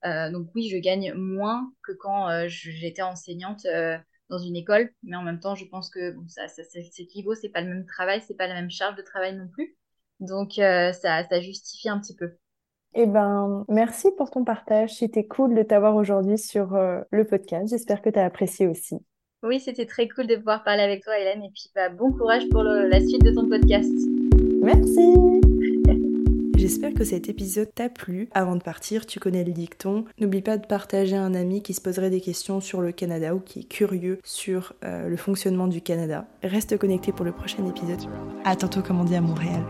Donc 0.04 0.48
oui, 0.54 0.68
je 0.68 0.78
gagne 0.78 1.12
moins 1.14 1.72
que 1.82 1.92
quand 1.92 2.46
j'étais 2.48 3.02
enseignante 3.02 3.66
dans 4.30 4.38
une 4.38 4.56
école. 4.56 4.90
Mais 5.02 5.16
en 5.16 5.22
même 5.22 5.40
temps, 5.40 5.54
je 5.54 5.64
pense 5.66 5.90
que 5.90 6.12
bon, 6.12 6.26
ça, 6.28 6.48
ça, 6.48 6.62
c'est 6.64 6.82
c'est 6.92 7.48
pas 7.48 7.60
le 7.60 7.68
même 7.68 7.86
travail, 7.86 8.22
c'est 8.26 8.36
pas 8.36 8.46
la 8.46 8.54
même 8.54 8.70
charge 8.70 8.96
de 8.96 9.02
travail 9.02 9.36
non 9.36 9.48
plus. 9.48 9.76
Donc 10.20 10.52
ça, 10.54 10.92
ça 10.92 11.40
justifie 11.40 11.88
un 11.88 11.98
petit 11.98 12.14
peu. 12.14 12.30
Eh 12.94 13.06
ben, 13.06 13.64
merci 13.68 14.08
pour 14.16 14.30
ton 14.30 14.44
partage. 14.44 14.94
C'était 14.94 15.26
cool 15.26 15.54
de 15.54 15.62
t'avoir 15.62 15.94
aujourd'hui 15.94 16.38
sur 16.38 16.76
le 17.10 17.24
podcast. 17.24 17.68
J'espère 17.70 18.02
que 18.02 18.10
tu 18.10 18.18
as 18.18 18.24
apprécié 18.24 18.66
aussi. 18.66 18.96
Oui, 19.42 19.60
c'était 19.60 19.86
très 19.86 20.08
cool 20.08 20.26
de 20.26 20.36
pouvoir 20.36 20.64
parler 20.64 20.82
avec 20.82 21.04
toi, 21.04 21.18
Hélène. 21.18 21.44
Et 21.44 21.50
puis, 21.50 21.70
bah, 21.74 21.90
bon 21.90 22.12
courage 22.12 22.48
pour 22.48 22.62
la 22.62 23.00
suite 23.00 23.22
de 23.22 23.30
ton 23.30 23.48
podcast. 23.48 23.92
Merci. 24.62 25.47
J'espère 26.68 26.92
que 26.92 27.02
cet 27.02 27.30
épisode 27.30 27.74
t'a 27.74 27.88
plu. 27.88 28.28
Avant 28.34 28.54
de 28.54 28.62
partir, 28.62 29.06
tu 29.06 29.18
connais 29.18 29.42
le 29.42 29.52
dicton. 29.52 30.04
N'oublie 30.20 30.42
pas 30.42 30.58
de 30.58 30.66
partager 30.66 31.16
à 31.16 31.22
un 31.22 31.32
ami 31.32 31.62
qui 31.62 31.72
se 31.72 31.80
poserait 31.80 32.10
des 32.10 32.20
questions 32.20 32.60
sur 32.60 32.82
le 32.82 32.92
Canada 32.92 33.34
ou 33.34 33.40
qui 33.40 33.60
est 33.60 33.64
curieux 33.64 34.18
sur 34.22 34.74
euh, 34.84 35.08
le 35.08 35.16
fonctionnement 35.16 35.66
du 35.66 35.80
Canada. 35.80 36.26
Reste 36.42 36.76
connecté 36.76 37.10
pour 37.10 37.24
le 37.24 37.32
prochain 37.32 37.66
épisode. 37.66 38.02
À 38.44 38.54
tantôt, 38.54 38.82
comme 38.82 39.00
on 39.00 39.04
dit 39.04 39.16
à 39.16 39.22
Montréal. 39.22 39.64